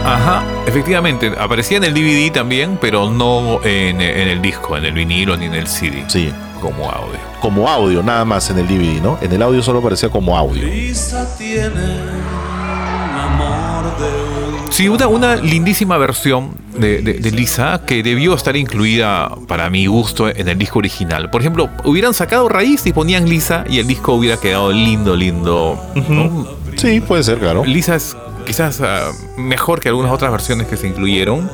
Ajá, 0.04 0.42
efectivamente, 0.66 1.32
aparecía 1.38 1.76
en 1.76 1.84
el 1.84 1.94
DVD 1.94 2.32
también, 2.32 2.76
pero 2.80 3.08
no 3.10 3.60
en, 3.64 4.00
en 4.00 4.28
el 4.28 4.42
disco, 4.42 4.76
en 4.76 4.84
el 4.84 4.92
vinilo 4.92 5.36
ni 5.36 5.46
en 5.46 5.54
el 5.54 5.68
CD, 5.68 6.04
Sí. 6.08 6.32
como 6.60 6.90
audio. 6.90 7.18
Como 7.40 7.68
audio, 7.68 8.02
nada 8.02 8.24
más 8.24 8.50
en 8.50 8.58
el 8.58 8.66
DVD, 8.66 9.00
¿no? 9.00 9.16
En 9.22 9.32
el 9.32 9.42
audio 9.42 9.62
solo 9.62 9.78
aparecía 9.78 10.08
como 10.10 10.36
audio. 10.36 10.64
Lisa 10.64 11.26
tiene 11.38 11.68
un 11.70 13.18
amor 13.18 13.96
de 13.98 14.56
un 14.58 14.61
Sí, 14.72 14.88
una, 14.88 15.06
una 15.06 15.36
lindísima 15.36 15.98
versión 15.98 16.52
de, 16.78 17.02
de- 17.02 17.14
de 17.14 17.30
Lisa 17.30 17.82
que 17.86 18.02
debió 18.02 18.34
estar 18.34 18.56
incluida 18.56 19.30
para 19.46 19.68
mi 19.68 19.84
gusto 19.86 20.28
en 20.28 20.48
el 20.48 20.56
disco 20.58 20.78
original. 20.78 21.28
Por 21.28 21.42
ejemplo, 21.42 21.68
hubieran 21.84 22.14
sacado 22.14 22.48
raíz 22.48 22.86
y 22.86 22.92
ponían 22.94 23.28
Lisa 23.28 23.64
y 23.68 23.78
el 23.80 23.86
disco 23.86 24.14
hubiera 24.14 24.38
quedado 24.38 24.72
lindo, 24.72 25.14
lindo. 25.14 25.78
¿no? 26.08 26.46
Sí, 26.76 27.00
puede 27.00 27.22
ser, 27.22 27.38
claro. 27.38 27.64
Lisa 27.66 27.94
es 27.96 28.16
quizás 28.46 28.80
ah, 28.80 29.10
mejor 29.36 29.78
que 29.80 29.88
algunas 29.90 30.10
otras 30.10 30.32
versiones 30.32 30.66
que 30.66 30.78
se 30.78 30.88
incluyeron. 30.88 31.50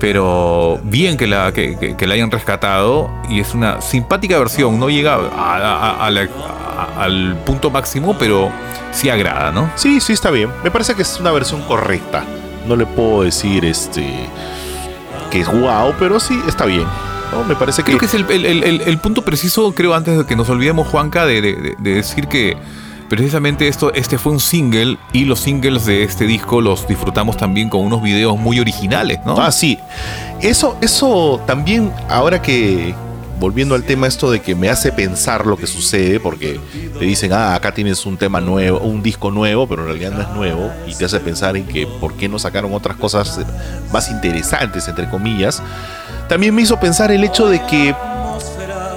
Pero 0.00 0.80
bien 0.84 1.16
que 1.16 1.26
la, 1.28 1.52
que, 1.52 1.76
que- 1.78 1.96
que 1.96 2.06
la 2.08 2.14
hayan 2.14 2.30
rescatado 2.30 3.08
y 3.28 3.40
es 3.40 3.54
una 3.54 3.80
simpática 3.80 4.36
versión. 4.38 4.78
No 4.80 4.88
llega 4.90 5.14
a- 5.14 5.56
a- 5.56 6.06
a 6.06 6.10
la- 6.10 6.28
al 6.98 7.36
punto 7.46 7.70
máximo, 7.70 8.16
pero 8.18 8.50
sí 8.92 9.10
agrada, 9.10 9.52
¿no? 9.52 9.70
Sí, 9.76 10.00
sí, 10.00 10.12
está 10.12 10.30
bien. 10.30 10.50
Me 10.64 10.70
parece 10.72 10.94
que 10.94 11.02
es 11.02 11.18
una 11.20 11.30
versión 11.32 11.62
correcta. 11.62 12.24
No 12.66 12.76
le 12.76 12.86
puedo 12.86 13.22
decir 13.22 13.64
este 13.64 14.06
que 15.30 15.40
es 15.40 15.48
guau, 15.48 15.92
pero 15.98 16.18
sí 16.20 16.38
está 16.48 16.64
bien. 16.66 16.86
¿no? 17.32 17.44
Me 17.44 17.54
parece 17.54 17.82
que, 17.82 17.86
Creo 17.96 17.98
que 17.98 18.06
es 18.06 18.14
el, 18.14 18.24
el- 18.30 18.46
el- 18.46 18.62
el- 18.64 18.80
el 18.80 18.98
punto 18.98 19.22
preciso, 19.22 19.72
creo, 19.74 19.94
antes 19.94 20.16
de 20.16 20.24
que 20.24 20.34
nos 20.36 20.48
olvidemos, 20.48 20.88
Juanca, 20.88 21.26
de, 21.26 21.42
de- 21.42 21.52
de- 21.54 21.76
de 21.78 21.94
decir 21.94 22.26
que 22.28 22.56
precisamente 23.10 23.68
esto, 23.68 23.92
este 23.94 24.16
fue 24.18 24.32
un 24.32 24.40
single 24.40 24.96
y 25.12 25.24
los 25.26 25.40
singles 25.40 25.84
de 25.86 26.02
este 26.04 26.24
disco 26.26 26.60
los 26.62 26.88
disfrutamos 26.88 27.36
también 27.36 27.68
con 27.68 27.82
unos 27.82 28.02
videos 28.02 28.38
muy 28.38 28.58
originales, 28.60 29.18
¿no? 29.26 29.38
Ah, 29.40 29.52
sí. 29.52 29.78
Eso, 30.40 30.76
eso 30.80 31.40
también, 31.46 31.92
ahora 32.08 32.40
que, 32.40 32.94
volviendo 33.38 33.74
al 33.74 33.84
tema 33.84 34.06
esto 34.06 34.30
de 34.30 34.40
que 34.40 34.54
me 34.54 34.68
hace 34.68 34.92
pensar 34.92 35.46
lo 35.46 35.56
que 35.56 35.66
sucede, 35.66 36.20
porque 36.20 36.60
te 36.98 37.04
dicen, 37.04 37.32
ah, 37.32 37.54
acá 37.54 37.72
tienes 37.72 38.04
un 38.06 38.16
tema 38.16 38.40
nuevo, 38.40 38.80
un 38.80 39.02
disco 39.02 39.30
nuevo, 39.30 39.66
pero 39.66 39.82
en 39.82 39.88
realidad 39.88 40.12
no 40.12 40.22
es 40.22 40.28
nuevo, 40.30 40.70
y 40.86 40.94
te 40.94 41.04
hace 41.04 41.20
pensar 41.20 41.56
en 41.56 41.66
que 41.66 41.86
por 41.86 42.14
qué 42.14 42.28
no 42.28 42.38
sacaron 42.38 42.74
otras 42.74 42.96
cosas 42.96 43.40
más 43.92 44.10
interesantes, 44.10 44.88
entre 44.88 45.08
comillas. 45.08 45.62
También 46.28 46.54
me 46.54 46.62
hizo 46.62 46.78
pensar 46.78 47.10
el 47.10 47.24
hecho 47.24 47.48
de 47.48 47.64
que 47.66 47.94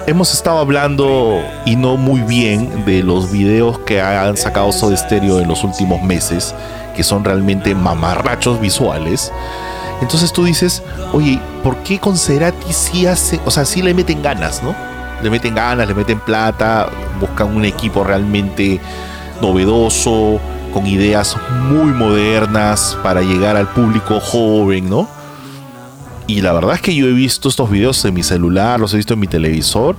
hemos 0.07 0.33
estado 0.33 0.59
hablando 0.59 1.41
y 1.65 1.75
no 1.75 1.95
muy 1.97 2.21
bien 2.21 2.85
de 2.85 3.03
los 3.03 3.31
videos 3.31 3.79
que 3.79 4.01
han 4.01 4.35
sacado 4.37 4.71
Soda 4.71 4.97
Stereo 4.97 5.39
en 5.39 5.47
los 5.47 5.63
últimos 5.63 6.01
meses, 6.01 6.55
que 6.95 7.03
son 7.03 7.23
realmente 7.23 7.75
mamarrachos 7.75 8.59
visuales. 8.59 9.31
Entonces 10.01 10.33
tú 10.33 10.43
dices, 10.45 10.81
oye, 11.13 11.39
¿por 11.63 11.77
qué 11.83 11.99
con 11.99 12.17
Cerati 12.17 12.73
sí 12.73 13.05
hace, 13.05 13.39
o 13.45 13.51
sea, 13.51 13.65
sí 13.65 13.81
le 13.81 13.93
meten 13.93 14.21
ganas, 14.23 14.63
¿no? 14.63 14.75
Le 15.21 15.29
meten 15.29 15.53
ganas, 15.53 15.87
le 15.87 15.93
meten 15.93 16.19
plata, 16.19 16.89
buscan 17.19 17.55
un 17.55 17.65
equipo 17.65 18.03
realmente 18.03 18.79
novedoso, 19.41 20.39
con 20.73 20.87
ideas 20.87 21.35
muy 21.69 21.91
modernas 21.91 22.97
para 23.03 23.21
llegar 23.21 23.55
al 23.57 23.67
público 23.67 24.19
joven, 24.19 24.89
¿no? 24.89 25.07
Y 26.27 26.41
la 26.41 26.53
verdad 26.53 26.75
es 26.75 26.81
que 26.81 26.95
yo 26.95 27.07
he 27.07 27.11
visto 27.13 27.49
estos 27.49 27.69
videos 27.69 28.03
en 28.05 28.13
mi 28.13 28.23
celular, 28.23 28.79
los 28.79 28.93
he 28.93 28.97
visto 28.97 29.13
en 29.15 29.19
mi 29.19 29.27
televisor. 29.27 29.95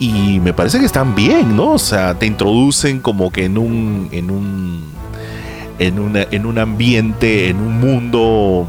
Y 0.00 0.40
me 0.40 0.52
parece 0.52 0.80
que 0.80 0.84
están 0.86 1.14
bien, 1.14 1.54
¿no? 1.54 1.72
O 1.74 1.78
sea, 1.78 2.18
te 2.18 2.26
introducen 2.26 3.00
como 3.00 3.30
que 3.30 3.44
en 3.44 3.56
un. 3.56 4.08
en 4.10 4.30
un. 4.30 4.84
en, 5.78 5.98
una- 6.00 6.26
en 6.30 6.44
un 6.46 6.58
ambiente, 6.58 7.48
en 7.48 7.58
un 7.58 7.78
mundo 7.80 8.66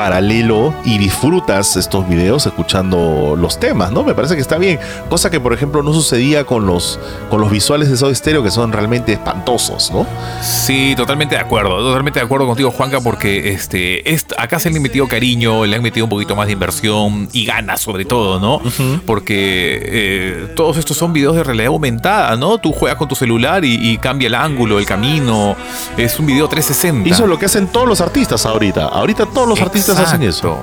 paralelo 0.00 0.72
y 0.82 0.96
disfrutas 0.96 1.76
estos 1.76 2.08
videos 2.08 2.46
escuchando 2.46 3.36
los 3.36 3.60
temas, 3.60 3.92
¿no? 3.92 4.02
Me 4.02 4.14
parece 4.14 4.34
que 4.34 4.40
está 4.40 4.56
bien. 4.56 4.80
Cosa 5.10 5.28
que, 5.28 5.38
por 5.40 5.52
ejemplo, 5.52 5.82
no 5.82 5.92
sucedía 5.92 6.44
con 6.44 6.64
los, 6.64 6.98
con 7.28 7.38
los 7.38 7.50
visuales 7.50 7.90
de 7.90 7.98
Soda 7.98 8.14
Stereo, 8.14 8.42
que 8.42 8.50
son 8.50 8.72
realmente 8.72 9.12
espantosos, 9.12 9.90
¿no? 9.90 10.06
Sí, 10.40 10.94
totalmente 10.96 11.34
de 11.34 11.42
acuerdo. 11.42 11.76
Totalmente 11.80 12.18
de 12.18 12.24
acuerdo 12.24 12.46
contigo, 12.46 12.70
Juanca, 12.70 13.02
porque 13.02 13.52
este, 13.52 14.02
acá 14.38 14.58
se 14.58 14.70
le 14.70 14.76
han 14.78 14.82
metido 14.82 15.06
cariño, 15.06 15.66
le 15.66 15.76
han 15.76 15.82
metido 15.82 16.06
un 16.06 16.10
poquito 16.10 16.34
más 16.34 16.46
de 16.46 16.54
inversión 16.54 17.28
y 17.34 17.44
ganas, 17.44 17.82
sobre 17.82 18.06
todo, 18.06 18.40
¿no? 18.40 18.62
Porque 19.04 19.82
eh, 19.84 20.52
todos 20.56 20.78
estos 20.78 20.96
son 20.96 21.12
videos 21.12 21.36
de 21.36 21.44
realidad 21.44 21.66
aumentada, 21.66 22.36
¿no? 22.38 22.56
Tú 22.56 22.72
juegas 22.72 22.96
con 22.96 23.06
tu 23.06 23.16
celular 23.16 23.66
y, 23.66 23.98
cambia 23.98 24.28
el 24.28 24.34
ángulo, 24.34 24.78
el 24.78 24.86
camino. 24.86 25.56
Es 25.98 26.18
un 26.18 26.24
video 26.24 26.48
360. 26.48 27.10
Eso 27.10 27.24
es 27.24 27.28
lo 27.28 27.38
que 27.38 27.44
hacen 27.44 27.66
todos 27.66 27.86
los 27.86 28.00
artistas 28.00 28.46
ahorita. 28.46 28.86
Ahorita 28.86 29.26
todos 29.26 29.46
los 29.46 29.60
artistas 29.60 29.89
hacen 29.98 30.22
eso 30.22 30.62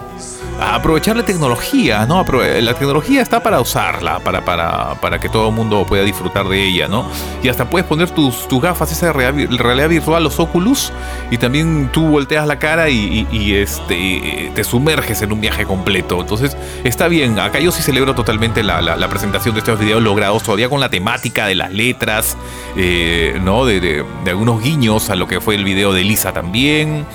aprovechar 0.59 1.15
la 1.15 1.23
tecnología, 1.23 2.05
¿no? 2.05 2.25
La 2.61 2.73
tecnología 2.73 3.21
está 3.21 3.41
para 3.41 3.61
usarla, 3.61 4.19
para, 4.19 4.43
para, 4.43 4.95
para 4.95 5.19
que 5.19 5.30
todo 5.30 5.49
el 5.49 5.55
mundo 5.55 5.86
pueda 5.86 6.03
disfrutar 6.03 6.47
de 6.47 6.63
ella, 6.63 6.88
¿no? 6.88 7.05
Y 7.43 7.49
hasta 7.49 7.69
puedes 7.69 7.88
poner 7.88 8.09
tus, 8.09 8.47
tus 8.47 8.61
gafas, 8.61 8.91
esa 8.91 9.13
realidad, 9.13 9.89
virtual, 9.89 10.23
los 10.23 10.39
Oculus, 10.39 10.91
y 11.30 11.38
también 11.38 11.89
tú 11.91 12.07
volteas 12.07 12.47
la 12.47 12.59
cara 12.59 12.89
y, 12.89 13.53
este, 13.53 14.51
te 14.53 14.63
sumerges 14.63 15.21
en 15.21 15.32
un 15.32 15.41
viaje 15.41 15.65
completo. 15.65 16.19
Entonces, 16.21 16.57
está 16.84 17.07
bien. 17.07 17.39
Acá 17.39 17.59
yo 17.59 17.71
sí 17.71 17.82
celebro 17.82 18.15
totalmente 18.15 18.63
la, 18.63 18.82
la, 18.82 19.07
presentación 19.07 19.53
de 19.55 19.59
estos 19.59 19.80
videos 19.80 20.01
logrados 20.01 20.43
todavía 20.43 20.69
con 20.69 20.80
la 20.80 20.89
temática 20.89 21.45
de 21.45 21.55
las 21.55 21.71
letras, 21.71 22.38
eh, 22.75 23.39
¿no? 23.43 23.65
De, 23.65 23.80
de, 23.80 24.05
de 24.23 24.32
algunos 24.32 24.61
guiños 24.61 25.09
a 25.09 25.15
lo 25.15 25.28
que 25.28 25.39
fue 25.39 25.55
el 25.55 25.63
video 25.63 25.93
de 25.93 26.03
Lisa 26.03 26.34
también. 26.34 27.05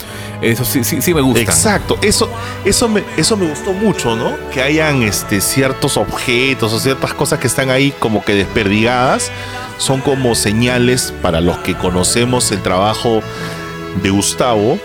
Eso 0.42 0.64
sí, 0.64 0.82
sí, 0.82 1.00
sí 1.00 1.14
me 1.14 1.20
gusta. 1.20 1.40
Exacto, 1.40 1.96
eso, 2.02 2.28
eso, 2.64 2.88
me, 2.88 3.04
eso 3.16 3.36
me 3.36 3.46
gustó 3.48 3.72
mucho, 3.72 4.16
¿no? 4.16 4.36
Que 4.52 4.60
hayan 4.60 5.02
este, 5.02 5.40
ciertos 5.40 5.96
objetos 5.96 6.72
o 6.72 6.80
ciertas 6.80 7.14
cosas 7.14 7.38
que 7.38 7.46
están 7.46 7.70
ahí 7.70 7.94
como 7.98 8.24
que 8.24 8.34
desperdigadas. 8.34 9.30
Son 9.78 10.00
como 10.00 10.34
señales 10.34 11.14
para 11.22 11.40
los 11.40 11.58
que 11.58 11.74
conocemos 11.74 12.50
el 12.50 12.60
trabajo 12.60 13.22
de 14.02 14.10
Gustavo. 14.10 14.78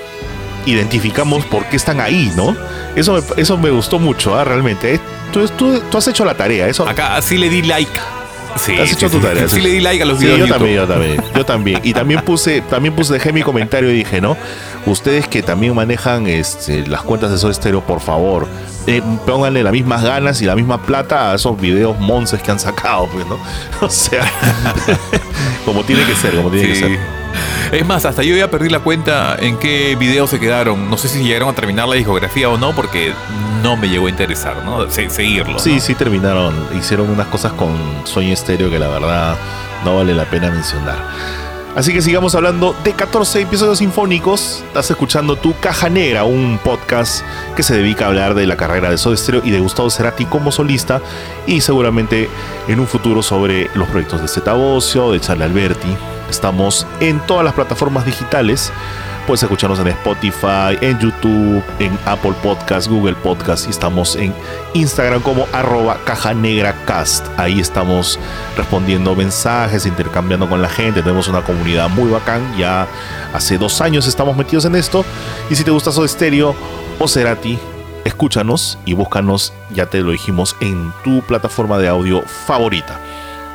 Identificamos 0.67 1.43
por 1.45 1.65
qué 1.65 1.75
están 1.75 2.01
ahí, 2.01 2.31
¿no? 2.35 2.55
Eso 2.95 3.13
me, 3.13 3.41
eso 3.41 3.57
me 3.57 3.71
gustó 3.71 3.97
mucho, 3.97 4.35
¿ah? 4.35 4.43
realmente. 4.43 4.99
Tú, 5.31 5.47
tú, 5.49 5.79
tú 5.89 5.97
has 5.97 6.07
hecho 6.07 6.23
la 6.23 6.35
tarea. 6.35 6.67
Eso. 6.67 6.87
Acá 6.87 7.19
sí 7.21 7.37
le 7.37 7.49
di 7.49 7.63
like. 7.63 7.99
Sí, 8.57 8.75
Has 8.77 8.91
hecho 8.91 9.09
tu 9.09 9.19
tarea. 9.19 9.47
Sí, 9.49 9.61
le 9.61 9.69
di 9.69 9.79
like 9.79 10.01
a 10.01 10.05
los 10.05 10.19
videos. 10.19 10.39
Yo 10.39 10.47
también, 10.47 10.75
yo 10.75 10.87
también, 10.87 11.23
yo 11.35 11.45
también. 11.45 11.79
Y 11.83 11.93
también 11.93 12.21
puse, 12.21 12.61
también 12.61 12.95
puse, 12.95 13.13
dejé 13.13 13.31
mi 13.31 13.41
comentario 13.41 13.91
y 13.91 13.93
dije, 13.93 14.21
¿no? 14.21 14.37
Ustedes 14.87 15.27
que 15.27 15.43
también 15.43 15.75
manejan 15.75 16.27
este, 16.27 16.87
las 16.87 17.01
cuentas 17.01 17.29
de 17.29 17.37
Soda 17.37 17.53
Stereo, 17.53 17.81
por 17.81 17.99
favor, 17.99 18.47
eh, 18.87 19.01
pónganle 19.25 19.61
las 19.61 19.73
mismas 19.73 20.01
ganas 20.01 20.41
y 20.41 20.45
la 20.45 20.55
misma 20.55 20.81
plata 20.81 21.31
a 21.31 21.35
esos 21.35 21.59
videos 21.59 21.99
monces 21.99 22.41
que 22.41 22.51
han 22.51 22.59
sacado, 22.59 23.07
pues, 23.07 23.25
¿no? 23.27 23.37
O 23.85 23.89
sea, 23.89 24.23
como 25.65 25.83
tiene 25.83 26.05
que 26.05 26.15
ser, 26.15 26.35
como 26.35 26.49
tiene 26.49 26.69
que 26.69 26.75
ser. 26.75 26.99
Es 27.73 27.85
más, 27.85 28.05
hasta 28.05 28.23
yo 28.23 28.35
ya 28.37 28.49
perdí 28.49 28.69
la 28.69 28.79
cuenta 28.79 29.35
en 29.37 29.57
qué 29.57 29.97
videos 29.97 30.29
se 30.29 30.39
quedaron. 30.39 30.89
No 30.89 30.97
sé 30.97 31.09
si 31.09 31.21
llegaron 31.21 31.49
a 31.49 31.53
terminar 31.53 31.87
la 31.89 31.95
discografía 31.95 32.49
o 32.49 32.57
no, 32.57 32.73
porque 32.73 33.11
no 33.61 33.75
me 33.75 33.89
llegó 33.89 34.07
a 34.07 34.09
interesar, 34.09 34.63
¿no? 34.63 34.89
seguirlo. 34.89 35.59
Sí, 35.59 35.81
sí 35.81 35.93
terminaron. 35.95 36.53
Hicieron 36.79 37.09
unas 37.09 37.27
cosas 37.27 37.51
con 37.51 37.75
Sueño 38.05 38.33
Estéreo 38.33 38.69
que 38.69 38.79
la 38.79 38.87
verdad 38.87 39.35
no 39.83 39.97
vale 39.97 40.13
la 40.13 40.23
pena 40.25 40.49
mencionar. 40.49 40.97
Así 41.75 41.93
que 41.93 42.01
sigamos 42.01 42.33
hablando 42.33 42.75
de 42.83 42.93
14 42.93 43.41
episodios 43.41 43.77
sinfónicos. 43.79 44.63
Estás 44.67 44.89
escuchando 44.89 45.35
Tu 45.35 45.53
Caja 45.59 45.89
Negra, 45.89 46.23
un 46.23 46.59
podcast 46.63 47.23
que 47.55 47.61
se 47.61 47.75
dedica 47.75 48.05
a 48.05 48.07
hablar 48.07 48.33
de 48.33 48.47
la 48.47 48.57
carrera 48.57 48.89
de 48.89 48.97
Soda 48.97 49.15
Stereo 49.15 49.41
y 49.43 49.51
de 49.51 49.59
Gustavo 49.59 49.89
Cerati 49.89 50.25
como 50.25 50.51
solista 50.51 51.01
y 51.45 51.61
seguramente 51.61 52.29
en 52.67 52.79
un 52.79 52.87
futuro 52.87 53.21
sobre 53.21 53.69
los 53.75 53.87
proyectos 53.89 54.21
de 54.21 54.27
Zeta 54.27 54.53
de 54.53 55.19
Charlie 55.19 55.43
Alberti. 55.43 55.95
Estamos 56.29 56.87
en 56.99 57.19
todas 57.21 57.45
las 57.45 57.53
plataformas 57.53 58.05
digitales 58.05 58.71
Puedes 59.27 59.43
escucharnos 59.43 59.77
en 59.79 59.87
Spotify, 59.89 60.77
en 60.79 60.97
YouTube, 60.99 61.61
en 61.79 61.99
Apple 62.05 62.31
Podcast, 62.41 62.87
Google 62.87 63.13
Podcast 63.15 63.67
y 63.67 63.71
estamos 63.71 64.15
en 64.15 64.33
Instagram 64.73 65.21
como 65.21 65.45
arroba 65.51 65.97
caja 66.05 66.33
negra. 66.33 66.73
Ahí 67.35 67.59
estamos 67.59 68.17
respondiendo 68.55 69.13
mensajes, 69.15 69.85
intercambiando 69.85 70.47
con 70.47 70.61
la 70.61 70.69
gente. 70.69 71.01
Tenemos 71.01 71.27
una 71.27 71.41
comunidad 71.41 71.89
muy 71.89 72.09
bacán. 72.09 72.41
Ya 72.57 72.87
hace 73.33 73.57
dos 73.57 73.81
años 73.81 74.07
estamos 74.07 74.37
metidos 74.37 74.63
en 74.63 74.77
esto. 74.77 75.03
Y 75.49 75.55
si 75.55 75.65
te 75.65 75.71
gusta 75.71 75.91
Soda 75.91 76.07
Stereo 76.07 76.55
o 76.97 77.07
Cerati, 77.09 77.59
escúchanos 78.05 78.77
y 78.85 78.93
búscanos, 78.93 79.51
ya 79.71 79.87
te 79.87 79.99
lo 79.99 80.11
dijimos, 80.11 80.55
en 80.61 80.93
tu 81.03 81.21
plataforma 81.23 81.77
de 81.79 81.89
audio 81.89 82.21
favorita. 82.21 82.97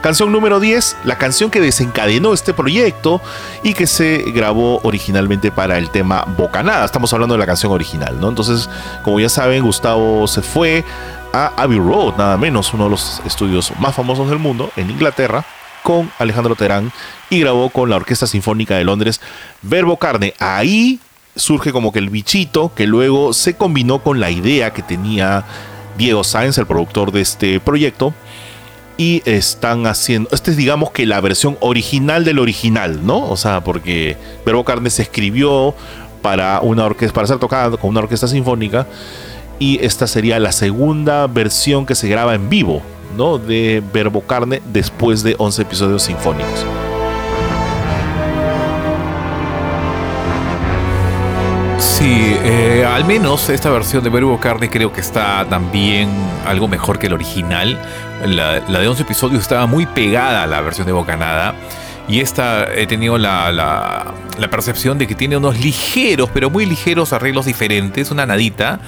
Canción 0.03 0.33
número 0.33 0.59
10, 0.59 0.97
la 1.05 1.17
canción 1.17 1.49
que 1.49 1.61
desencadenó 1.61 2.35
este 2.35 2.53
proyecto 2.53 3.21
y 3.63 3.73
que 3.73 3.87
se 3.87 4.25
grabó 4.35 4.81
originalmente 4.83 5.53
para 5.53 5.79
el 5.79 5.91
tema 5.91 6.25
Bocanada. 6.37 6.85
Estamos 6.85 7.13
hablando 7.13 7.35
de 7.35 7.39
la 7.39 7.47
canción 7.47 7.71
original, 7.71 8.21
¿no? 8.21 8.29
Entonces, 8.29 8.69
como 9.05 9.21
ya 9.21 9.29
saben, 9.29 9.63
Gustavo 9.63 10.27
se 10.27 10.43
fue 10.43 10.85
a 11.33 11.53
Abbey 11.57 11.79
Road, 11.79 12.17
nada 12.17 12.37
menos, 12.37 12.75
uno 12.75 12.85
de 12.85 12.91
los 12.91 13.23
estudios 13.25 13.73
más 13.79 13.95
famosos 13.95 14.29
del 14.29 14.41
mundo, 14.41 14.73
en 14.75 14.91
Inglaterra, 14.91 15.45
con 15.85 16.11
Alejandro 16.19 16.57
Terán 16.57 16.91
y 17.31 17.39
grabó 17.39 17.71
con 17.71 17.89
la 17.89 17.95
Orquesta 17.95 18.27
Sinfónica 18.27 18.75
de 18.77 18.83
Londres 18.83 19.21
Verbo 19.63 19.99
Carne. 19.99 20.35
Ahí 20.41 20.99
surge 21.37 21.71
como 21.71 21.93
que 21.93 22.01
el 22.01 22.11
bichito 22.11 22.73
que 22.75 22.89
luego 22.89 23.33
se 23.33 23.55
combinó 23.57 24.01
con 24.01 24.19
la 24.19 24.31
idea 24.33 24.73
que 24.73 24.83
tenía 24.83 25.45
Diego 25.97 26.25
Sáenz, 26.25 26.59
el 26.59 26.67
productor 26.67 27.13
de 27.13 27.21
este 27.21 27.61
proyecto, 27.61 28.13
y 28.97 29.23
están 29.25 29.87
haciendo, 29.87 30.29
esta 30.33 30.51
es 30.51 30.57
digamos 30.57 30.91
que 30.91 31.07
la 31.07 31.21
versión 31.21 31.57
original 31.61 32.25
del 32.25 32.39
original, 32.39 33.05
¿no? 33.05 33.29
O 33.29 33.37
sea, 33.37 33.63
porque 33.63 34.17
Verbo 34.45 34.65
Carne 34.65 34.91
se 34.91 35.03
escribió 35.03 35.75
para 36.21 36.61
una 36.61 36.85
orquesta, 36.85 37.15
para 37.15 37.27
ser 37.27 37.39
tocada 37.39 37.77
con 37.77 37.91
una 37.91 38.01
orquesta 38.01 38.29
sinfónica 38.29 38.87
y 39.59 39.85
esta 39.85 40.07
sería 40.07 40.39
la 40.39 40.53
segunda 40.53 41.27
versión 41.27 41.87
que 41.87 41.95
se 41.95 42.09
graba 42.09 42.35
en 42.35 42.49
vivo, 42.49 42.83
¿no? 43.17 43.39
De 43.39 43.83
Verbo 43.93 44.21
Carne 44.23 44.63
después 44.73 45.23
de 45.23 45.35
11 45.39 45.63
episodios 45.63 46.03
sinfónicos. 46.03 46.67
Sí, 52.03 52.37
eh, 52.43 52.85
al 52.85 53.05
menos 53.05 53.49
esta 53.49 53.71
versión 53.71 54.03
de 54.03 54.11
Verbo 54.11 54.41
Carne 54.41 54.69
creo 54.69 54.93
que 54.93 55.01
está 55.01 55.47
también 55.49 56.11
algo 56.45 56.67
mejor 56.67 56.99
que 56.99 57.07
el 57.07 57.13
original. 57.13 57.81
La, 58.27 58.59
de 58.59 58.89
11 58.89 59.05
episodios 59.05 59.41
estaba 59.41 59.67
muy 59.67 59.87
pegada 59.87 60.43
a 60.43 60.49
la 60.49 60.61
versión 60.63 60.89
de 60.89 60.93
Bocanada. 60.93 61.55
Y 62.09 62.19
esta 62.19 62.75
he 62.75 62.89
tenido 62.89 63.19
la, 63.19 63.53
la, 63.53 64.51
percepción 64.51 64.99
de 64.99 65.07
que 65.07 65.15
tiene 65.15 65.37
unos 65.37 65.61
ligeros, 65.61 66.29
pero 66.35 66.51
muy 66.51 66.67
ligeros 66.67 67.13
arreglos 67.13 67.47
diferentes, 67.47 68.11
una 68.11 68.27
nadita, 68.27 68.81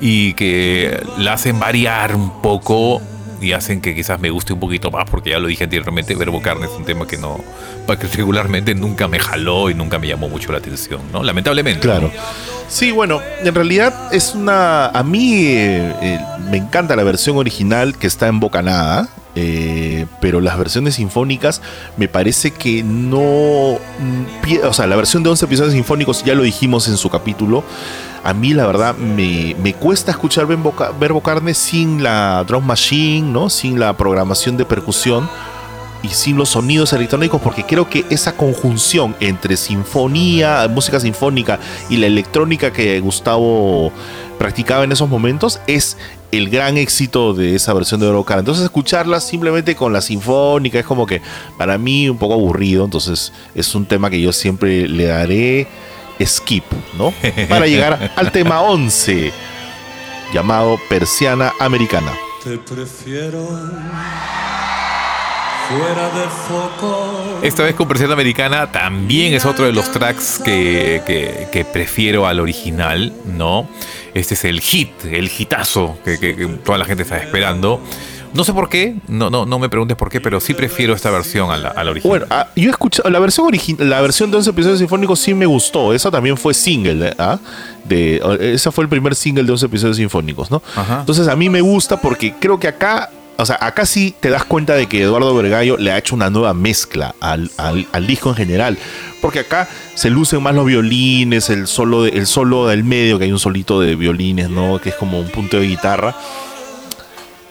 y 0.00 0.34
que 0.34 1.06
la 1.18 1.34
hacen 1.34 1.60
variar 1.60 2.16
un 2.16 2.42
poco 2.42 3.00
y 3.40 3.52
hacen 3.52 3.80
que 3.80 3.94
quizás 3.94 4.20
me 4.20 4.30
guste 4.30 4.52
un 4.52 4.60
poquito 4.60 4.90
más, 4.90 5.08
porque 5.10 5.30
ya 5.30 5.38
lo 5.38 5.48
dije 5.48 5.64
anteriormente, 5.64 6.14
Verbo 6.14 6.40
Carne 6.42 6.66
es 6.66 6.72
un 6.72 6.84
tema 6.84 7.06
que 7.06 7.16
no, 7.16 7.38
particularmente 7.86 8.74
nunca 8.74 9.08
me 9.08 9.18
jaló 9.18 9.70
y 9.70 9.74
nunca 9.74 9.98
me 9.98 10.08
llamó 10.08 10.28
mucho 10.28 10.52
la 10.52 10.58
atención, 10.58 11.00
¿no? 11.12 11.22
Lamentablemente. 11.22 11.80
Claro. 11.80 12.10
Sí, 12.68 12.90
bueno, 12.90 13.20
en 13.42 13.54
realidad 13.54 14.12
es 14.12 14.34
una. 14.34 14.86
A 14.86 15.02
mí 15.02 15.44
eh, 15.46 15.94
eh, 16.02 16.20
me 16.50 16.56
encanta 16.56 16.96
la 16.96 17.04
versión 17.04 17.36
original 17.36 17.96
que 17.96 18.06
está 18.06 18.26
en 18.28 18.40
Bocanada. 18.40 19.08
Eh, 19.38 20.06
pero 20.18 20.40
las 20.40 20.56
versiones 20.56 20.94
sinfónicas 20.94 21.60
me 21.98 22.08
parece 22.08 22.52
que 22.52 22.82
no. 22.82 23.78
Mm, 23.98 24.64
o 24.66 24.72
sea, 24.72 24.86
la 24.86 24.96
versión 24.96 25.22
de 25.22 25.28
11 25.28 25.44
episodios 25.44 25.74
sinfónicos, 25.74 26.24
ya 26.24 26.34
lo 26.34 26.42
dijimos 26.42 26.88
en 26.88 26.96
su 26.96 27.10
capítulo. 27.10 27.62
A 28.26 28.34
mí, 28.34 28.54
la 28.54 28.66
verdad, 28.66 28.96
me, 28.96 29.54
me 29.62 29.72
cuesta 29.72 30.10
escuchar 30.10 30.48
Verbo 30.48 31.20
Carne 31.20 31.54
sin 31.54 32.02
la 32.02 32.42
drum 32.44 32.66
machine, 32.66 33.30
¿no? 33.30 33.48
Sin 33.48 33.78
la 33.78 33.96
programación 33.96 34.56
de 34.56 34.64
percusión 34.64 35.30
y 36.02 36.08
sin 36.08 36.36
los 36.36 36.48
sonidos 36.48 36.92
electrónicos 36.92 37.40
porque 37.40 37.62
creo 37.62 37.88
que 37.88 38.04
esa 38.10 38.36
conjunción 38.36 39.14
entre 39.20 39.56
sinfonía, 39.56 40.66
música 40.68 40.98
sinfónica 40.98 41.60
y 41.88 41.98
la 41.98 42.08
electrónica 42.08 42.72
que 42.72 42.98
Gustavo 42.98 43.92
practicaba 44.40 44.82
en 44.82 44.90
esos 44.90 45.08
momentos 45.08 45.60
es 45.68 45.96
el 46.32 46.50
gran 46.50 46.78
éxito 46.78 47.32
de 47.32 47.54
esa 47.54 47.74
versión 47.74 48.00
de 48.00 48.08
Orocar. 48.08 48.40
Entonces 48.40 48.64
escucharla 48.64 49.20
simplemente 49.20 49.76
con 49.76 49.92
la 49.92 50.00
sinfónica 50.00 50.80
es 50.80 50.84
como 50.84 51.06
que 51.06 51.22
para 51.56 51.78
mí 51.78 52.08
un 52.08 52.18
poco 52.18 52.34
aburrido, 52.34 52.84
entonces 52.84 53.32
es 53.54 53.72
un 53.76 53.86
tema 53.86 54.10
que 54.10 54.20
yo 54.20 54.32
siempre 54.32 54.88
le 54.88 55.04
daré 55.04 55.68
skip, 56.24 56.64
¿no? 56.96 57.12
Para 57.48 57.66
llegar 57.66 58.12
al 58.16 58.32
tema 58.32 58.60
11 58.62 59.32
llamado 60.32 60.78
Persiana 60.88 61.52
Americana. 61.60 62.12
Te 62.42 62.58
prefiero 62.58 63.46
fuera 65.68 66.10
de 66.10 66.28
foco. 66.28 67.40
Esta 67.42 67.64
vez 67.64 67.74
con 67.74 67.88
versión 67.88 68.12
americana 68.12 68.70
también 68.70 69.34
es 69.34 69.44
otro 69.44 69.64
de 69.66 69.72
los 69.72 69.90
tracks 69.90 70.40
que, 70.44 71.02
que- 71.06 71.48
que 71.52 71.64
prefiero 71.64 72.26
al 72.26 72.38
original, 72.40 73.12
¿no? 73.24 73.68
Este 74.14 74.34
es 74.34 74.44
el 74.44 74.60
hit, 74.60 75.04
el 75.04 75.30
hitazo 75.36 75.98
que, 76.04 76.18
que- 76.20 76.36
que 76.36 76.46
toda 76.46 76.78
la 76.78 76.84
gente 76.84 77.02
está 77.02 77.16
esperando. 77.18 77.80
No 78.36 78.44
sé 78.44 78.52
por 78.52 78.68
qué, 78.68 78.96
no, 79.08 79.30
no, 79.30 79.46
no 79.46 79.58
me 79.58 79.68
preguntes 79.68 79.96
por 79.96 80.10
qué, 80.10 80.20
pero 80.20 80.38
sí 80.40 80.54
prefiero 80.54 80.94
esta 80.94 81.10
versión 81.10 81.50
a 81.50 81.56
la, 81.56 81.68
a 81.70 81.82
la 81.84 81.90
original. 81.90 82.10
Bueno, 82.20 82.26
ah, 82.30 82.48
yo 82.54 82.68
he 82.68 82.70
escuchado 82.70 83.08
la 83.10 83.18
versión 83.18 83.46
original, 83.46 83.88
la 83.88 84.00
versión 84.00 84.30
de 84.30 84.36
11 84.36 84.50
episodios 84.50 84.78
sinfónicos 84.78 85.18
sí 85.18 85.34
me 85.34 85.46
gustó. 85.46 85.92
Esa 85.92 86.10
también 86.10 86.36
fue 86.36 86.52
single, 86.54 87.14
¿ah? 87.18 87.38
De, 87.84 88.20
esa 88.54 88.70
fue 88.72 88.84
el 88.84 88.88
primer 88.90 89.14
single 89.14 89.44
de 89.44 89.52
11 89.52 89.66
episodios 89.66 89.96
sinfónicos, 89.96 90.50
¿no? 90.50 90.62
Ajá. 90.76 91.00
Entonces 91.00 91.28
a 91.28 91.36
mí 91.36 91.48
me 91.48 91.60
gusta 91.60 92.00
porque 92.00 92.34
creo 92.38 92.58
que 92.60 92.68
acá, 92.68 93.10
o 93.38 93.46
sea, 93.46 93.58
acá 93.60 93.86
sí 93.86 94.14
te 94.20 94.28
das 94.30 94.44
cuenta 94.44 94.74
de 94.74 94.86
que 94.86 95.02
Eduardo 95.02 95.34
Vergallo 95.34 95.76
le 95.76 95.92
ha 95.92 95.98
hecho 95.98 96.14
una 96.14 96.28
nueva 96.30 96.52
mezcla 96.54 97.14
al, 97.20 97.50
al- 97.56 97.86
al 97.92 98.06
disco 98.06 98.30
en 98.30 98.34
general. 98.36 98.78
Porque 99.20 99.40
acá 99.40 99.68
se 99.94 100.10
lucen 100.10 100.42
más 100.42 100.54
los 100.54 100.66
violines, 100.66 101.48
el 101.50 101.66
solo, 101.66 102.02
de- 102.02 102.10
el 102.10 102.26
solo 102.26 102.66
del 102.66 102.82
medio, 102.84 103.18
que 103.18 103.24
hay 103.24 103.32
un 103.32 103.38
solito 103.38 103.80
de 103.80 103.94
violines, 103.96 104.50
¿no? 104.50 104.78
Que 104.80 104.90
es 104.90 104.94
como 104.96 105.20
un 105.20 105.28
punto 105.28 105.58
de 105.58 105.66
guitarra. 105.66 106.14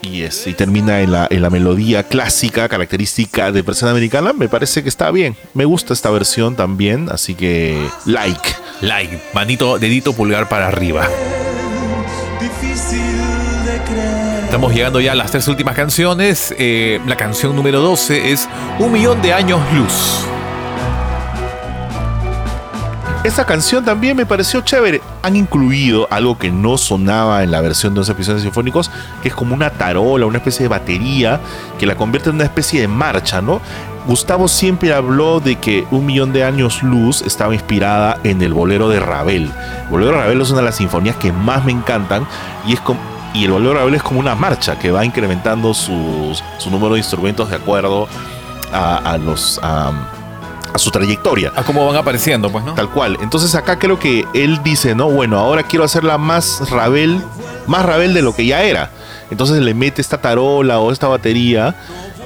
Y, 0.06 0.54
termina 0.54 1.02
en 1.02 1.12
la, 1.12 1.28
en 1.30 1.42
la 1.42 1.50
melodía 1.50 2.04
clásica, 2.04 2.70
característica 2.70 3.52
de 3.52 3.64
persona 3.64 3.92
americana. 3.92 4.34
Me 4.34 4.48
parece 4.48 4.84
que 4.84 4.90
está 4.90 5.10
bien. 5.12 5.36
Me 5.54 5.66
gusta 5.66 5.94
esta 5.94 6.12
versión 6.12 6.56
también. 6.56 7.10
Así 7.12 7.34
que, 7.34 7.88
like. 8.06 8.50
Like, 8.82 9.22
manito, 9.34 9.80
dedito 9.80 10.14
pulgar 10.14 10.48
para 10.48 10.68
arriba. 10.68 11.08
Estamos 14.44 14.74
llegando 14.74 15.02
ya 15.02 15.14
a 15.14 15.16
las 15.16 15.32
tres 15.32 15.48
últimas 15.48 15.76
canciones. 15.76 16.54
Eh, 16.58 17.02
la 17.08 17.18
canción 17.18 17.56
número 17.56 17.82
12 17.82 18.32
es 18.32 18.48
Un 18.80 18.92
millón 18.92 19.22
de 19.22 19.34
años 19.34 19.60
luz. 19.74 20.26
Esta 23.26 23.44
canción 23.44 23.84
también 23.84 24.16
me 24.16 24.26
pareció 24.28 24.62
chévere. 24.62 25.02
Han 25.24 25.36
incluido 25.36 26.08
algo 26.12 26.38
que 26.38 26.52
no 26.52 26.78
sonaba 26.78 27.42
en 27.42 27.50
la 27.50 27.60
versión 27.60 27.96
de 27.96 28.02
11 28.02 28.12
episodios 28.12 28.42
sinfónicos, 28.44 28.92
que 29.24 29.30
es 29.30 29.34
como 29.34 29.56
una 29.56 29.72
tarola, 29.72 30.28
una 30.28 30.38
especie 30.38 30.64
de 30.64 30.68
batería, 30.70 31.40
que 31.80 31.88
la 31.88 31.96
convierte 31.96 32.30
en 32.30 32.36
una 32.36 32.44
especie 32.44 32.82
de 32.82 32.88
marcha, 32.88 33.42
¿no? 33.42 33.62
Gustavo 34.06 34.48
siempre 34.48 34.94
habló 34.94 35.40
de 35.40 35.56
que 35.56 35.88
Un 35.90 36.06
Millón 36.06 36.34
de 36.34 36.44
Años 36.44 36.84
Luz 36.84 37.24
estaba 37.24 37.56
inspirada 37.56 38.20
en 38.24 38.44
el 38.44 38.54
bolero 38.54 38.90
de 38.90 39.00
Ravel. 39.00 39.46
El 39.86 39.90
bolero 39.90 40.12
de 40.12 40.18
Ravel 40.20 40.42
es 40.42 40.50
una 40.52 40.60
de 40.60 40.66
las 40.66 40.76
sinfonías 40.76 41.16
que 41.16 41.32
más 41.34 41.66
me 41.66 41.72
encantan 41.72 42.28
y 42.68 42.74
es 42.74 42.80
como... 42.82 43.00
Y 43.34 43.46
el 43.46 43.52
bolero 43.52 43.72
de 43.74 43.80
Ravel 43.80 43.96
es 43.96 44.04
como 44.04 44.20
una 44.20 44.36
marcha 44.36 44.78
que 44.78 44.92
va 44.92 45.04
incrementando 45.04 45.74
sus- 45.74 46.44
su 46.60 46.70
número 46.70 46.94
de 46.94 47.00
instrumentos 47.00 47.50
de 47.50 47.56
acuerdo 47.56 48.08
a, 48.72 49.18
los, 49.18 49.60
a 50.76 50.78
su 50.78 50.92
trayectoria. 50.92 51.54
A 51.56 51.64
cómo 51.64 51.88
van 51.88 51.96
apareciendo, 51.96 52.52
pues, 52.52 52.66
¿no? 52.66 52.74
Tal 52.74 52.90
cual. 52.90 53.18
Entonces 53.22 53.56
acá 53.56 53.80
creo 53.80 53.98
que 53.98 54.26
él 54.34 54.62
dice, 54.62 54.94
no, 54.94 55.10
bueno, 55.10 55.40
ahora 55.40 55.64
quiero 55.64 55.86
hacerla 55.86 56.18
más 56.18 56.70
Ravel, 56.70 57.24
más 57.66 57.86
Ravel 57.86 58.14
de 58.14 58.22
lo 58.22 58.36
que 58.36 58.46
ya 58.46 58.62
era. 58.62 58.92
Entonces 59.32 59.62
le 59.62 59.74
mete 59.74 60.02
esta 60.02 60.20
tarola 60.20 60.80
o 60.80 60.92
esta 60.92 61.08
batería 61.08 61.76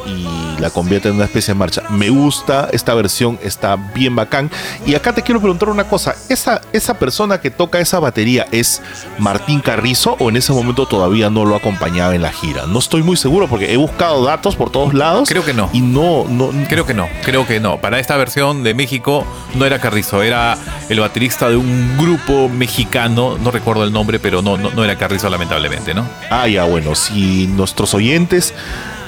y 0.05 0.59
la 0.59 0.69
convierte 0.69 1.09
en 1.09 1.15
una 1.15 1.25
especie 1.25 1.53
de 1.53 1.59
marcha. 1.59 1.83
Me 1.89 2.09
gusta, 2.09 2.69
esta 2.71 2.93
versión 2.93 3.39
está 3.43 3.75
bien 3.75 4.15
bacán. 4.15 4.49
Y 4.85 4.95
acá 4.95 5.13
te 5.13 5.21
quiero 5.21 5.39
preguntar 5.39 5.69
una 5.69 5.85
cosa, 5.85 6.15
¿esa, 6.29 6.61
esa 6.73 6.95
persona 6.95 7.39
que 7.39 7.49
toca 7.49 7.79
esa 7.79 7.99
batería 7.99 8.45
es 8.51 8.81
Martín 9.17 9.59
Carrizo 9.61 10.15
o 10.19 10.29
en 10.29 10.37
ese 10.37 10.53
momento 10.53 10.85
todavía 10.85 11.29
no 11.29 11.45
lo 11.45 11.55
acompañaba 11.55 12.15
en 12.15 12.21
la 12.21 12.31
gira? 12.31 12.65
No 12.67 12.79
estoy 12.79 13.03
muy 13.03 13.17
seguro 13.17 13.47
porque 13.47 13.73
he 13.73 13.77
buscado 13.77 14.23
datos 14.23 14.55
por 14.55 14.71
todos 14.71 14.93
lados. 14.93 15.29
Creo 15.29 15.45
que 15.45 15.53
no. 15.53 15.69
Y 15.73 15.81
no, 15.81 16.25
no, 16.27 16.49
Creo 16.67 16.85
que 16.85 16.93
no, 16.93 17.07
creo 17.23 17.47
que 17.47 17.59
no. 17.59 17.77
Para 17.77 17.99
esta 17.99 18.17
versión 18.17 18.63
de 18.63 18.73
México 18.73 19.25
no 19.55 19.65
era 19.65 19.79
Carrizo, 19.79 20.21
era 20.23 20.57
el 20.89 20.99
baterista 20.99 21.49
de 21.49 21.55
un 21.55 21.97
grupo 21.97 22.49
mexicano, 22.49 23.37
no 23.37 23.51
recuerdo 23.51 23.83
el 23.83 23.93
nombre, 23.93 24.19
pero 24.19 24.41
no, 24.41 24.57
no, 24.57 24.71
no 24.71 24.83
era 24.83 24.97
Carrizo 24.97 25.29
lamentablemente, 25.29 25.93
¿no? 25.93 26.07
Ah, 26.29 26.47
ya, 26.47 26.65
bueno, 26.65 26.95
si 26.95 27.47
nuestros 27.47 27.93
oyentes 27.93 28.53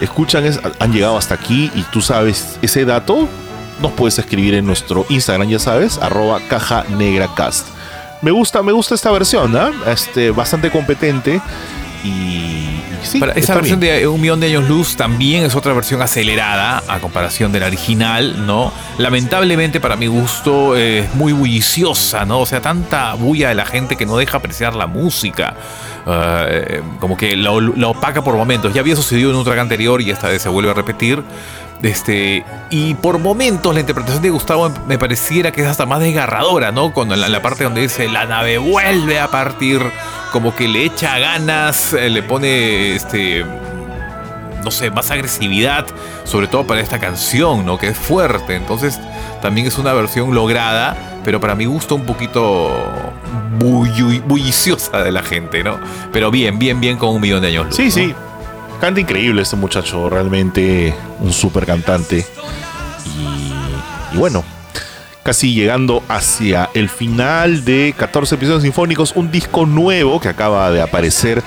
escuchan, 0.02 0.46
es- 0.46 0.60
han 0.80 0.92
llegado 0.92 1.18
hasta 1.18 1.36
aquí 1.36 1.72
y 1.76 1.84
tú 1.84 2.02
sabes 2.02 2.58
ese 2.62 2.84
dato, 2.86 3.28
nos 3.82 3.92
puedes 3.94 4.20
escribir 4.20 4.54
en 4.56 4.66
nuestro 4.66 5.06
Instagram, 5.10 5.48
ya 5.50 5.60
sabes, 5.60 5.98
arroba 6.00 6.40
caja 6.50 6.84
negra 6.98 7.30
cast. 7.36 7.68
Me 8.22 8.30
gusta, 8.32 8.62
me 8.62 8.72
gusta 8.72 8.94
esta 8.94 9.10
versión, 9.12 9.56
¿ah? 9.58 9.72
Este, 9.88 10.30
bastante 10.32 10.70
competente 10.70 11.42
y, 12.04 12.82
sí, 13.04 13.22
esa 13.36 13.56
versión 13.56 13.80
bien. 13.80 14.00
de 14.00 14.08
Un 14.08 14.22
Millón 14.22 14.40
de 14.40 14.48
Años 14.48 14.68
Luz 14.68 14.96
también 14.96 15.44
es 15.44 15.56
otra 15.56 15.74
versión 15.74 16.02
acelerada 16.02 16.84
a 16.88 17.00
comparación 17.00 17.52
de 17.52 17.60
la 17.60 17.68
original, 17.68 18.46
¿no? 18.46 18.72
Lamentablemente 18.98 19.80
para 19.80 19.96
mi 19.96 20.08
gusto 20.08 20.76
es 20.76 21.14
muy 21.16 21.34
bulliciosa, 21.34 22.26
¿no? 22.26 22.40
O 22.40 22.46
sea, 22.46 22.62
tanta 22.62 23.14
bulla 23.14 23.50
de 23.50 23.56
la 23.56 23.66
gente 23.66 23.96
que 23.96 24.06
no 24.06 24.18
deja 24.18 24.38
apreciar 24.38 24.76
la 24.76 24.88
música. 24.88 25.56
Eh, 26.08 26.82
como 27.00 27.16
que 27.16 27.36
la, 27.36 27.52
la 27.76 27.88
opaca 27.88 28.24
por 28.24 28.36
momentos. 28.36 28.74
Ya 28.74 28.82
había 28.82 28.96
sucedido 28.96 29.30
en 29.30 29.36
un 29.36 29.44
track 29.44 29.60
anterior 29.60 30.02
y 30.02 30.10
esta 30.10 30.30
vez 30.30 30.42
se 30.42 30.50
vuelve 30.50 30.72
a 30.72 30.74
repetir. 30.74 31.24
Este, 31.84 32.46
y 32.70 32.94
por 32.94 33.18
momentos 33.18 33.74
la 33.74 33.80
interpretación 33.80 34.22
de 34.22 34.30
Gustavo 34.30 34.72
me 34.88 35.00
pareciera 35.00 35.52
que 35.52 35.62
es 35.62 35.68
hasta 35.68 35.86
más 35.88 36.00
desgarradora, 36.00 36.72
¿no? 36.72 36.94
Cuando 36.94 37.16
en 37.16 37.22
la, 37.22 37.30
la 37.30 37.42
parte 37.42 37.64
donde 37.64 37.82
dice 37.82 38.08
la 38.08 38.26
nave 38.26 38.60
vuelve 38.60 39.20
a 39.20 39.30
partir, 39.32 39.82
como 40.32 40.56
que 40.56 40.68
le 40.68 40.86
echa 40.86 41.18
ganas, 41.18 41.94
eh, 41.94 42.10
le 42.10 42.22
pone 42.22 42.96
este 42.96 43.44
no 44.64 44.70
sé, 44.72 44.92
más 44.92 45.10
agresividad, 45.12 45.88
sobre 46.24 46.48
todo 46.48 46.66
para 46.66 46.82
esta 46.82 47.00
canción, 47.00 47.66
¿no? 47.66 47.80
Que 47.80 47.88
es 47.88 47.98
fuerte. 47.98 48.56
Entonces, 48.56 49.00
también 49.42 49.66
es 49.66 49.78
una 49.80 49.94
versión 49.94 50.34
lograda, 50.36 50.96
pero 51.24 51.40
para 51.40 51.56
mi 51.56 51.66
gusto 51.66 51.96
un 51.96 52.06
poquito 52.06 52.70
bulliciosa 53.60 55.02
de 55.04 55.12
la 55.12 55.24
gente, 55.24 55.64
¿no? 55.64 55.80
Pero 56.12 56.32
bien, 56.32 56.60
bien, 56.60 56.80
bien 56.80 56.98
con 56.98 57.10
un 57.10 57.22
millón 57.22 57.42
de 57.42 57.48
años. 57.48 57.66
luz, 57.68 57.76
Sí, 57.76 57.86
¿no? 57.86 57.92
sí. 57.92 58.16
Canta 58.82 59.00
increíble 59.00 59.44
este 59.44 59.56
muchacho, 59.56 60.10
realmente 60.10 60.96
un 61.20 61.32
súper 61.32 61.68
cantante. 61.68 62.26
Y, 63.06 64.16
y 64.16 64.18
bueno, 64.18 64.44
casi 65.22 65.54
llegando 65.54 66.02
hacia 66.08 66.70
el 66.74 66.90
final 66.90 67.64
de 67.64 67.94
14 67.96 68.36
episodios 68.36 68.64
sinfónicos, 68.64 69.16
un 69.16 69.32
disco 69.32 69.68
nuevo 69.68 70.20
que 70.20 70.30
acaba 70.30 70.72
de 70.72 70.82
aparecer 70.82 71.44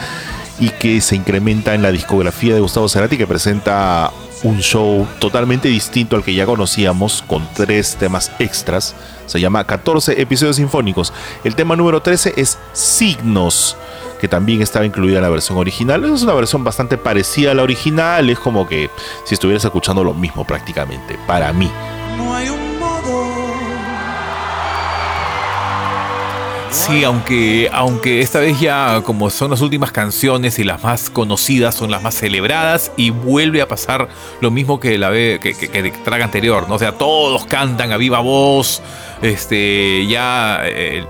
y 0.61 0.69
que 0.69 1.01
se 1.01 1.17
incrementa 1.17 1.75
en 1.75 1.83
la 1.83 1.91
discografía 1.91 2.55
de 2.55 2.61
Gustavo 2.61 2.89
Cerati, 2.89 3.17
que 3.17 3.27
presenta 3.27 4.13
un 4.45 4.61
show 4.61 5.07
totalmente 5.19 5.69
distinto 5.69 6.15
al 6.17 6.23
que 6.23 6.35
ya 6.35 6.47
conocíamos, 6.47 7.25
con 7.27 7.49
tres 7.55 7.97
temas 7.97 8.31
extras. 8.39 8.95
Se 9.27 9.41
llama 9.41 9.65
14 9.65 10.21
episodios 10.21 10.57
sinfónicos. 10.57 11.13
El 11.45 11.55
tema 11.55 11.77
número 11.77 12.01
13 12.01 12.35
es 12.37 12.59
Signos 12.73 13.77
que 14.21 14.29
también 14.29 14.63
estaba 14.63 14.87
incluida 14.87 15.17
en 15.17 15.23
la 15.23 15.29
versión 15.29 15.59
original. 15.59 16.03
Es 16.05 16.23
una 16.23 16.33
versión 16.33 16.65
bastante 16.65 16.97
parecida 16.97 17.51
a 17.51 17.55
la 17.55 17.63
original, 17.63 18.31
es 18.31 18.39
como 18.39 18.67
que 18.67 18.89
si 19.27 19.35
estuvieras 19.35 19.65
escuchando 19.65 20.03
lo 20.03 20.15
mismo 20.15 20.47
prácticamente, 20.47 21.19
para 21.27 21.53
mí. 21.53 21.71
Sí, 26.75 27.05
aunque, 27.05 27.71
aunque 27.73 28.21
esta 28.21 28.41
vez 28.41 28.59
ya 28.59 29.01
como 29.05 29.31
son 29.31 29.53
las 29.53 29.61
últimas 29.61 29.93
canciones 29.93 30.59
y 30.59 30.65
las 30.65 30.83
más 30.83 31.09
conocidas 31.09 31.77
son 31.77 31.91
las 31.91 32.03
más 32.03 32.17
celebradas 32.17 32.91
y 32.97 33.11
vuelve 33.11 33.63
a 33.63 33.69
pasar 33.69 34.09
lo 34.41 34.51
mismo 34.51 34.81
que 34.81 34.99
la 34.99 35.09
vez 35.09 35.39
que, 35.39 35.55
que, 35.55 35.69
que 35.69 35.83
de 35.83 35.93
track 35.93 36.23
anterior, 36.23 36.69
¿no? 36.69 36.75
O 36.75 36.79
sea, 36.79 36.91
todos 36.91 37.47
cantan 37.47 37.93
a 37.93 37.97
viva 37.97 38.19
voz, 38.19 38.83
este, 39.23 40.05
ya 40.09 40.63
eh, 40.65 41.07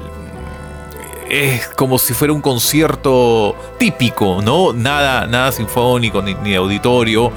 es 1.30 1.66
como 1.68 1.98
si 1.98 2.12
fuera 2.12 2.34
un 2.34 2.42
concierto 2.42 3.56
típico, 3.78 4.42
¿no? 4.42 4.74
Nada, 4.74 5.26
nada 5.26 5.50
sinfónico 5.50 6.20
ni, 6.20 6.34
ni 6.34 6.54
auditorio. 6.54 7.32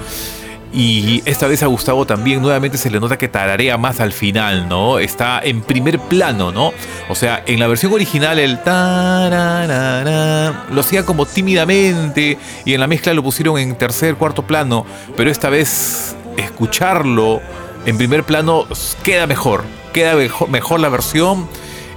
Y 0.73 1.23
esta 1.25 1.47
vez 1.47 1.63
a 1.63 1.67
Gustavo 1.67 2.05
también 2.05 2.41
nuevamente 2.41 2.77
se 2.77 2.91
le 2.91 2.99
nota 2.99 3.17
que 3.17 3.29
tararea 3.29 3.77
más 3.77 4.01
al 4.01 4.11
final, 4.11 4.67
¿no? 4.67 4.99
Está 4.99 5.39
en 5.41 5.61
primer 5.61 5.97
plano, 5.99 6.51
¿no? 6.51 6.73
O 7.09 7.15
sea, 7.15 7.41
en 7.45 7.59
la 7.59 7.67
versión 7.67 7.93
original 7.93 8.37
el 8.37 8.61
tararara 8.61 10.65
lo 10.71 10.81
hacía 10.81 11.05
como 11.05 11.25
tímidamente 11.25 12.37
y 12.65 12.73
en 12.73 12.81
la 12.81 12.87
mezcla 12.87 13.13
lo 13.13 13.23
pusieron 13.23 13.57
en 13.57 13.77
tercer, 13.77 14.15
cuarto 14.15 14.45
plano, 14.45 14.85
pero 15.15 15.31
esta 15.31 15.49
vez 15.49 16.17
escucharlo 16.35 17.41
en 17.85 17.97
primer 17.97 18.25
plano 18.25 18.65
queda 19.03 19.25
mejor, 19.25 19.63
queda 19.93 20.15
mejor, 20.15 20.49
mejor 20.49 20.81
la 20.81 20.89
versión 20.89 21.47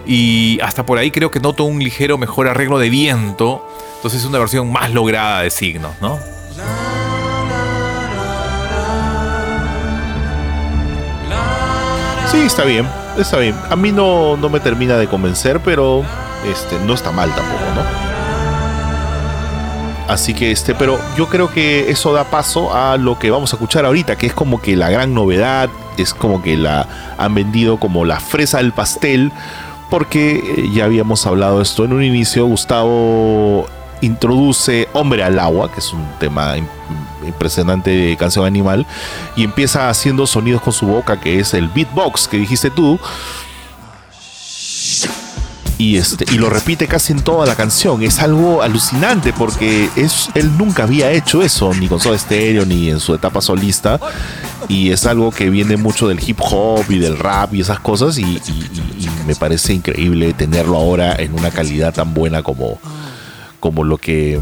y 0.06 0.60
hasta 0.62 0.86
por 0.86 0.98
ahí 0.98 1.10
creo 1.10 1.32
que 1.32 1.40
noto 1.40 1.64
un 1.64 1.82
ligero 1.82 2.18
mejor 2.18 2.46
arreglo 2.46 2.78
de 2.78 2.88
viento, 2.88 3.66
entonces 3.96 4.20
es 4.20 4.26
una 4.26 4.38
versión 4.38 4.70
más 4.70 4.92
lograda 4.92 5.42
de 5.42 5.50
signos, 5.50 5.92
¿no? 6.00 6.20
Sí, 12.30 12.38
está 12.38 12.64
bien, 12.64 12.86
está 13.18 13.38
bien. 13.38 13.56
A 13.70 13.74
mí 13.74 13.90
no, 13.90 14.36
no 14.36 14.48
me 14.48 14.60
termina 14.60 14.96
de 14.96 15.08
convencer, 15.08 15.58
pero 15.64 16.04
este, 16.46 16.78
no 16.86 16.94
está 16.94 17.10
mal 17.10 17.28
tampoco, 17.34 17.64
¿no? 17.74 18.10
Así 20.06 20.32
que 20.32 20.52
este, 20.52 20.74
pero 20.74 20.98
yo 21.16 21.28
creo 21.28 21.50
que 21.50 21.90
eso 21.90 22.12
da 22.12 22.24
paso 22.24 22.74
a 22.74 22.96
lo 22.96 23.18
que 23.18 23.30
vamos 23.30 23.52
a 23.52 23.56
escuchar 23.56 23.84
ahorita, 23.84 24.16
que 24.16 24.26
es 24.26 24.32
como 24.32 24.60
que 24.60 24.76
la 24.76 24.90
gran 24.90 25.12
novedad, 25.12 25.70
es 25.98 26.14
como 26.14 26.40
que 26.40 26.56
la 26.56 26.86
han 27.18 27.34
vendido 27.34 27.78
como 27.78 28.04
la 28.04 28.20
fresa 28.20 28.58
del 28.58 28.72
pastel, 28.72 29.32
porque 29.88 30.36
eh, 30.36 30.70
ya 30.72 30.84
habíamos 30.84 31.26
hablado 31.26 31.60
esto 31.60 31.84
en 31.84 31.92
un 31.92 32.04
inicio, 32.04 32.46
Gustavo 32.46 33.66
introduce 34.02 34.88
Hombre 34.92 35.24
al 35.24 35.38
agua, 35.38 35.70
que 35.72 35.80
es 35.80 35.92
un 35.92 36.04
tema 36.18 36.54
impresionante 37.26 38.16
canción 38.18 38.44
animal, 38.46 38.86
y 39.36 39.44
empieza 39.44 39.88
haciendo 39.90 40.26
sonidos 40.26 40.62
con 40.62 40.72
su 40.72 40.86
boca, 40.86 41.20
que 41.20 41.40
es 41.40 41.54
el 41.54 41.68
beatbox 41.68 42.28
que 42.28 42.36
dijiste 42.38 42.70
tú. 42.70 42.98
Y, 45.78 45.96
este, 45.96 46.26
y 46.30 46.36
lo 46.36 46.50
repite 46.50 46.86
casi 46.86 47.14
en 47.14 47.22
toda 47.22 47.46
la 47.46 47.54
canción. 47.54 48.02
Es 48.02 48.18
algo 48.20 48.62
alucinante 48.62 49.32
porque 49.32 49.88
es, 49.96 50.28
él 50.34 50.58
nunca 50.58 50.82
había 50.82 51.10
hecho 51.10 51.40
eso, 51.40 51.72
ni 51.72 51.88
con 51.88 51.98
Soda 51.98 52.18
Stereo, 52.18 52.66
ni 52.66 52.90
en 52.90 53.00
su 53.00 53.14
etapa 53.14 53.40
solista. 53.40 53.98
Y 54.68 54.90
es 54.90 55.06
algo 55.06 55.30
que 55.30 55.48
viene 55.48 55.78
mucho 55.78 56.06
del 56.06 56.20
hip 56.22 56.38
hop 56.42 56.84
y 56.90 56.98
del 56.98 57.16
rap 57.18 57.54
y 57.54 57.62
esas 57.62 57.80
cosas. 57.80 58.18
Y, 58.18 58.24
y- 58.24 59.08
me 59.26 59.34
parece 59.36 59.72
increíble 59.72 60.32
tenerlo 60.34 60.76
ahora 60.76 61.14
en 61.14 61.32
una 61.34 61.50
calidad 61.50 61.94
tan 61.94 62.12
buena 62.14 62.42
como, 62.42 62.78
como 63.58 63.82
lo 63.84 63.96
que. 63.96 64.38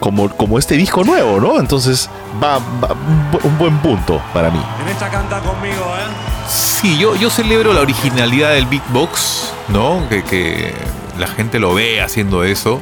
Como, 0.00 0.28
como 0.30 0.58
este 0.58 0.76
disco 0.76 1.04
nuevo, 1.04 1.38
¿no? 1.40 1.60
Entonces 1.60 2.08
va, 2.42 2.58
va 2.58 2.88
un 2.94 3.30
bu- 3.32 3.44
un 3.44 3.58
buen 3.58 3.78
punto 3.78 4.20
para 4.34 4.50
mí. 4.50 4.60
En 4.82 4.88
esta 4.88 5.08
canta 5.10 5.38
conmigo, 5.40 5.76
¿eh? 5.96 6.48
Sí, 6.48 6.98
yo, 6.98 7.14
yo 7.16 7.30
celebro 7.30 7.72
la 7.74 7.80
originalidad 7.82 8.52
del 8.54 8.66
beatbox, 8.66 9.52
¿no? 9.68 10.02
Que, 10.08 10.24
que 10.24 10.74
la 11.18 11.28
gente 11.28 11.58
lo 11.60 11.74
ve 11.74 12.00
haciendo 12.00 12.42
eso. 12.44 12.80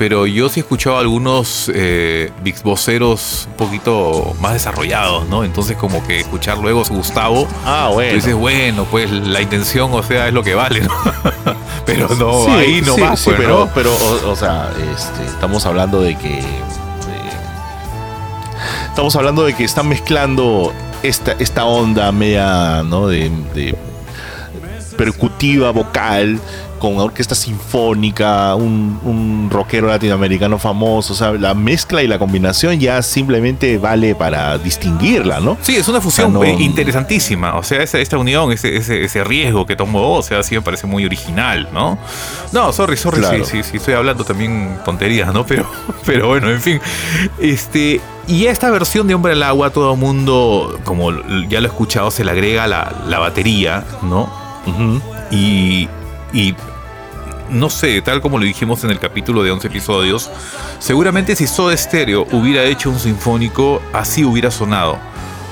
Pero 0.00 0.26
yo 0.26 0.48
sí 0.48 0.60
he 0.60 0.62
escuchado 0.62 0.96
a 0.96 1.00
algunos 1.00 1.70
eh, 1.74 2.32
beatboxeros 2.42 3.46
un 3.50 3.56
poquito 3.58 4.34
más 4.40 4.54
desarrollados, 4.54 5.28
¿no? 5.28 5.44
Entonces 5.44 5.76
como 5.76 6.02
que 6.06 6.20
escuchar 6.20 6.56
luego 6.56 6.82
Gustavo, 6.88 7.46
Ah, 7.66 7.88
tú 7.88 7.94
bueno. 7.96 8.14
dices, 8.14 8.34
bueno, 8.34 8.86
pues 8.90 9.10
la 9.10 9.42
intención, 9.42 9.90
o 9.92 10.02
sea, 10.02 10.28
es 10.28 10.32
lo 10.32 10.42
que 10.42 10.54
vale, 10.54 10.80
¿no? 10.80 10.90
pero 11.84 12.08
no, 12.18 12.46
Sí, 12.46 12.50
ahí 12.50 12.80
no 12.80 12.94
sí, 12.94 13.02
sí, 13.16 13.24
pues, 13.26 13.36
pero, 13.36 13.58
¿no? 13.66 13.70
pero 13.74 13.90
o, 13.94 14.30
o 14.30 14.36
sea, 14.36 14.70
este, 14.96 15.22
estamos 15.26 15.66
hablando 15.66 16.00
de 16.00 16.16
que. 16.16 16.38
eh, 16.38 16.44
estamos 18.88 19.14
hablando 19.16 19.44
de 19.44 19.52
que 19.54 19.64
están 19.64 19.86
mezclando 19.86 20.72
esta, 21.02 21.32
esta 21.38 21.64
onda 21.66 22.10
media, 22.10 22.82
¿no? 22.84 23.06
De, 23.06 23.30
de 23.54 23.76
percutiva, 24.96 25.70
vocal, 25.72 26.40
con 26.80 26.98
orquesta 26.98 27.34
sinfónica, 27.36 28.54
un, 28.56 28.98
un 29.04 29.48
rockero 29.52 29.86
latinoamericano 29.86 30.58
famoso. 30.58 31.12
O 31.12 31.16
sea, 31.16 31.30
la 31.32 31.54
mezcla 31.54 32.02
y 32.02 32.08
la 32.08 32.18
combinación 32.18 32.80
ya 32.80 33.00
simplemente 33.02 33.78
vale 33.78 34.14
para 34.16 34.58
distinguirla, 34.58 35.38
¿no? 35.38 35.56
Sí, 35.62 35.76
es 35.76 35.86
una 35.86 36.00
fusión 36.00 36.34
O 36.36 36.40
sea, 36.42 36.52
no- 36.52 36.58
eh, 36.58 36.62
interesantísima. 36.62 37.54
O 37.56 37.62
sea, 37.62 37.82
esa- 37.82 37.98
esta 38.00 38.18
unión, 38.18 38.50
ese, 38.50 38.76
ese, 38.76 39.04
ese 39.04 39.22
riesgo 39.22 39.66
que 39.66 39.76
tomó, 39.76 40.14
o 40.16 40.22
sea, 40.22 40.42
sí 40.42 40.54
me 40.56 40.62
parece 40.62 40.86
muy 40.88 41.04
original, 41.04 41.68
¿no? 41.72 41.98
No, 42.52 42.72
sorry, 42.72 42.96
sorry, 42.96 43.20
Claro. 43.20 43.44
sí, 43.44 43.62
sí, 43.62 43.70
sí, 43.70 43.76
estoy 43.76 43.94
hablando 43.94 44.24
también 44.24 44.78
tonterías, 44.84 45.32
¿no? 45.32 45.44
Pero, 45.50 45.66
pero 46.06 46.28
bueno, 46.28 46.50
en 46.50 46.60
fin. 46.60 46.80
Este. 47.38 48.00
Y 48.26 48.46
esta 48.46 48.70
versión 48.70 49.06
de 49.08 49.14
Hombre 49.14 49.32
al 49.32 49.42
Agua, 49.42 49.70
todo 49.70 49.92
el 49.94 49.98
mundo, 49.98 50.78
como 50.84 51.10
ya 51.48 51.60
lo 51.60 51.66
he 51.66 51.70
escuchado, 51.70 52.10
se 52.10 52.24
le 52.24 52.30
agrega 52.30 52.66
la, 52.68 53.02
la 53.08 53.18
batería, 53.18 53.84
¿no? 54.02 54.30
Y, 55.30 55.88
y 56.32 56.54
no 57.50 57.70
sé, 57.70 58.00
tal 58.02 58.20
como 58.20 58.38
lo 58.38 58.44
dijimos 58.44 58.84
en 58.84 58.90
el 58.90 58.98
capítulo 58.98 59.42
de 59.42 59.50
11 59.50 59.66
episodios, 59.66 60.30
seguramente 60.78 61.36
si 61.36 61.46
Soda 61.46 61.76
Stereo 61.76 62.26
hubiera 62.32 62.64
hecho 62.64 62.90
un 62.90 62.98
sinfónico, 62.98 63.82
así 63.92 64.24
hubiera 64.24 64.50
sonado. 64.50 65.09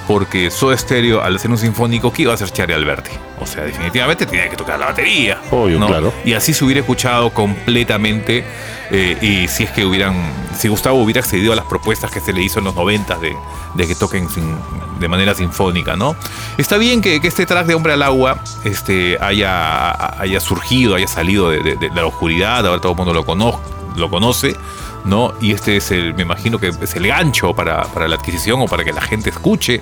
Porque 0.09 0.51
Soda 0.51 0.77
Stereo, 0.77 1.23
al 1.23 1.37
hacer 1.37 1.51
un 1.51 1.59
sinfónico, 1.59 2.11
¿qué 2.13 2.23
iba 2.23 2.33
a 2.33 2.35
hacer 2.35 2.51
Charlie 2.51 2.75
Alberti? 2.75 3.11
O 3.41 3.47
sea, 3.47 3.63
definitivamente 3.65 4.25
tenía 4.27 4.49
que 4.49 4.57
tocar 4.57 4.81
la 4.81 4.87
batería. 4.87 5.39
Obvio, 5.53 5.79
claro. 5.87 6.13
Y 6.25 6.33
así 6.33 6.53
se 6.55 6.65
hubiera 6.65 6.81
escuchado 6.81 7.29
completamente. 7.31 8.45
eh, 8.91 9.19
y 9.21 9.49
si 9.49 9.65
es 9.65 9.71
que 9.71 9.85
hubieran. 9.85 10.15
Si 10.59 10.67
Gustavo 10.69 10.97
hubiera 11.03 11.21
accedido 11.21 11.53
a 11.53 11.57
las 11.57 11.67
propuestas 11.67 12.11
que 12.11 12.21
se 12.21 12.33
le 12.33 12.43
hizo 12.43 12.59
en 12.59 12.65
los 12.65 12.75
90 12.75 13.19
de, 13.19 13.37
de 13.75 13.87
que 13.87 13.95
toquen 13.95 14.29
sin- 14.31 14.57
de 14.99 15.07
manera 15.09 15.35
sinfónica, 15.35 15.95
¿no? 15.95 16.17
Está 16.57 16.79
bien 16.79 17.01
que, 17.03 17.21
que 17.21 17.29
este 17.29 17.45
track 17.47 17.67
de 17.67 17.75
Hombre 17.75 17.93
al 17.93 18.03
Agua 18.03 18.43
este, 18.65 19.19
haya, 19.21 20.21
haya 20.21 20.41
surgido, 20.41 20.95
haya 20.97 21.07
salido 21.07 21.51
de, 21.51 21.61
de- 21.63 21.77
de 21.77 21.91
la 21.95 22.07
oscuridad, 22.07 22.67
ahora 22.67 22.81
todo 22.81 22.93
el 22.93 22.97
mundo 22.99 23.13
lo, 23.13 23.25
cono- 23.25 23.61
lo 23.95 24.09
conoce, 24.11 24.57
¿no? 25.05 25.35
Y 25.41 25.53
este 25.53 25.77
es 25.77 25.91
el, 25.91 26.15
me 26.15 26.23
imagino 26.23 26.59
que 26.59 26.69
es 26.69 26.95
el 26.97 27.07
gancho 27.07 27.55
para, 27.55 27.85
para 27.85 28.09
la 28.09 28.17
adquisición 28.17 28.61
o 28.61 28.67
para 28.67 28.85
que 28.85 28.93
la 28.93 29.03
gente 29.03 29.31
escuche 29.31 29.81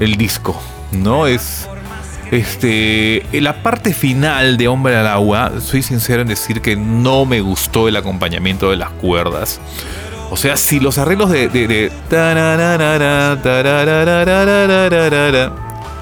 el 0.00 0.16
disco, 0.16 0.60
¿no? 0.92 1.26
Es 1.26 1.68
este, 2.30 3.24
la 3.32 3.62
parte 3.62 3.94
final 3.94 4.56
de 4.56 4.68
Hombre 4.68 4.96
al 4.96 5.06
Agua, 5.06 5.52
soy 5.60 5.82
sincero 5.82 6.22
en 6.22 6.28
decir 6.28 6.60
que 6.60 6.76
no 6.76 7.24
me 7.24 7.40
gustó 7.40 7.88
el 7.88 7.96
acompañamiento 7.96 8.70
de 8.70 8.76
las 8.76 8.90
cuerdas. 8.90 9.60
O 10.30 10.36
sea, 10.36 10.56
si 10.56 10.80
los 10.80 10.98
arreglos 10.98 11.30
de... 11.30 11.48
de, 11.48 11.68
de 11.68 11.92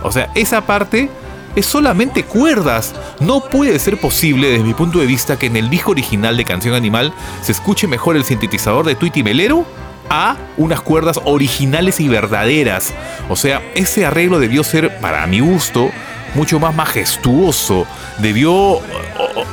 o 0.03 0.13
sea, 0.13 0.31
esa 0.35 0.61
parte 0.63 1.11
es 1.57 1.67
solamente 1.67 2.25
cuerdas. 2.25 2.95
No 3.21 3.41
puede 3.45 3.79
ser 3.79 4.01
posible, 4.01 4.49
desde 4.51 4.65
mi 4.65 4.75
punto 4.75 4.99
de 4.99 5.07
vista, 5.07 5.39
que 5.39 5.47
en 5.47 5.57
el 5.57 5.71
disco 5.71 5.93
original 5.93 6.37
de 6.37 6.45
Canción 6.45 6.75
Animal 6.75 7.13
se 7.43 7.53
escuche 7.53 7.87
mejor 7.87 8.17
el 8.17 8.25
sintetizador 8.25 8.85
de 8.87 8.95
Tweety 8.95 9.23
Melero 9.23 9.65
a 10.11 10.37
unas 10.57 10.81
cuerdas 10.83 11.19
originales 11.25 11.99
y 12.01 12.09
verdaderas. 12.09 12.93
O 13.29 13.37
sea, 13.37 13.63
ese 13.75 14.05
arreglo 14.05 14.39
debió 14.39 14.63
ser, 14.65 14.99
para 15.01 15.27
mi 15.27 15.41
gusto, 15.41 15.91
mucho 16.35 16.59
más 16.61 16.75
majestuoso. 16.75 17.87
Debió, 18.19 18.81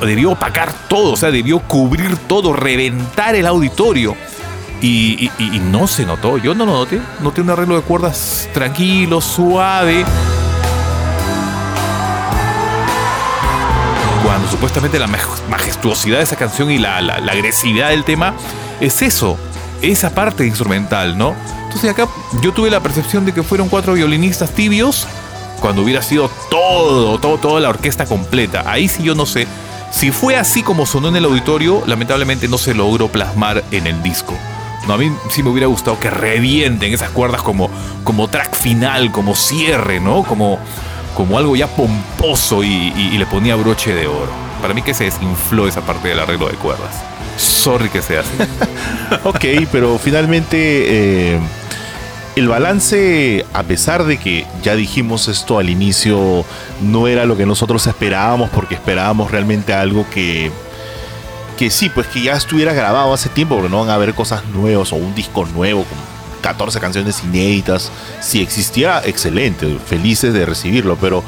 debió 0.02 0.32
opacar 0.32 0.74
todo, 0.89 1.14
o 1.14 1.16
sea, 1.18 1.32
debió 1.32 1.60
cubrir 1.60 2.18
todo, 2.28 2.54
reventar 2.54 3.36
el 3.36 3.47
auditorio. 3.47 4.16
Y- 4.82 5.30
y- 5.38 5.56
y 5.56 5.60
no 5.60 5.88
se 5.88 6.06
notó, 6.06 6.38
yo 6.39 6.56
no 6.56 6.66
lo 6.66 6.72
noté. 6.74 6.99
Noté 7.22 7.41
un 7.41 7.52
arreglo 7.52 7.76
de 7.76 7.82
cuerdas 7.84 8.49
tranquilo, 8.52 9.22
suave. 9.22 10.04
Supuestamente 14.52 14.99
la 14.99 15.08
maj- 15.08 15.47
majestuosidad 15.49 16.18
de 16.18 16.24
esa 16.24 16.36
canción 16.36 16.70
y 16.70 16.78
la 16.78 16.97
agresividad 16.97 17.89
del 17.89 18.04
tema 18.04 18.34
es 18.80 19.02
eso, 19.02 19.38
esa 19.82 20.14
parte 20.14 20.45
instrumental, 20.45 21.18
¿no? 21.18 21.34
Entonces 21.64 21.89
acá 21.89 22.08
yo 22.41 22.52
tuve 22.52 22.70
la 22.70 22.82
percepción 22.82 23.26
de 23.26 23.34
que 23.34 23.43
fueron 23.43 23.70
cuatro 23.70 23.93
violinistas 23.93 24.52
tibios 24.52 25.08
cuando 25.62 25.84
hubiera 25.84 26.02
sido 26.02 26.30
todo, 26.49 27.18
todo, 27.20 27.38
toda 27.38 27.60
la 27.62 27.70
orquesta 27.70 28.06
completa. 28.06 28.64
Ahí 28.66 28.88
sí 28.89 29.04
yo 29.04 29.16
no 29.16 29.26
sé. 29.26 29.47
Si 29.91 30.12
fue 30.12 30.36
así 30.36 30.64
como 30.64 30.86
sonó 30.86 31.08
en 31.10 31.16
el 31.18 31.26
auditorio, 31.26 31.84
lamentablemente 31.86 32.47
no 32.47 32.58
se 32.58 32.74
logró 32.74 33.08
plasmar 33.10 33.64
en 33.72 33.88
el 33.88 34.02
disco. 34.04 34.34
No, 34.88 34.95
a 34.95 34.97
mí 34.97 35.12
sí 35.30 35.43
me 35.43 35.49
hubiera 35.49 35.68
gustado 35.68 35.99
que 35.99 36.10
revienten 36.10 36.93
esas 36.93 37.10
cuerdas 37.12 37.41
como, 37.43 37.70
como 38.04 38.28
track 38.28 38.56
final, 38.58 39.12
como 39.12 39.36
cierre, 39.36 39.99
¿no? 39.99 40.24
Como, 40.24 40.60
como 41.16 41.38
algo 41.38 41.55
ya 41.55 41.68
pomposo 41.68 42.64
y, 42.64 43.18
le 43.18 43.26
ponía 43.26 43.55
broche 43.55 43.93
de 43.93 44.07
oro. 44.07 44.32
Para 44.62 44.74
mí 44.74 44.82
que 44.82 44.93
se 44.93 45.05
desinfló 45.05 45.68
esa 45.68 45.82
parte 45.82 46.09
del 46.09 46.20
arreglo 46.20 46.47
de 46.47 46.55
cuerdas. 46.55 47.03
Sorry 47.38 47.89
que 47.89 48.01
sea 48.01 48.22
así. 48.22 48.32
Ok, 49.24 49.68
pero 49.72 49.97
finalmente 49.99 51.34
eh, 51.34 51.39
el 52.36 52.47
balance, 52.47 53.45
a 53.53 53.64
pesar 53.64 54.05
de 54.05 54.18
que 54.18 54.45
ya 54.64 54.76
dijimos 54.76 55.28
esto 55.28 55.59
al 55.59 55.70
inicio, 55.70 56.45
no 56.82 57.07
era 57.07 57.26
lo 57.26 57.36
que 57.36 57.45
nosotros 57.45 57.86
esperábamos 57.88 58.49
porque 58.51 58.76
esperábamos 58.76 59.32
realmente 59.32 59.74
algo 59.74 60.05
que, 60.09 60.49
que 61.57 61.70
sí, 61.70 61.89
pues 61.89 62.07
que 62.07 62.22
ya 62.22 62.34
estuviera 62.34 62.74
grabado 62.74 63.14
hace 63.14 63.28
tiempo, 63.28 63.55
porque 63.55 63.70
no 63.70 63.82
van 63.82 63.89
a 63.89 63.95
haber 63.95 64.14
cosas 64.14 64.45
nuevas 64.45 64.93
o 64.93 64.95
un 64.95 65.14
disco 65.14 65.45
nuevo 65.45 65.84
con 65.84 66.11
14 66.42 66.80
canciones 66.80 67.24
inéditas. 67.24 67.92
Si 68.20 68.42
existiera, 68.42 69.02
excelente, 69.06 69.78
felices 69.86 70.34
de 70.34 70.46
recibirlo, 70.46 70.98
pero 70.98 71.24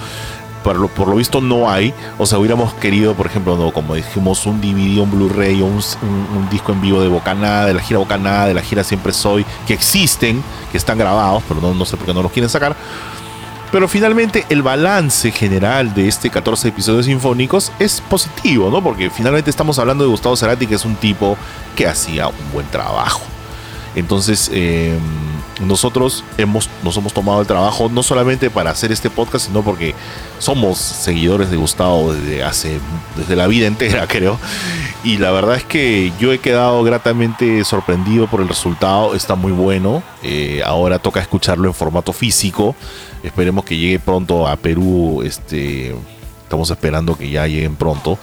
por 0.64 0.78
lo, 0.78 0.88
por 0.88 1.08
lo 1.08 1.16
visto 1.16 1.42
no 1.42 1.70
hay. 1.70 1.94
O 2.18 2.26
sea, 2.26 2.40
hubiéramos 2.40 2.74
querido, 2.76 3.14
por 3.14 3.28
ejemplo, 3.28 3.56
no, 3.58 3.72
como 3.72 3.96
dijimos, 3.96 4.46
un 4.46 4.62
DVD, 4.62 5.02
un 5.02 5.12
Blu-ray 5.12 5.62
o 5.62 5.66
un 5.66 6.50
disco 6.50 6.72
en 6.72 6.82
vivo 6.82 7.02
de 7.02 7.10
Bocanada, 7.10 7.68
de 7.68 7.74
la 7.74 7.82
gira 7.82 8.00
Bocanada, 8.00 8.48
de 8.48 8.54
la 8.54 8.62
gira 8.62 8.84
Siempre 8.84 9.14
Soy, 9.14 9.46
que 9.68 9.74
existen, 9.74 10.44
que 10.72 10.78
están 10.78 10.98
grabados, 10.98 11.44
pero 11.48 11.62
no, 11.62 11.74
no 11.74 11.86
sé 11.86 11.98
por 11.98 12.06
qué 12.06 12.14
no 12.14 12.24
los 12.24 12.32
quieren 12.32 12.50
sacar. 12.50 12.76
Pero 13.72 13.88
finalmente 13.88 14.46
el 14.50 14.62
balance 14.62 15.32
general 15.32 15.96
de 15.96 16.08
este 16.08 16.30
14 16.30 16.68
episodios 16.68 17.08
sinfónicos 17.08 17.72
es 17.80 18.02
positivo, 18.02 18.70
¿no? 18.70 18.84
Porque 18.84 19.10
finalmente 19.10 19.50
estamos 19.50 19.80
hablando 19.80 20.04
de 20.04 20.12
Gustavo 20.12 20.36
Cerati, 20.36 20.68
que 20.68 20.76
es 20.76 20.86
un 20.86 20.96
tipo 20.96 21.36
que 21.76 21.88
hacía 21.88 22.28
un 22.28 22.52
buen 22.54 22.68
trabajo. 22.68 23.22
Entonces, 23.96 24.50
eh, 24.54 24.98
nosotros 25.62 26.24
hemos, 26.38 26.70
nos 26.84 26.98
hemos 26.98 27.14
tomado 27.14 27.42
el 27.42 27.48
trabajo 27.48 27.90
no 27.90 28.04
solamente 28.04 28.50
para 28.50 28.72
hacer 28.72 28.92
este 28.92 29.10
podcast, 29.10 29.48
sino 29.48 29.62
porque 29.62 29.94
somos 30.40 30.78
seguidores 30.78 31.52
de 31.52 31.58
Gustavo 31.58 32.14
desde 32.14 32.44
hace, 32.44 32.80
desde 33.16 33.36
la 33.36 33.48
vida 33.48 33.68
entera, 33.68 34.08
creo. 34.08 34.40
Y 35.04 35.18
la 35.18 35.32
verdad 35.32 35.56
es 35.56 35.64
que 35.64 36.12
yo 36.20 36.32
he 36.32 36.40
quedado 36.40 36.82
gratamente 36.84 37.64
sorprendido 37.66 38.28
por 38.28 38.42
el 38.42 38.48
resultado, 38.48 39.16
está 39.16 39.36
muy 39.36 39.52
bueno. 39.52 40.02
Eh, 40.24 40.62
ahora 40.66 41.00
toca 41.00 41.20
escucharlo 41.20 41.68
en 41.68 41.74
formato 41.74 42.14
físico. 42.14 42.76
Esperemos 43.22 43.66
que 43.66 43.78
llegue 43.78 44.00
pronto 44.00 44.48
a 44.48 44.56
Perú. 44.56 45.22
Este, 45.24 45.94
estamos 46.42 46.70
esperando 46.72 47.18
que 47.18 47.30
ya 47.30 47.48
lleguen 47.48 47.76
pronto. 47.76 48.18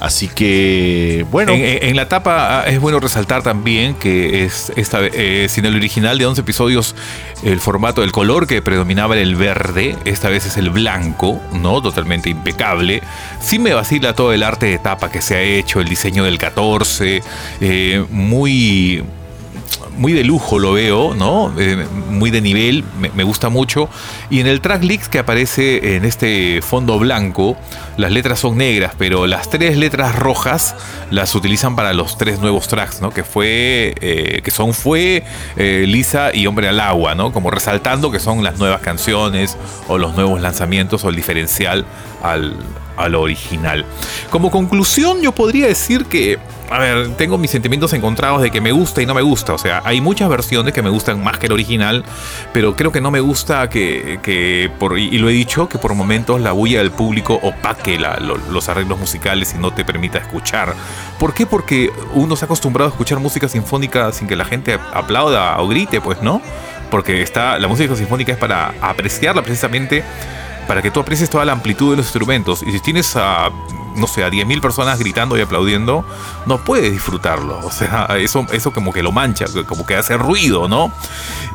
Así 0.00 0.28
que, 0.28 1.26
bueno. 1.30 1.52
En, 1.54 1.96
la 1.96 2.08
tapa 2.08 2.60
ah, 2.60 2.66
es 2.68 2.78
bueno 2.78 3.00
resaltar 3.00 3.42
también 3.42 3.94
que 3.94 4.44
es 4.44 4.72
esta 4.76 5.00
eh, 5.02 5.46
sin 5.48 5.64
el 5.64 5.74
original 5.74 6.18
de 6.18 6.26
11 6.26 6.40
episodios, 6.42 6.94
el 7.42 7.58
formato, 7.60 8.04
el 8.04 8.12
color 8.12 8.46
que 8.46 8.62
predominaba 8.62 9.14
era 9.14 9.22
el 9.22 9.34
verde, 9.34 9.96
esta 10.04 10.28
vez 10.28 10.46
es 10.46 10.56
el 10.56 10.70
blanco, 10.70 11.40
¿no? 11.52 11.82
Totalmente 11.82 12.30
impecable. 12.30 13.02
Sí 13.40 13.58
me 13.58 13.74
vacila 13.74 14.14
todo 14.14 14.32
el 14.32 14.44
arte 14.44 14.66
de 14.66 14.78
tapa 14.78 15.10
que 15.10 15.20
se 15.20 15.34
ha 15.34 15.42
hecho, 15.42 15.80
el 15.80 15.88
diseño 15.88 16.22
del 16.22 16.38
14, 16.38 17.22
eh, 17.60 18.04
muy 18.10 19.02
muy 19.96 20.12
de 20.12 20.24
lujo 20.24 20.58
lo 20.58 20.72
veo, 20.72 21.14
¿no? 21.14 21.52
Eh, 21.58 21.86
muy 22.10 22.30
de 22.30 22.40
nivel, 22.40 22.84
me, 23.14 23.24
gusta 23.24 23.48
mucho. 23.48 23.88
Y 24.30 24.40
en 24.40 24.46
el 24.46 24.60
tracklist 24.60 25.06
que 25.06 25.18
aparece 25.18 25.96
en 25.96 26.04
este 26.04 26.60
fondo 26.62 26.98
blanco, 26.98 27.56
las 27.96 28.12
letras 28.12 28.40
son 28.40 28.58
negras, 28.58 28.94
pero 28.96 29.26
las 29.26 29.50
tres 29.50 29.76
letras 29.76 30.14
rojas 30.14 30.74
las 31.10 31.34
utilizan 31.34 31.76
para 31.76 31.92
los 31.92 32.16
tres 32.16 32.38
nuevos 32.40 32.68
tracks, 32.68 33.00
¿no? 33.00 33.10
Que 33.10 33.24
fue, 33.24 33.94
eh, 34.00 34.40
que 34.42 34.50
son 34.50 34.72
Fue, 34.72 35.24
eh, 35.56 35.84
Lisa 35.86 36.34
y 36.34 36.46
Hombre 36.46 36.68
al 36.68 36.80
Agua, 36.80 37.14
¿no? 37.14 37.32
Como 37.32 37.50
resaltando 37.50 38.10
que 38.10 38.20
son 38.20 38.44
las 38.44 38.58
nuevas 38.58 38.80
canciones 38.80 39.56
o 39.88 39.98
los 39.98 40.14
nuevos 40.14 40.40
lanzamientos 40.40 41.04
o 41.04 41.08
el 41.08 41.16
diferencial 41.16 41.84
al, 42.22 42.56
a 42.96 43.08
lo 43.08 43.22
original. 43.22 43.84
Como 44.30 44.50
conclusión, 44.50 45.22
yo 45.22 45.32
podría 45.32 45.66
decir 45.66 46.04
que, 46.06 46.38
a 46.70 46.78
ver, 46.78 47.16
tengo 47.16 47.38
mis 47.38 47.50
sentimientos 47.50 47.92
encontrados 47.92 48.42
de 48.42 48.50
que 48.50 48.60
me 48.60 48.72
gusta 48.72 49.02
y 49.02 49.06
no 49.06 49.14
me 49.14 49.22
gusta. 49.22 49.54
O 49.54 49.58
sea, 49.58 49.82
hay 49.84 50.00
muchas 50.00 50.28
versiones 50.28 50.74
que 50.74 50.82
me 50.82 50.90
gustan 50.90 51.22
más 51.22 51.38
que 51.38 51.46
el 51.46 51.52
original, 51.52 52.04
pero 52.52 52.76
creo 52.76 52.92
que 52.92 53.00
no 53.00 53.10
me 53.10 53.20
gusta 53.20 53.68
que, 53.70 54.20
que 54.22 54.70
por, 54.78 54.98
y 54.98 55.16
lo 55.18 55.28
he 55.28 55.32
dicho, 55.32 55.68
que 55.68 55.78
por 55.78 55.94
momentos 55.94 56.40
la 56.40 56.52
bulla 56.52 56.78
del 56.78 56.90
público 56.90 57.38
opaque 57.42 57.98
los 57.98 58.68
arreglos 58.68 58.98
musicales 58.98 59.54
y 59.56 59.58
no 59.60 59.72
te 59.72 59.84
permita 59.84 60.18
escuchar. 60.18 60.74
¿Por 61.18 61.34
qué? 61.34 61.46
Porque 61.46 61.90
uno 62.14 62.36
se 62.36 62.44
ha 62.44 62.46
acostumbrado 62.46 62.90
a 62.90 62.92
escuchar 62.92 63.18
música 63.20 63.48
sinfónica 63.48 64.12
sin 64.12 64.28
que 64.28 64.36
la 64.36 64.44
gente 64.44 64.78
aplauda 64.92 65.58
o 65.60 65.68
grite, 65.68 66.00
pues, 66.00 66.22
¿no? 66.22 66.42
Porque 66.90 67.22
está, 67.22 67.58
la 67.58 67.68
música 67.68 67.94
sinfónica 67.96 68.32
es 68.32 68.38
para 68.38 68.74
apreciarla 68.80 69.42
precisamente 69.42 70.04
para 70.66 70.82
que 70.82 70.90
tú 70.90 71.00
aprecies 71.00 71.30
toda 71.30 71.44
la 71.46 71.52
amplitud 71.52 71.92
de 71.92 71.96
los 71.96 72.06
instrumentos. 72.06 72.62
Y 72.62 72.72
si 72.72 72.80
tienes 72.80 73.16
a, 73.16 73.50
no 73.96 74.06
sé, 74.06 74.24
a 74.24 74.30
10.000 74.30 74.60
personas 74.60 74.98
gritando 74.98 75.36
y 75.36 75.40
aplaudiendo, 75.40 76.04
no 76.46 76.58
puedes 76.58 76.92
disfrutarlo. 76.92 77.58
O 77.64 77.70
sea, 77.70 78.06
eso, 78.18 78.46
eso 78.52 78.72
como 78.72 78.92
que 78.92 79.02
lo 79.02 79.12
mancha, 79.12 79.46
como 79.66 79.86
que 79.86 79.96
hace 79.96 80.16
ruido, 80.16 80.68
¿no? 80.68 80.92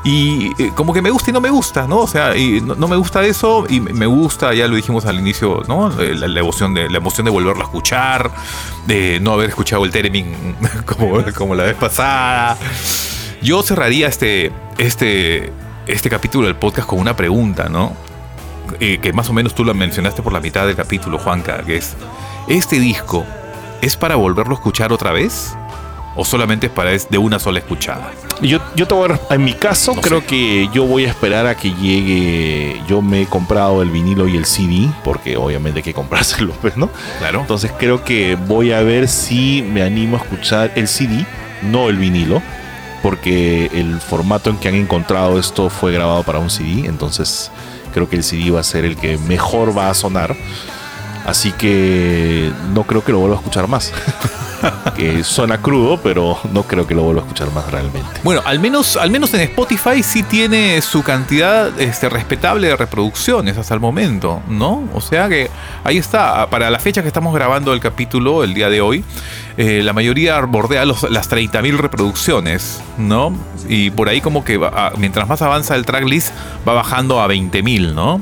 Y 0.04 0.52
eh, 0.62 0.72
como 0.76 0.94
que 0.94 1.02
me 1.02 1.10
gusta 1.10 1.30
y 1.30 1.34
no 1.34 1.42
me 1.42 1.50
gusta, 1.50 1.88
¿no? 1.88 2.00
O 2.00 2.08
sea, 2.08 2.36
y 2.36 2.62
no, 2.62 2.88
me 2.88 2.96
gusta 2.96 3.24
eso 3.26 3.66
y 3.70 3.80
me 3.80 4.06
gusta, 4.06 4.54
ya 4.54 4.68
lo 4.68 4.76
dijimos 4.76 5.06
al 5.06 5.20
inicio, 5.20 5.64
¿no? 5.68 5.90
La, 5.90 6.28
la, 6.28 6.40
emoción, 6.40 6.74
de, 6.74 6.90
la 6.90 6.98
emoción 6.98 7.26
de 7.26 7.32
volverlo 7.32 7.62
a 7.62 7.66
escuchar, 7.66 8.32
de 8.86 9.20
no 9.22 9.34
haber 9.34 9.50
escuchado 9.50 9.86
el 9.86 9.92
Teremin 9.92 10.56
como, 10.86 11.24
como 11.36 11.56
la 11.56 11.64
vez 11.64 11.76
pasada. 11.76 12.58
Yo 13.42 13.62
cerraría 13.62 14.08
este, 14.08 14.52
este, 14.78 15.52
este 15.88 16.10
capítulo 16.10 16.48
del 16.48 16.56
podcast 16.56 16.88
con 16.88 17.00
una 17.00 17.16
pregunta, 17.16 17.70
¿no? 17.70 17.94
Eh, 18.80 19.00
que 19.02 19.14
más 19.14 19.30
o 19.30 19.34
menos 19.34 19.54
tú 19.56 19.64
lo 19.64 19.74
mencionaste 19.74 20.22
por 20.22 20.34
la 20.34 20.40
mitad 20.40 20.66
del 20.66 20.76
capítulo, 20.76 21.18
Juanca, 21.18 21.62
que 21.66 21.78
es, 21.78 21.96
¿este 22.48 22.80
disco 22.80 23.26
es 23.82 23.96
para 23.98 24.16
volverlo 24.16 24.54
a 24.54 24.58
escuchar 24.58 24.92
otra 24.92 25.12
vez? 25.12 25.56
¿O 26.16 26.24
solamente 26.24 26.68
es 26.68 26.72
para 26.72 26.92
es 26.92 27.10
de 27.10 27.18
una 27.18 27.40
sola 27.40 27.60
escuchada? 27.60 28.12
Yo, 28.42 28.60
yo 28.76 28.88
te 28.88 28.94
voy 28.94 29.10
a, 29.12 29.34
en 29.34 29.44
mi 29.44 29.54
caso, 29.54 29.96
no 29.96 30.02
creo 30.02 30.20
sé. 30.22 30.28
que 30.28 30.70
yo 30.72 30.86
voy 30.86 31.06
a 31.06 31.10
esperar 31.10 31.48
a 31.48 31.56
que 31.56 31.74
llegue. 31.74 32.82
Yo 32.88 33.02
me 33.02 33.24
he 33.24 33.26
comprado 33.26 33.82
el 33.82 33.90
vinilo 33.90 34.28
y 34.28 34.38
el 34.38 34.46
CD, 34.46 34.90
porque 35.04 35.38
obviamente 35.38 35.80
hay 35.80 35.84
que 35.84 35.94
comprárselo, 35.94 36.54
pues, 36.62 36.78
¿no? 36.78 36.90
Claro. 37.20 37.42
Entonces 37.42 37.72
creo 37.80 38.04
que 38.04 38.36
voy 38.36 38.72
a 38.74 38.82
ver 38.82 39.08
si 39.08 39.64
me 39.64 39.82
animo 39.82 40.18
a 40.18 40.20
escuchar 40.20 40.72
el 40.76 40.88
CD, 40.88 41.26
no 41.64 41.90
el 41.90 41.98
vinilo, 41.98 42.44
porque 43.02 43.72
el 43.74 44.00
formato 44.00 44.50
en 44.50 44.58
que 44.58 44.68
han 44.68 44.76
encontrado 44.76 45.40
esto 45.40 45.70
fue 45.70 45.92
grabado 45.92 46.24
para 46.24 46.40
un 46.40 46.50
CD, 46.50 46.88
entonces 46.88 47.52
creo 47.94 48.10
que 48.10 48.16
el 48.16 48.24
CD 48.24 48.52
va 48.52 48.60
a 48.60 48.64
ser 48.64 48.86
el 48.86 48.98
que 48.98 49.18
mejor 49.18 49.78
va 49.78 49.90
a 49.90 49.94
sonar. 49.94 50.36
Así 51.26 51.52
que 51.54 52.52
no 52.74 52.84
creo 52.84 53.04
que 53.04 53.12
lo 53.12 53.20
vuelva 53.20 53.38
a 53.38 53.40
escuchar 53.40 53.68
más. 53.68 53.94
que 54.96 55.24
suena 55.24 55.58
crudo, 55.58 56.00
pero 56.02 56.38
no 56.52 56.64
creo 56.64 56.88
que 56.88 56.96
lo 56.96 57.04
vuelva 57.04 57.22
a 57.22 57.26
escuchar 57.26 57.52
más 57.52 57.70
realmente. 57.72 58.22
Bueno, 58.24 58.42
al 58.46 58.60
menos, 58.60 58.98
al 58.98 59.10
menos 59.10 59.34
en 59.34 59.42
Spotify 59.42 60.04
sí 60.04 60.24
tiene 60.24 60.82
su 60.82 61.04
cantidad 61.04 61.80
este, 61.80 62.10
respetable 62.10 62.68
de 62.68 62.76
reproducciones 62.76 63.58
hasta 63.58 63.74
el 63.74 63.80
momento, 63.80 64.42
¿no? 64.48 64.88
O 64.94 65.02
sea 65.02 65.28
que 65.30 65.50
ahí 65.84 65.98
está. 65.98 66.48
Para 66.50 66.70
la 66.70 66.80
fecha 66.80 67.02
que 67.02 67.08
estamos 67.08 67.34
grabando 67.34 67.74
el 67.74 67.80
capítulo, 67.80 68.44
el 68.44 68.54
día 68.54 68.70
de 68.70 68.82
hoy, 68.82 69.04
eh, 69.58 69.82
la 69.84 69.94
mayoría 69.94 70.40
bordea 70.42 70.86
los, 70.86 71.10
las 71.10 71.30
30.000 71.30 71.78
reproducciones, 71.78 72.82
¿no? 72.98 73.36
Y 73.68 73.92
por 73.92 74.10
ahí 74.10 74.22
como 74.22 74.44
que 74.44 74.58
va, 74.58 74.94
mientras 74.98 75.28
más 75.28 75.42
avanza 75.42 75.76
el 75.76 75.86
tracklist 75.86 76.34
va 76.68 76.74
bajando 76.74 77.22
a 77.22 77.28
20.000, 77.28 77.94
¿no? 77.94 78.22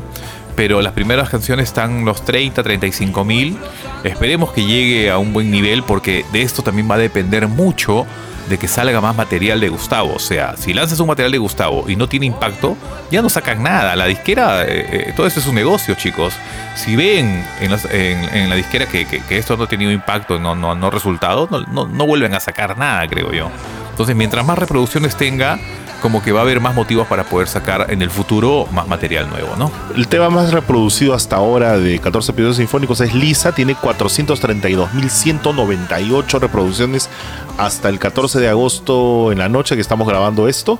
Pero 0.56 0.82
las 0.82 0.94
primeras 0.94 1.30
canciones 1.30 1.70
están 1.70 2.06
los 2.06 2.24
30, 2.26 2.62
35 2.62 3.24
mil. 3.24 3.58
Esperemos 4.04 4.52
que 4.52 4.66
llegue 4.66 5.10
a 5.10 5.18
un 5.18 5.34
buen 5.34 5.50
nivel 5.50 5.84
porque 5.84 6.26
de 6.32 6.42
esto 6.42 6.62
también 6.62 6.90
va 6.90 6.96
a 6.96 7.00
depender 7.00 7.48
mucho 7.48 8.06
de 8.50 8.58
que 8.58 8.68
salga 8.68 9.00
más 9.02 9.16
material 9.16 9.60
de 9.60 9.70
Gustavo. 9.70 10.14
O 10.16 10.20
sea, 10.20 10.56
si 10.58 10.74
lanzas 10.74 11.00
un 11.00 11.08
material 11.08 11.32
de 11.32 11.38
Gustavo 11.38 11.86
y 11.88 11.96
no 11.96 12.08
tiene 12.10 12.26
impacto, 12.26 12.76
ya 13.10 13.22
no 13.22 13.30
sacan 13.30 13.64
nada. 13.64 13.96
La 13.96 14.06
disquera, 14.06 14.64
eh, 14.64 15.08
eh, 15.10 15.14
todo 15.16 15.26
esto 15.26 15.40
es 15.40 15.48
un 15.48 15.56
negocio, 15.56 15.96
chicos. 15.96 16.34
Si 16.76 16.96
ven 16.96 17.46
en, 17.62 18.50
la 18.50 18.56
disquera 18.56 18.86
que, 18.88 19.06
que, 19.06 19.22
que, 19.22 19.38
esto 19.38 19.56
no 19.58 19.64
ha 19.64 19.68
tenido 19.68 19.92
impacto, 19.92 20.40
no, 20.40 20.56
no, 20.56 20.76
no 20.76 20.90
resultado, 20.90 21.48
no, 21.50 21.62
no, 21.62 21.88
no 21.88 22.06
vuelven 22.06 22.34
a 22.34 22.40
sacar 22.40 22.78
nada, 22.78 23.08
creo 23.08 23.32
yo. 23.32 23.50
Entonces, 23.92 24.16
mientras 24.16 24.46
más 24.46 24.58
reproducciones 24.58 25.16
tenga, 25.16 25.60
como 26.02 26.22
que 26.22 26.32
va 26.32 26.40
a 26.40 26.44
haber 26.44 26.60
más 26.60 26.76
motivos 26.76 27.08
para 27.08 27.24
poder 27.24 27.48
sacar 27.48 27.88
en 27.90 28.02
el 28.02 28.10
futuro 28.10 28.68
más 28.72 28.88
material 28.88 29.30
nuevo, 29.30 29.56
¿no? 29.56 29.72
El 29.96 30.08
tema 30.08 30.30
más 30.30 30.52
reproducido 30.52 31.14
hasta 31.14 31.38
ahora 31.38 31.78
de 31.78 32.00
14 32.00 32.32
episodios 32.32 32.58
sinfónicos 32.58 33.00
es 33.02 33.14
Lisa, 33.14 33.54
tiene 33.54 33.76
432.198 33.76 36.40
reproducciones 36.40 37.10
hasta 37.58 37.90
el 37.90 38.00
14 38.00 38.40
de 38.40 38.50
agosto 38.50 39.32
en 39.32 39.38
la 39.38 39.48
noche 39.48 39.76
que 39.76 39.82
estamos 39.82 40.08
grabando 40.08 40.48
esto. 40.48 40.80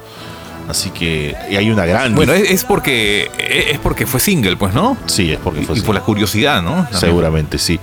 Así 0.68 0.90
que 0.92 1.36
hay 1.50 1.70
una 1.70 1.86
gran. 1.86 2.16
Bueno, 2.16 2.34
es, 2.34 2.64
porque 2.64 3.30
es 3.38 3.80
porque 3.80 4.06
fue 4.06 4.20
single, 4.20 4.58
pues, 4.58 4.74
¿no? 4.74 4.96
Sí, 5.06 5.32
es 5.32 5.40
porque 5.40 5.64
fue 5.64 5.76
Y, 5.76 5.80
y 5.80 5.82
por 5.82 5.96
la 5.96 6.02
curiosidad, 6.02 6.62
¿no? 6.62 6.76
También. 6.76 7.00
Seguramente, 7.00 7.58
sí. 7.58 7.80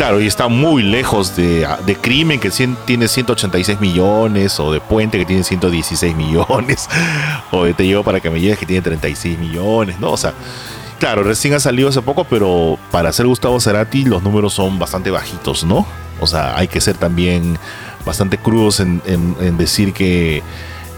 Claro, 0.00 0.18
y 0.18 0.26
está 0.26 0.48
muy 0.48 0.82
lejos 0.82 1.36
de, 1.36 1.98
Crimen, 2.00 2.40
que 2.40 2.48
tiene 2.86 3.06
186 3.06 3.80
millones, 3.80 4.58
o 4.58 4.72
de 4.72 4.80
Puente, 4.80 5.18
que 5.18 5.26
tiene 5.26 5.44
116 5.44 6.16
millones, 6.16 6.88
o 7.50 7.64
de 7.64 7.74
Te 7.74 7.84
Llevo 7.84 8.02
para 8.02 8.18
que 8.18 8.30
me 8.30 8.40
llegues, 8.40 8.58
que 8.58 8.64
tiene 8.64 8.80
36 8.80 9.38
millones, 9.38 10.00
¿no? 10.00 10.12
O 10.12 10.16
sea, 10.16 10.32
claro, 10.98 11.22
recién 11.22 11.52
ha 11.52 11.60
salido 11.60 11.90
hace 11.90 12.00
poco, 12.00 12.24
pero 12.24 12.78
para 12.90 13.12
ser 13.12 13.26
Gustavo 13.26 13.60
Cerati 13.60 14.06
los 14.06 14.22
números 14.22 14.54
son 14.54 14.78
bastante 14.78 15.10
bajitos, 15.10 15.64
¿no? 15.64 15.86
O 16.18 16.26
sea, 16.26 16.56
hay 16.56 16.66
que 16.66 16.80
ser 16.80 16.96
también 16.96 17.58
bastante 18.06 18.38
crudos 18.38 18.80
en 18.80 19.58
decir 19.58 19.92
que 19.92 20.42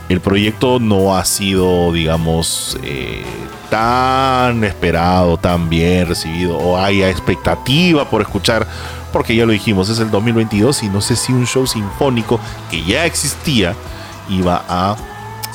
el 0.08 0.20
proyecto 0.20 0.78
no 0.78 1.16
ha 1.16 1.24
sido, 1.24 1.92
digamos, 1.92 2.78
eh, 2.82 3.24
tan 3.70 4.64
esperado, 4.64 5.36
tan 5.38 5.68
bien 5.68 6.06
recibido, 6.06 6.58
o 6.58 6.76
haya 6.76 7.08
expectativa 7.08 8.08
por 8.08 8.20
escuchar, 8.20 8.66
porque 9.12 9.34
ya 9.34 9.46
lo 9.46 9.52
dijimos, 9.52 9.88
es 9.88 9.98
el 9.98 10.10
2022 10.10 10.82
y 10.82 10.88
no 10.88 11.00
sé 11.00 11.16
si 11.16 11.32
un 11.32 11.46
show 11.46 11.66
sinfónico 11.66 12.38
que 12.70 12.82
ya 12.84 13.06
existía 13.06 13.74
iba 14.28 14.64
a 14.68 14.96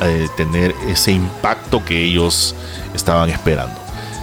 eh, 0.02 0.28
tener 0.36 0.76
ese 0.88 1.12
impacto 1.12 1.84
que 1.84 2.04
ellos 2.04 2.56
estaban 2.94 3.30
esperando. 3.30 3.76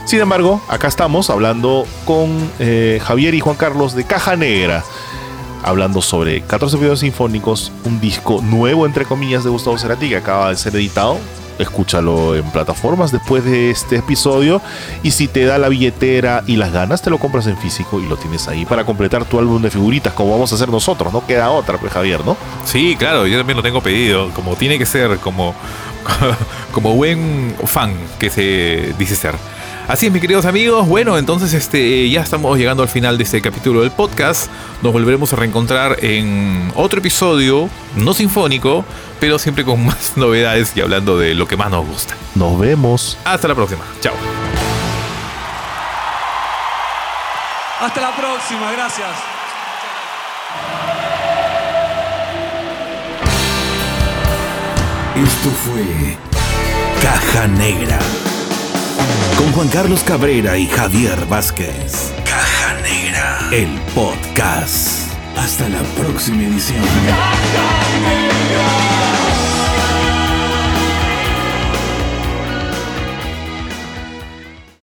Sin 0.06 0.20
embargo, 0.20 0.60
acá 0.68 0.86
estamos 0.86 1.30
hablando 1.30 1.86
con 2.04 2.50
eh, 2.58 3.00
Javier 3.02 3.34
y 3.34 3.40
Juan 3.40 3.56
Carlos 3.56 3.94
de 3.94 4.04
Caja 4.04 4.36
Negra 4.36 4.84
hablando 5.64 6.02
sobre 6.02 6.42
14 6.42 6.76
videos 6.76 7.00
sinfónicos, 7.00 7.72
un 7.84 8.00
disco 8.00 8.40
nuevo, 8.42 8.86
entre 8.86 9.04
comillas, 9.04 9.44
de 9.44 9.50
Gustavo 9.50 9.78
Cerati 9.78 10.08
que 10.08 10.16
acaba 10.16 10.50
de 10.50 10.56
ser 10.56 10.76
editado. 10.76 11.18
Escúchalo 11.58 12.34
en 12.34 12.42
plataformas 12.50 13.12
después 13.12 13.44
de 13.44 13.70
este 13.70 13.96
episodio. 13.96 14.60
Y 15.02 15.12
si 15.12 15.28
te 15.28 15.44
da 15.44 15.56
la 15.56 15.68
billetera 15.68 16.42
y 16.46 16.56
las 16.56 16.72
ganas, 16.72 17.00
te 17.00 17.10
lo 17.10 17.18
compras 17.18 17.46
en 17.46 17.56
físico 17.56 18.00
y 18.00 18.06
lo 18.06 18.16
tienes 18.16 18.48
ahí 18.48 18.64
para 18.64 18.84
completar 18.84 19.24
tu 19.24 19.38
álbum 19.38 19.62
de 19.62 19.70
figuritas, 19.70 20.12
como 20.12 20.32
vamos 20.32 20.50
a 20.50 20.56
hacer 20.56 20.68
nosotros. 20.68 21.12
No 21.12 21.24
queda 21.26 21.50
otra, 21.50 21.78
pues 21.78 21.92
Javier, 21.92 22.24
¿no? 22.24 22.36
Sí, 22.64 22.96
claro, 22.98 23.26
yo 23.26 23.38
también 23.38 23.56
lo 23.56 23.62
tengo 23.62 23.80
pedido. 23.80 24.30
Como 24.30 24.56
tiene 24.56 24.78
que 24.78 24.86
ser, 24.86 25.18
como 25.18 25.54
como 26.72 26.94
buen 26.94 27.54
fan 27.66 27.94
que 28.18 28.30
se 28.30 28.92
dice 28.98 29.16
ser. 29.16 29.34
Así 29.86 30.06
es, 30.06 30.12
mis 30.12 30.22
queridos 30.22 30.46
amigos. 30.46 30.88
Bueno, 30.88 31.18
entonces 31.18 31.52
este, 31.52 32.08
ya 32.08 32.22
estamos 32.22 32.56
llegando 32.56 32.82
al 32.82 32.88
final 32.88 33.18
de 33.18 33.24
este 33.24 33.42
capítulo 33.42 33.82
del 33.82 33.90
podcast. 33.90 34.50
Nos 34.82 34.94
volveremos 34.94 35.32
a 35.34 35.36
reencontrar 35.36 36.02
en 36.02 36.72
otro 36.74 37.00
episodio, 37.00 37.68
no 37.94 38.14
sinfónico, 38.14 38.84
pero 39.20 39.38
siempre 39.38 39.62
con 39.62 39.84
más 39.86 40.16
novedades 40.16 40.74
y 40.74 40.80
hablando 40.80 41.18
de 41.18 41.34
lo 41.34 41.46
que 41.46 41.58
más 41.58 41.70
nos 41.70 41.86
gusta. 41.86 42.16
Nos 42.34 42.58
vemos. 42.58 43.18
Hasta 43.24 43.46
la 43.46 43.54
próxima. 43.54 43.84
Chao. 44.00 44.14
Hasta 47.80 48.00
la 48.00 48.16
próxima, 48.16 48.72
gracias. 48.72 49.08
Esto 55.14 55.50
fue 55.50 56.16
Caja 57.02 57.46
Negra. 57.48 57.98
Con 59.36 59.52
Juan 59.52 59.68
Carlos 59.68 60.02
Cabrera 60.04 60.56
y 60.56 60.66
Javier 60.66 61.26
Vázquez. 61.26 62.12
Caja 62.24 62.74
Negra. 62.82 63.48
El 63.52 63.80
podcast. 63.94 65.12
Hasta 65.36 65.68
la 65.68 65.82
próxima 65.96 66.42
edición. 66.42 66.80
Caja 67.06 67.98
Negra. 68.00 69.03